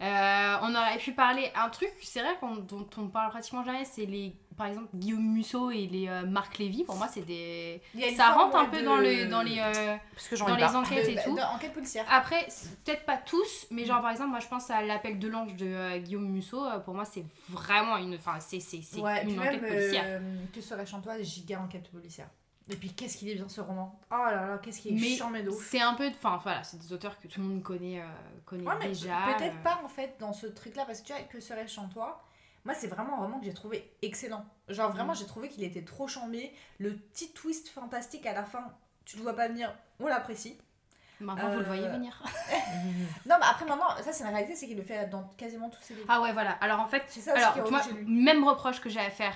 [0.00, 3.84] Euh, on aurait pu parler un truc, c'est vrai qu'on, dont on parle pratiquement jamais,
[3.84, 6.84] c'est les, par exemple, Guillaume Musso et les euh, Marc Lévy.
[6.84, 7.80] Pour moi, c'est des,
[8.16, 10.64] ça rentre un peu de- dans les, dans les, euh, Parce que j'en dans les
[10.64, 11.34] enquêtes de- et tout.
[11.34, 12.04] de- Enquête policière.
[12.10, 12.46] Après,
[12.84, 15.66] peut-être pas tous, mais genre par exemple, moi je pense à l'appel de l'ange de
[15.66, 16.62] euh, Guillaume Musso.
[16.84, 20.04] pour moi, c'est vraiment une, enfin, c'est, c'est, c'est Ouais, une même, enquête policière.
[20.06, 20.20] euh,
[20.52, 22.28] que serait chantoise, giga enquête policière.
[22.70, 23.98] Et puis qu'est-ce qu'il est bien ce roman?
[24.10, 25.42] Oh là là, qu'est-ce qu'il est Mais chiant mais.
[25.58, 28.04] C'est un peu, enfin voilà, c'est des auteurs que tout le monde connaît, euh,
[28.44, 29.16] connaît Ouais, mais déjà.
[29.38, 29.62] peut-être euh.
[29.62, 32.22] pas en fait dans ce truc là parce que tu vois que serait chantois?
[32.68, 35.16] Moi c'est vraiment un roman que j'ai trouvé excellent genre vraiment Mm.
[35.16, 38.62] j'ai trouvé qu'il était trop chambé le petit twist fantastique à la fin
[39.06, 40.58] tu le vois pas venir on l'apprécie
[41.20, 42.22] Maintenant, vous le Euh, voyez venir.
[43.26, 45.82] non mais après maintenant ça c'est la réalité c'est qu'il le fait dans quasiment tous
[45.82, 46.52] ses livres Ah ouais, voilà.
[46.60, 48.04] Alors en fait, C'est ça aussi alors, lui.
[48.06, 49.34] même reproche que j'ai à faire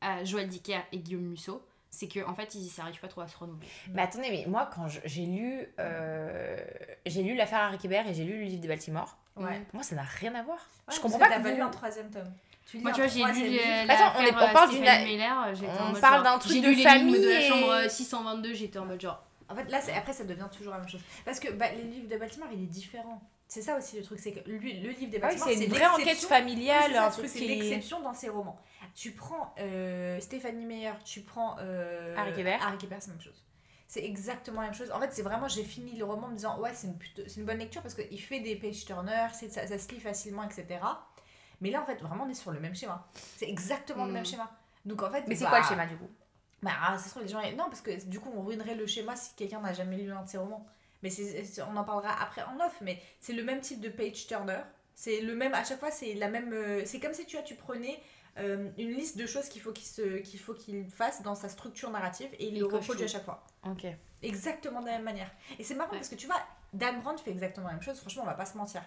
[0.00, 3.26] à Joël Dicker et Guillaume Musso, c'est que en fait, ils s'arrivent pas trop à
[3.28, 3.66] se renouveler.
[3.92, 6.64] Mais attendez, mais moi, quand j'ai lu, euh,
[7.06, 9.82] j'ai lu l'affaire Harry Kébert et j'ai lu le livre de Baltimore, ouais, pour moi,
[9.82, 10.58] ça n'a rien à voir.
[10.86, 12.32] Ouais, je comprends pas que vous- pas lu un troisième tome
[12.66, 14.84] tu Moi, tu vois, j'ai lu euh, Attends, on est- on parle euh, d'une-
[15.96, 16.82] on parle genre- d'un truc de lu les livres
[17.22, 19.22] de la famille chambre et- euh, 622, j'étais en mode genre.
[19.48, 21.00] En fait, là, c'est- après, ça devient toujours la même chose.
[21.24, 23.22] Parce que bah, les livres de Baltimore, il est différent.
[23.48, 25.64] C'est ça aussi le truc, c'est que lui, le livre des Ah oui, Baltimore, c'est
[25.64, 27.46] une vraie enquête familiale, Oui, un truc c'est qui.
[27.46, 28.58] l'exception dans ses romans.
[28.96, 32.60] Tu prends euh, Stéphanie Meyer, tu prends euh, Harry Kébert.
[32.66, 33.44] Harry Kébert, c'est la même chose.
[33.86, 34.90] C'est exactement la même chose.
[34.90, 37.22] En fait, c'est vraiment, j'ai fini le roman en me disant, ouais, c'est une, plutôt-
[37.36, 40.42] une bonne lecture parce qu'il fait des page turners, c'est- ça, ça se lit facilement,
[40.42, 40.80] etc.
[41.60, 43.06] Mais là, en fait, vraiment, on est sur le même schéma.
[43.36, 44.50] C'est exactement le même schéma.
[44.84, 46.08] Donc, en fait, Mais c'est bah, quoi le schéma du coup?
[46.62, 47.40] bah, ah, ça se trouve, les gens.
[47.56, 50.22] Non, parce que du coup, on ruinerait le schéma si quelqu'un n'a jamais lu un
[50.22, 50.66] de ses romans.
[51.02, 53.88] Mais c'est, c'est- on en parlera après en off, mais c'est le même type de
[53.88, 54.60] page turner.
[54.94, 56.52] C'est le même, à chaque fois, c'est la même.
[56.52, 58.00] euh, C'est comme si tu, vois, tu prenais
[58.38, 60.54] euh, une liste de choses qu'il faut qu'il, faut
[60.90, 63.44] fasse dans sa structure narrative et il le reproduit à chaque fois.
[63.64, 63.86] Ok.
[64.22, 65.30] Exactement de la même manière.
[65.58, 65.98] Et c'est marrant Ouais.
[65.98, 66.40] parce que tu vois,
[66.72, 68.82] Dan Brown fait exactement la même chose, franchement, on va pas se mentir.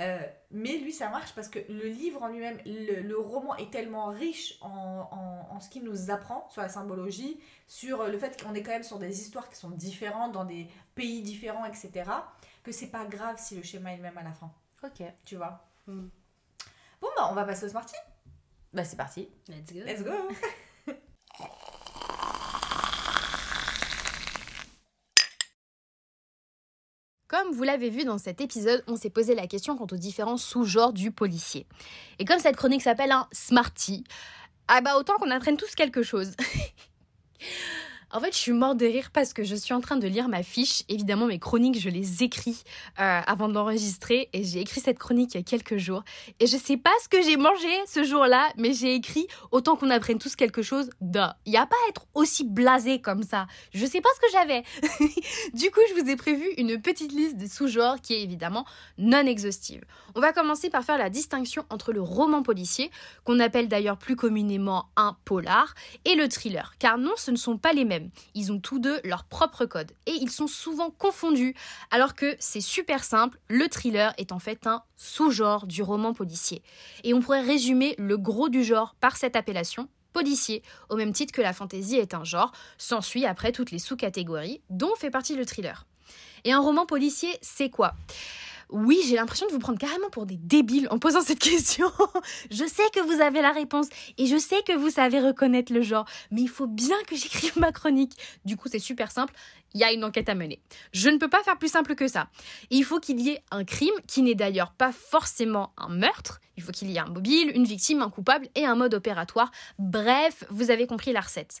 [0.00, 0.18] Euh,
[0.50, 4.06] mais lui, ça marche parce que le livre en lui-même, le, le roman est tellement
[4.06, 4.68] riche en,
[5.12, 8.70] en, en ce qu'il nous apprend sur la symbologie, sur le fait qu'on est quand
[8.72, 12.10] même sur des histoires qui sont différentes, dans des pays différents, etc.,
[12.62, 14.50] que c'est pas grave si le schéma est le même à la fin,
[14.82, 15.02] Ok.
[15.24, 15.64] tu vois.
[15.86, 16.08] Hmm.
[17.00, 17.96] Bon, bah, on va passer au Smarty.
[18.72, 19.28] Bah, c'est parti.
[19.48, 19.80] Let's go.
[19.84, 20.92] Let's go.
[27.30, 30.36] Comme vous l'avez vu dans cet épisode, on s'est posé la question quant aux différents
[30.36, 31.64] sous-genres du policier.
[32.18, 34.02] Et comme cette chronique s'appelle un Smarty,
[34.66, 36.32] ah bah autant qu'on apprenne tous quelque chose.
[38.12, 40.28] En fait, je suis morte de rire parce que je suis en train de lire
[40.28, 40.82] ma fiche.
[40.88, 42.64] Évidemment, mes chroniques, je les écris
[42.98, 44.28] euh, avant d'enregistrer.
[44.32, 46.02] Et j'ai écrit cette chronique il y a quelques jours.
[46.40, 49.90] Et je sais pas ce que j'ai mangé ce jour-là, mais j'ai écrit autant qu'on
[49.90, 50.90] apprenne tous quelque chose.
[51.00, 51.20] Duh.
[51.46, 53.46] Il n'y a pas à être aussi blasé comme ça.
[53.72, 54.64] Je sais pas ce que j'avais.
[55.54, 58.64] du coup, je vous ai prévu une petite liste de sous-genres qui est évidemment
[58.98, 59.84] non exhaustive.
[60.16, 62.90] On va commencer par faire la distinction entre le roman policier,
[63.22, 65.74] qu'on appelle d'ailleurs plus communément un polar,
[66.04, 66.74] et le thriller.
[66.80, 67.99] Car non, ce ne sont pas les mêmes.
[68.34, 71.54] Ils ont tous deux leur propre code et ils sont souvent confondus
[71.90, 76.62] alors que c'est super simple, le thriller est en fait un sous-genre du roman policier.
[77.04, 81.32] Et on pourrait résumer le gros du genre par cette appellation, policier, au même titre
[81.32, 85.46] que la fantaisie est un genre, s'ensuit après toutes les sous-catégories dont fait partie le
[85.46, 85.86] thriller.
[86.44, 87.94] Et un roman policier, c'est quoi?
[88.72, 91.90] Oui, j'ai l'impression de vous prendre carrément pour des débiles en posant cette question.
[92.50, 93.88] je sais que vous avez la réponse
[94.18, 97.52] et je sais que vous savez reconnaître le genre, mais il faut bien que j'écrive
[97.58, 98.12] ma chronique.
[98.44, 99.34] Du coup, c'est super simple,
[99.74, 100.60] il y a une enquête à mener.
[100.92, 102.28] Je ne peux pas faire plus simple que ça.
[102.70, 106.40] Il faut qu'il y ait un crime qui n'est d'ailleurs pas forcément un meurtre.
[106.56, 109.50] Il faut qu'il y ait un mobile, une victime, un coupable et un mode opératoire.
[109.78, 111.60] Bref, vous avez compris la recette.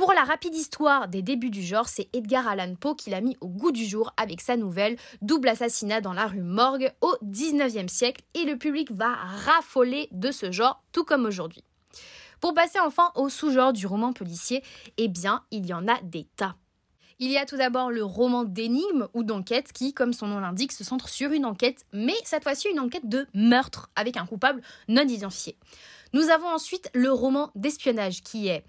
[0.00, 3.36] Pour la rapide histoire des débuts du genre, c'est Edgar Allan Poe qui l'a mis
[3.42, 7.88] au goût du jour avec sa nouvelle Double assassinat dans la rue Morgue au 19e
[7.88, 11.62] siècle et le public va raffoler de ce genre tout comme aujourd'hui.
[12.40, 14.62] Pour passer enfin au sous-genre du roman policier,
[14.96, 16.56] eh bien, il y en a des tas.
[17.18, 20.72] Il y a tout d'abord le roman d'énigme ou d'enquête qui, comme son nom l'indique,
[20.72, 24.62] se centre sur une enquête, mais cette fois-ci une enquête de meurtre avec un coupable
[24.88, 25.58] non identifié.
[26.14, 28.64] Nous avons ensuite le roman d'espionnage qui est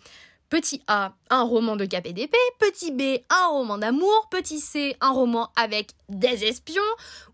[0.51, 2.35] Petit A, un roman de KPDP.
[2.59, 4.27] Petit B, un roman d'amour.
[4.29, 6.81] Petit C, un roman avec des espions.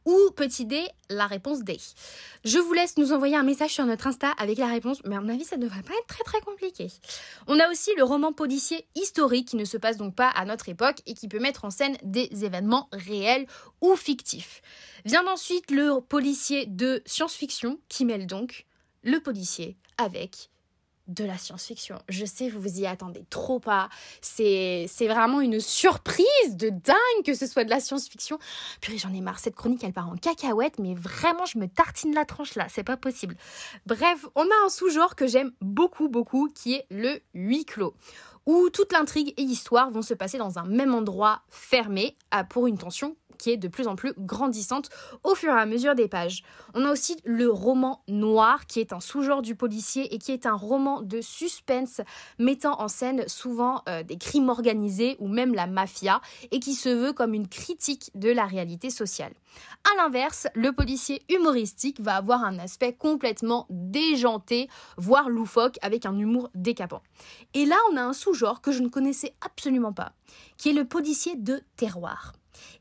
[0.06, 1.80] Ou petit D, la réponse D.
[2.46, 5.22] Je vous laisse nous envoyer un message sur notre Insta avec la réponse, mais à
[5.22, 6.90] mon avis, ça ne devrait pas être très très compliqué.
[7.48, 10.70] On a aussi le roman policier historique qui ne se passe donc pas à notre
[10.70, 13.48] époque et qui peut mettre en scène des événements réels
[13.82, 14.62] ou fictifs.
[15.06, 18.68] Vient ensuite le policier de science-fiction qui mêle donc
[19.02, 20.52] le policier avec
[21.08, 21.98] de la science-fiction.
[22.10, 23.90] Je sais, vous vous y attendez trop pas.
[24.22, 26.26] C'est, vraiment une surprise
[26.56, 28.40] de dingue que ce soit de la science-fiction.
[28.82, 29.40] Puis j'en ai marre.
[29.40, 32.68] Cette chronique, elle part en cacahuète, mais vraiment, je me tartine la tranche là.
[32.70, 33.36] C'est pas possible.
[33.86, 37.94] Bref, on a un sous-genre que j'aime beaucoup, beaucoup, qui est le huis clos
[38.48, 42.16] où toute l'intrigue et l'histoire vont se passer dans un même endroit fermé
[42.50, 44.90] pour une tension qui est de plus en plus grandissante
[45.24, 46.44] au fur et à mesure des pages.
[46.74, 50.46] On a aussi le roman noir qui est un sous-genre du policier et qui est
[50.46, 52.02] un roman de suspense
[52.40, 56.90] mettant en scène souvent euh, des crimes organisés ou même la mafia et qui se
[56.90, 59.34] veut comme une critique de la réalité sociale.
[59.84, 66.18] A l'inverse, le policier humoristique va avoir un aspect complètement déjanté, voire loufoque, avec un
[66.18, 67.02] humour décapant.
[67.54, 70.14] Et là, on a un sous-genre que je ne connaissais absolument pas,
[70.58, 72.34] qui est le policier de terroir.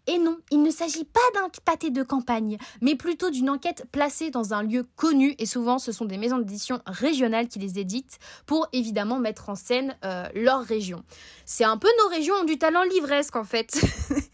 [0.07, 4.31] Et non, il ne s'agit pas d'un pâté de campagne, mais plutôt d'une enquête placée
[4.31, 8.19] dans un lieu connu, et souvent ce sont des maisons d'édition régionales qui les éditent
[8.47, 11.03] pour évidemment mettre en scène euh, leur région.
[11.45, 13.81] C'est un peu nos régions ont du talent livresque en fait.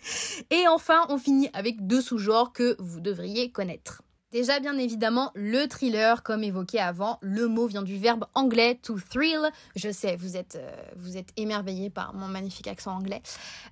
[0.50, 4.02] et enfin, on finit avec deux sous-genres que vous devriez connaître.
[4.32, 8.96] Déjà, bien évidemment, le thriller, comme évoqué avant, le mot vient du verbe anglais to
[9.10, 9.50] thrill.
[9.76, 13.20] Je sais, vous êtes, euh, émerveillés par mon magnifique accent anglais,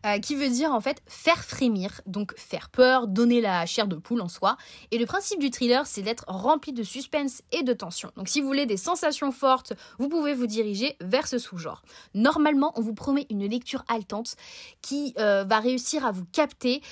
[0.04, 3.96] euh, qui veut dire en fait faire frémir, donc faire peur, donner la chair de
[3.96, 4.58] poule en soi.
[4.90, 8.12] Et le principe du thriller, c'est d'être rempli de suspense et de tension.
[8.16, 11.80] Donc, si vous voulez des sensations fortes, vous pouvez vous diriger vers ce sous-genre.
[12.12, 14.36] Normalement, on vous promet une lecture haletante
[14.82, 16.82] qui euh, va réussir à vous capter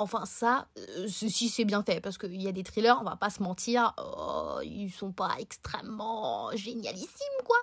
[0.00, 0.66] Enfin, ça,
[1.08, 4.60] si c'est bien fait, parce qu'il y a des thrillers, va pas se mentir, oh,
[4.62, 7.08] ils sont pas extrêmement génialissimes,
[7.44, 7.56] quoi.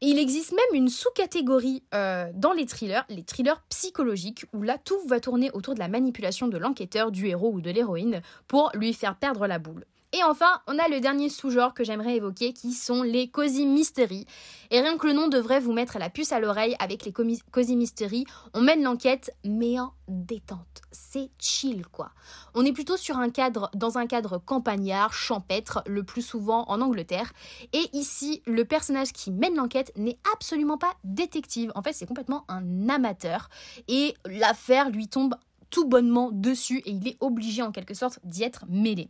[0.00, 4.78] Et il existe même une sous-catégorie euh, dans les thrillers, les thrillers psychologiques, où là,
[4.78, 8.70] tout va tourner autour de la manipulation de l'enquêteur, du héros ou de l'héroïne, pour
[8.74, 9.84] lui faire perdre la boule.
[10.14, 14.26] Et enfin, on a le dernier sous-genre que j'aimerais évoquer qui sont les cozy mystery.
[14.70, 17.74] Et rien que le nom devrait vous mettre la puce à l'oreille avec les cozy
[17.74, 18.24] mystery.
[18.52, 20.82] On mène l'enquête, mais en détente.
[20.92, 22.12] C'est chill quoi.
[22.54, 26.80] On est plutôt sur un cadre, dans un cadre campagnard, champêtre, le plus souvent en
[26.80, 27.32] Angleterre.
[27.72, 31.72] Et ici, le personnage qui mène l'enquête n'est absolument pas détective.
[31.74, 33.48] En fait, c'est complètement un amateur.
[33.88, 35.34] Et l'affaire lui tombe
[35.74, 39.08] tout bonnement dessus et il est obligé en quelque sorte d'y être mêlé.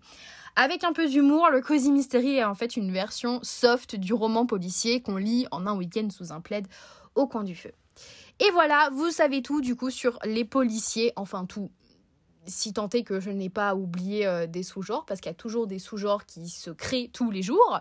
[0.57, 4.47] Avec un peu d'humour, le Cozy Mystery est en fait une version soft du roman
[4.47, 6.67] policier qu'on lit en un week-end sous un plaid
[7.17, 7.73] au coin du feu.
[8.41, 11.71] Et voilà, vous savez tout du coup sur les policiers, enfin tout,
[12.47, 15.37] si tant est que je n'ai pas oublié euh, des sous-genres, parce qu'il y a
[15.37, 17.81] toujours des sous-genres qui se créent tous les jours.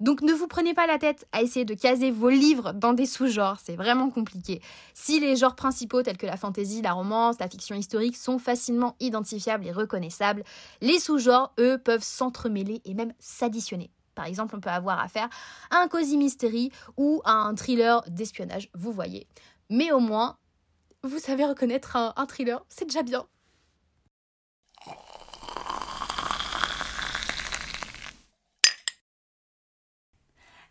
[0.00, 3.06] Donc ne vous prenez pas la tête à essayer de caser vos livres dans des
[3.06, 4.60] sous-genres, c'est vraiment compliqué.
[4.94, 8.96] Si les genres principaux tels que la fantasy, la romance, la fiction historique sont facilement
[9.00, 10.44] identifiables et reconnaissables,
[10.80, 13.90] les sous-genres, eux, peuvent s'entremêler et même s'additionner.
[14.14, 15.28] Par exemple, on peut avoir affaire
[15.70, 19.26] à un cozy mystery ou à un thriller d'espionnage, vous voyez.
[19.70, 20.36] Mais au moins,
[21.02, 23.26] vous savez reconnaître un thriller, c'est déjà bien.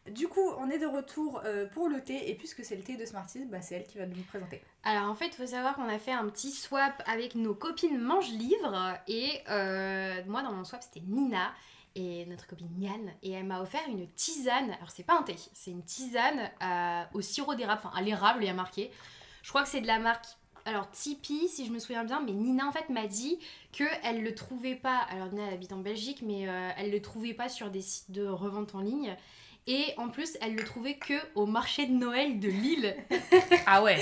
[0.10, 2.30] Du coup, on est de retour euh, pour le thé.
[2.30, 4.62] Et puisque c'est le thé de Smarties, bah, c'est elle qui va nous présenter.
[4.84, 8.00] Alors en fait, il faut savoir qu'on a fait un petit swap avec nos copines
[8.00, 8.98] mange-livre.
[9.08, 11.54] Et euh, moi, dans mon swap, c'était Nina
[11.96, 13.14] et notre copine Yann.
[13.22, 14.72] Et elle m'a offert une tisane.
[14.72, 17.82] Alors c'est pas un thé, c'est une tisane euh, au sirop d'érable.
[17.84, 18.90] Enfin, à l'érable, il y a marqué.
[19.44, 20.26] Je crois que c'est de la marque.
[20.66, 23.40] Alors Tipeee, si je me souviens bien, mais Nina en fait m'a dit
[23.74, 25.00] que elle le trouvait pas.
[25.10, 26.42] Alors Nina habite en Belgique, mais
[26.78, 29.18] elle le trouvait pas sur des sites de revente en ligne.
[29.68, 32.96] Et en plus, elle le trouvait que au marché de Noël de Lille.
[33.68, 33.98] Ah ouais.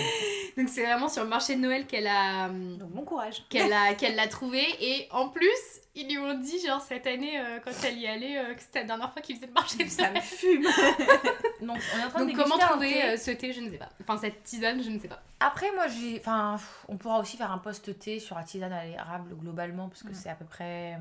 [0.58, 3.44] Donc c'est vraiment sur le marché de Noël qu'elle a, hum, Donc, bon courage.
[3.50, 4.64] qu'elle a, qu'elle l'a trouvé.
[4.80, 5.48] Et en plus,
[5.96, 8.80] ils lui ont dit, genre, cette année, euh, quand elle y allait, euh, que c'était
[8.80, 10.16] la dernière fois qu'ils faisaient le marché de Ça Noël.
[10.16, 10.64] me fume.
[11.62, 13.04] Donc on est en train Donc de comment trouver thé.
[13.04, 13.90] euh, ce thé, je ne sais pas.
[14.02, 15.22] Enfin, cette tisane, je ne sais pas.
[15.42, 16.20] Après, moi, j'ai.
[16.20, 16.58] Enfin,
[16.88, 20.10] on pourra aussi faire un post thé sur la tisane à l'érable globalement, parce que
[20.10, 20.16] Mm.
[20.16, 20.98] c'est à peu près,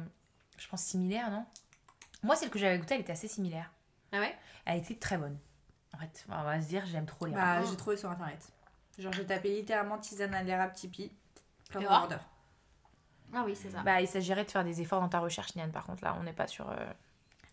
[0.58, 1.44] je pense, similaire, non?
[2.24, 3.70] Moi, celle que j'avais goûtée, elle était assez similaire.
[4.12, 4.36] Ah ouais?
[4.64, 5.38] Elle était très bonne.
[5.94, 8.38] En fait, on va se dire, j'aime trop les Bah, j'ai trouvé sur internet.
[8.98, 11.12] Genre, j'ai tapé littéralement tisane à l'érable Tipeee.
[11.72, 12.02] Comme voir.
[12.04, 12.16] order.
[13.34, 13.82] Ah oui, c'est ça.
[13.82, 15.70] Bah, il s'agirait de faire des efforts dans ta recherche, Niane.
[15.70, 16.68] Par contre, là, on n'est pas sur.
[16.70, 16.76] euh,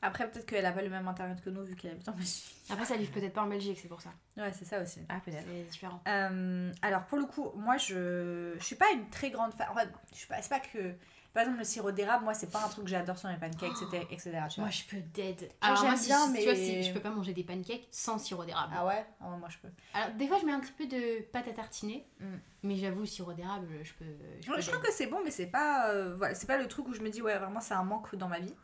[0.01, 2.55] Après, peut-être qu'elle a pas le même internet que nous vu qu'elle habite en Belgique.
[2.69, 4.09] Après, ça livre peut-être pas en Belgique, c'est pour ça.
[4.37, 5.01] Ouais, c'est ça aussi.
[5.09, 5.45] Ah, peut-être.
[5.45, 6.01] C'est différent.
[6.07, 9.67] Euh, alors pour le coup, moi je, je suis pas une très grande fan.
[9.69, 10.95] En fait, je suis pas, c'est pas que.
[11.35, 13.69] Par exemple, le sirop d'érable, moi c'est pas un truc que j'adore sur mes pancakes,
[13.83, 14.07] etc.
[14.09, 14.31] etc.
[14.49, 14.63] tu vois.
[14.63, 15.51] Moi, je peux dead.
[15.61, 17.43] Alors, j'aime moi, si, bien, si- tu vois, mais- si je peux pas manger des
[17.43, 18.73] pancakes sans sirop d'érable.
[18.75, 19.05] Ah ouais?
[19.21, 19.67] Ah Moi je peux.
[19.93, 22.07] Alors, des fois, je mets un petit peu de pâte à tartiner.
[22.19, 22.25] Mm.
[22.63, 24.05] Mais j'avoue, sirop d'érable, je peux.
[24.41, 26.57] Je Ouais, peux je trouve que c'est bon, mais c'est pas, euh, voilà, c'est pas
[26.57, 28.55] le truc où je me dis, ouais, vraiment c'est un manque dans ma vie.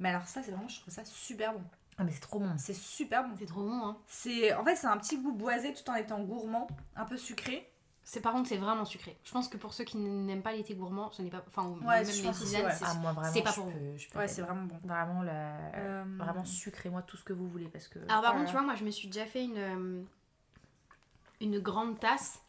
[0.00, 1.62] Mais alors, ça, c'est vraiment, je trouve ça super bon.
[1.98, 2.52] Ah, mais c'est trop bon.
[2.58, 3.34] C'est super bon.
[3.38, 3.98] C'est trop bon, hein.
[4.08, 6.66] C'est, en fait, c'est un petit goût boisé tout en étant gourmand,
[6.96, 7.72] un peu sucré.
[8.10, 9.18] C'est par contre c'est vraiment sucré.
[9.22, 11.68] Je pense que pour ceux qui n'aiment pas les thés gourmands, ce n'est pas enfin
[11.86, 12.72] Ouais, même je les tisanes, ouais.
[12.72, 14.80] c'est Ah, moi, vraiment, c'est pas je pour peux, je peux Ouais, c'est vraiment bon.
[14.82, 15.56] Vraiment, la...
[15.74, 17.98] Euh, vraiment sucrez-moi tout ce que vous voulez parce que.
[18.08, 20.02] Alors par contre, tu vois, moi je me suis déjà fait une euh,
[21.42, 22.40] une grande tasse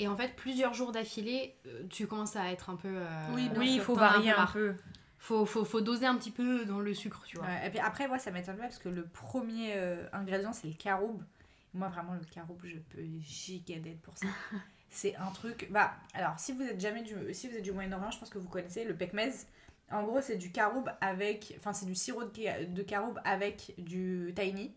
[0.00, 3.48] et en fait plusieurs jours d'affilée, euh, tu commences à être un peu euh, Oui,
[3.56, 4.74] oui, il faut as un varier peu un peu.
[5.18, 7.46] Faut, faut, faut doser un petit peu dans le sucre, tu vois.
[7.46, 10.66] Ouais, et puis après, moi, ça m'étonne pas parce que le premier euh, ingrédient, c'est
[10.66, 11.22] le caroube.
[11.74, 14.26] Moi, vraiment, le caroube, je peux gigader pour ça.
[14.96, 15.68] c'est un truc.
[15.70, 18.38] Bah, alors, si vous êtes jamais du, si vous êtes du Moyen-Orient, je pense que
[18.38, 19.30] vous connaissez le pekmez.
[19.90, 21.54] En gros, c'est du caroube avec.
[21.58, 24.74] Enfin, c'est du sirop de, de caroube avec du tahini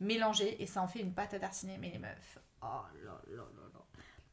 [0.00, 1.78] mélangé et ça en fait une pâte à tartiner.
[1.78, 2.66] Mais les meufs, oh
[3.04, 3.80] là là là là.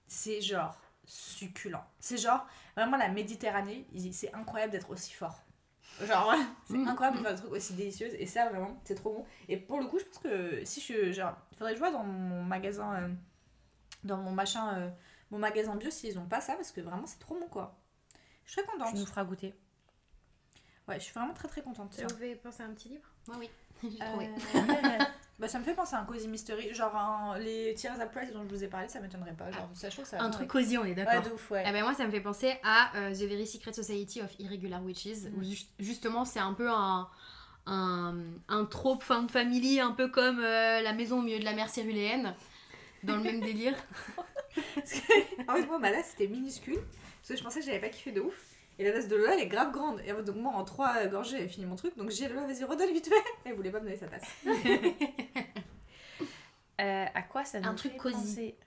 [0.07, 1.77] C'est genre succulent.
[1.99, 2.45] C'est genre
[2.75, 5.41] vraiment la Méditerranée, c'est incroyable d'être aussi fort.
[6.05, 6.33] Genre,
[6.65, 6.87] c'est Mm.
[6.87, 8.09] incroyable de faire des trucs aussi délicieux.
[8.21, 9.25] Et ça, vraiment, c'est trop bon.
[9.47, 11.11] Et pour le coup, je pense que si je.
[11.11, 12.93] Genre, il faudrait que je vois dans mon magasin.
[13.01, 13.09] euh,
[14.03, 14.75] dans mon machin.
[14.77, 14.89] euh,
[15.31, 17.77] mon magasin bio s'ils ont pas ça parce que vraiment, c'est trop bon quoi.
[18.45, 18.93] Je suis très contente.
[18.93, 19.53] Tu nous feras goûter.
[20.87, 21.95] Ouais, je suis vraiment très très contente.
[21.95, 23.07] Tu veux penser à un petit livre?
[23.27, 23.49] Moi oui.
[23.83, 25.03] J'ai Euh,
[25.37, 26.73] bah, ça me fait penser à un Cozy Mystery.
[26.73, 29.51] Genre, un- les Tears at Price dont je vous ai parlé, ça m'étonnerait pas.
[29.51, 30.01] Genre, ça, je.
[30.17, 31.23] Un truc cosy, on est d'accord.
[31.23, 31.63] Ouais, de ouf, ouais.
[31.65, 34.83] Eh ben moi, ça me fait penser à euh, The Very Secret Society of Irregular
[34.83, 37.07] Witches, où ju- justement c'est un peu un,
[37.67, 38.15] un,
[38.49, 41.53] un trope fin de family, un peu comme euh, la maison au milieu de la
[41.53, 42.35] mer céruléenne,
[43.03, 43.75] dans le même délire.
[45.47, 46.75] En fait, moi, ma tasse c'était minuscule.
[47.21, 48.33] Parce que je pensais que j'avais pas kiffé de ouf.
[48.77, 49.99] Et la tasse de Lola, elle est grave grande.
[50.05, 51.97] Et donc, moi, en trois gorgées, j'avais fini mon truc.
[51.97, 53.23] Donc, j'ai Lola, vas-y, redonne vite fait.
[53.45, 54.29] Elle voulait pas me donner sa tasse.
[56.81, 58.15] Euh, à quoi ça nous Un truc cosy.
[58.15, 58.57] penser?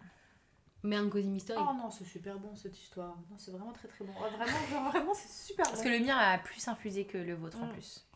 [0.83, 1.59] Mais un cozy mystery.
[1.63, 3.17] Oh non, c'est super bon cette histoire.
[3.31, 4.13] Non, c'est vraiment très très bon.
[4.13, 5.85] Ouais, vraiment, genre, vraiment, c'est super Parce bon.
[5.85, 7.73] que le mien a plus infusé que le vôtre en Mm.
[7.73, 8.07] plus.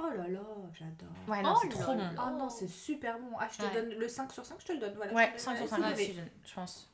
[0.00, 0.40] Oh là là,
[0.72, 1.08] j'adore.
[1.26, 2.02] Ouais, non, Oh c'est trop bon.
[2.16, 3.30] Oh non, c'est super bon.
[3.38, 3.72] Ah, je te Ouais.
[3.74, 4.94] donne le 5 sur 5, je te le donne.
[4.94, 6.20] Voilà, Ouais, Je te 5 sur donne 5 la aussi, suite.
[6.44, 6.90] je, je pense.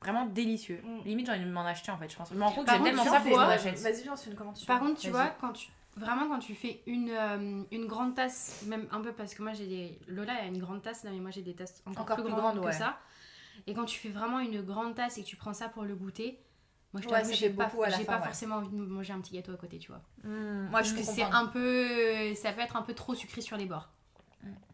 [0.00, 0.80] Vraiment délicieux.
[0.82, 1.00] Mm.
[1.04, 2.30] Limite, j'ai envie de m'en acheter en fait, je pense.
[2.30, 3.78] Je me rends compte que j'aime tellement ça, que je m'en achète.
[3.78, 4.56] Vas-y, viens, on se fait une commande.
[4.66, 8.64] Par contre, tu vois, quand tu vraiment quand tu fais une, euh, une grande tasse,
[8.66, 11.18] même un peu parce que moi j'ai des Lola a une grande tasse, là, mais
[11.20, 12.72] moi j'ai des tasses encore, Encore plus, plus grandes grandes, que ouais.
[12.72, 12.98] ça.
[13.66, 15.94] Et quand tu fais vraiment une grande tasse et que tu prends ça pour le
[15.94, 16.40] goûter,
[16.92, 18.24] moi je Ouais, j'ai pas, beaucoup à la j'ai fin, pas ouais.
[18.26, 20.00] forcément envie de manger un petit gâteau à côté, tu vois.
[20.24, 23.40] moi, Parce je que peux c'est un peu, ça peut être un peu trop sucré
[23.40, 23.88] sur les bords.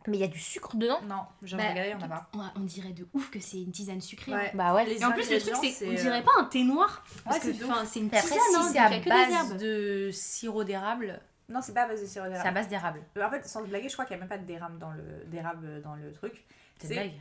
[0.06, 1.00] Mais il y a du sucre dedans?
[1.02, 2.28] Non, j'aimerais Bah, regarder, il y en a pas.
[2.34, 4.32] Ouais, on dirait de ouf que c'est une tisane sucrée.
[4.32, 4.50] Ouais.
[4.54, 4.86] Bah ouais.
[4.86, 7.04] Les Et en plus le truc c'est, on dirait pas un thé noir.
[7.24, 10.10] Parce que c'est de enfin, c'est une tisane, si hein, c'est à que base de
[10.10, 11.20] sirop d'érable,
[11.50, 12.54] Non, c'est pas à base de sirop c'est à d'érable.
[12.54, 13.02] base d'érable.
[13.18, 14.90] Euh, En fait, sans se blaguer, je crois qu'il n'y a même pas d'érable dans
[14.92, 16.46] le, d'érable dans le truc.
[16.80, 17.12] C'est blague.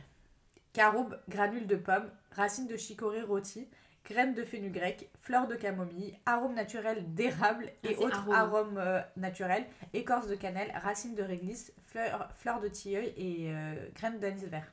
[0.72, 3.68] Caroube, granules de pommes, racines de chicorée rôties,
[4.08, 8.34] graines de fenugrec, fleurs de camomille, arômes naturels d'érable Ah, et autres arômes.
[8.34, 13.88] arômes euh, naturels, écorce de cannelle, racines de réglisse, fleurs, fleurs de tilleul et euh,
[13.94, 14.72] graines d'anis vert.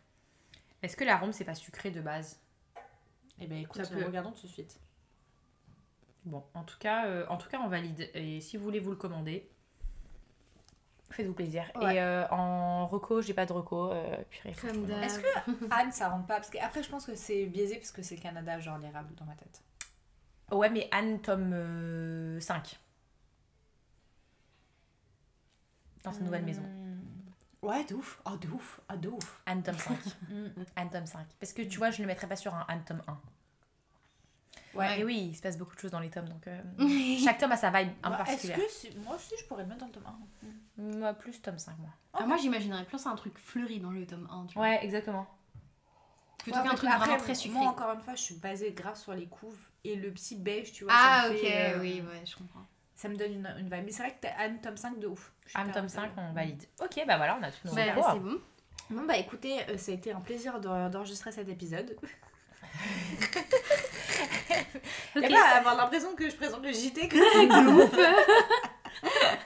[0.81, 2.39] Est-ce que l'arôme c'est pas sucré de base?
[3.41, 4.05] Eh bien, écoute, Ça peut.
[4.05, 4.79] regardons tout de suite.
[6.23, 8.09] Bon, en tout cas, euh, en tout cas, on valide.
[8.13, 9.49] Et si vous voulez vous le commander,
[11.11, 11.65] Faites-vous plaisir.
[11.75, 11.95] Ouais.
[11.95, 13.91] Et euh, en reco, j'ai pas de reco.
[13.91, 14.55] Euh, purée.
[15.03, 16.35] Est-ce que Anne, ça rentre pas?
[16.35, 19.13] Parce que après, je pense que c'est biaisé parce que c'est le Canada, genre l'érable
[19.15, 19.61] dans ma tête.
[20.51, 22.79] Ouais, mais Anne, tome euh, 5.
[26.03, 26.61] Dans sa nouvelle maison.
[26.61, 26.85] Hmm.
[27.65, 28.21] Ouais, de ouf.
[28.25, 28.79] Oh, de ouf.
[28.87, 29.41] Ah, de ouf.
[29.45, 29.97] Anne, tome 5.
[30.29, 30.63] Mm.
[30.75, 31.25] Anne, tome 5.
[31.39, 33.19] Parce que tu vois, je ne le mettrais pas sur un Anne, tome 1.
[34.75, 34.99] Ouais.
[34.99, 36.27] Et oui, il se passe beaucoup de choses dans les tomes.
[36.29, 36.61] Donc, euh,
[37.23, 38.57] chaque tome a sa vibe peu Bah, Est-ce particulière.
[38.57, 40.03] que moi aussi je pourrais le mettre dans le tome
[40.77, 41.89] 1 Moi, plus tome 5, moi.
[42.13, 44.45] Ah, moi, j'imaginerais plus un truc fleuri dans le tome 1.
[44.47, 44.63] Tu vois.
[44.63, 45.27] Ouais, exactement.
[46.39, 47.57] Plutôt Ouais, qu'un truc que vraiment après, très sucré.
[47.59, 50.71] Moi, encore une fois, je suis basée grave sur les couves et le petit beige,
[50.73, 50.93] tu vois.
[50.95, 52.65] ah, ok, fait, euh, oui, ouais, je comprends.
[52.95, 53.83] Ça me donne une, une vibe.
[53.85, 55.33] Mais c'est vrai que t'as Anne tome 5 de ouf.
[55.55, 56.29] Anne, tome 5, intéressée.
[56.29, 56.63] on valide.
[56.81, 57.81] Ok, bah voilà, on a tout nos Bah,
[58.13, 58.39] c'est bon.
[58.91, 61.95] Bon, bah écoutez, euh, ça a été un plaisir d'en- d'enregistrer cet épisode.
[65.15, 65.23] Ok.
[65.23, 67.21] Et pas avoir l'impression que je présente le JT comme.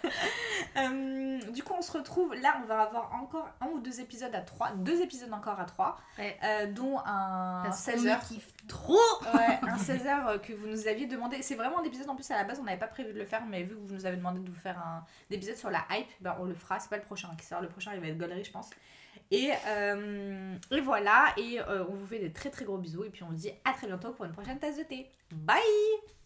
[0.78, 2.34] Euh, du coup, on se retrouve.
[2.36, 4.72] Là, on va avoir encore un ou deux épisodes à trois.
[4.72, 5.98] Deux épisodes encore à trois.
[6.18, 6.38] Ouais.
[6.44, 8.20] euh, dont un Parce 16 qu'on me heures.
[8.22, 9.00] kiffe trop
[9.34, 11.42] Ouais, un 16 heures euh, que vous nous aviez demandé.
[11.42, 13.26] C'est vraiment un épisode en plus à la base, on n'avait pas prévu de le
[13.26, 15.84] faire, mais vu que vous nous avez demandé de vous faire un épisode sur la
[15.92, 16.80] hype, ben on le fera.
[16.80, 18.70] C'est pas le prochain qui sort, le prochain il va être Gollery, je pense.
[19.32, 23.10] Et, euh, et voilà, et euh, on vous fait des très très gros bisous, et
[23.10, 25.08] puis on vous dit à très bientôt pour une prochaine tasse de thé.
[25.32, 26.19] Bye